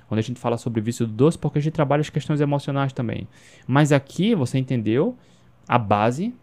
onde 0.09 0.19
a 0.19 0.23
gente 0.23 0.39
fala 0.39 0.57
sobre 0.57 0.79
o 0.79 0.83
vício 0.83 1.07
do 1.07 1.13
doce, 1.13 1.37
porque 1.37 1.59
a 1.59 1.61
gente 1.61 1.73
trabalha 1.73 2.01
as 2.01 2.09
questões 2.09 2.41
emocionais 2.41 2.91
também. 2.91 3.27
Mas 3.67 3.91
aqui 3.91 4.35
você 4.35 4.57
entendeu 4.57 5.15
a 5.67 5.77
base, 5.77 6.33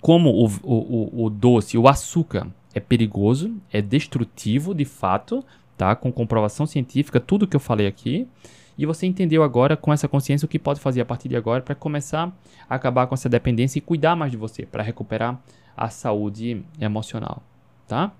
como 0.00 0.30
o, 0.30 0.46
o, 0.62 1.22
o, 1.22 1.24
o 1.24 1.30
doce, 1.30 1.76
o 1.76 1.88
açúcar 1.88 2.48
é 2.74 2.80
perigoso, 2.80 3.54
é 3.70 3.82
destrutivo 3.82 4.74
de 4.74 4.84
fato, 4.84 5.44
tá? 5.76 5.94
Com 5.94 6.12
comprovação 6.12 6.66
científica, 6.66 7.20
tudo 7.20 7.46
que 7.46 7.56
eu 7.56 7.60
falei 7.60 7.86
aqui. 7.86 8.26
E 8.82 8.86
você 8.86 9.06
entendeu 9.06 9.44
agora 9.44 9.76
com 9.76 9.92
essa 9.92 10.08
consciência 10.08 10.44
o 10.44 10.48
que 10.48 10.58
pode 10.58 10.80
fazer 10.80 11.00
a 11.00 11.04
partir 11.04 11.28
de 11.28 11.36
agora 11.36 11.62
para 11.62 11.72
começar 11.72 12.36
a 12.68 12.74
acabar 12.74 13.06
com 13.06 13.14
essa 13.14 13.28
dependência 13.28 13.78
e 13.78 13.80
cuidar 13.80 14.16
mais 14.16 14.32
de 14.32 14.36
você, 14.36 14.66
para 14.66 14.82
recuperar 14.82 15.40
a 15.76 15.88
saúde 15.88 16.64
emocional, 16.80 17.44
tá? 17.86 18.10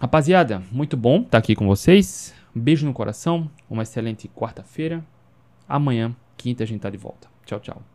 Rapaziada, 0.00 0.62
muito 0.72 0.96
bom 0.96 1.18
estar 1.18 1.32
tá 1.32 1.38
aqui 1.38 1.54
com 1.54 1.66
vocês. 1.66 2.34
Um 2.56 2.60
beijo 2.62 2.86
no 2.86 2.94
coração, 2.94 3.50
uma 3.68 3.82
excelente 3.82 4.26
quarta-feira. 4.26 5.04
Amanhã, 5.68 6.16
quinta, 6.38 6.64
a 6.64 6.66
gente 6.66 6.80
tá 6.80 6.88
de 6.88 6.96
volta. 6.96 7.28
Tchau, 7.44 7.60
tchau. 7.60 7.90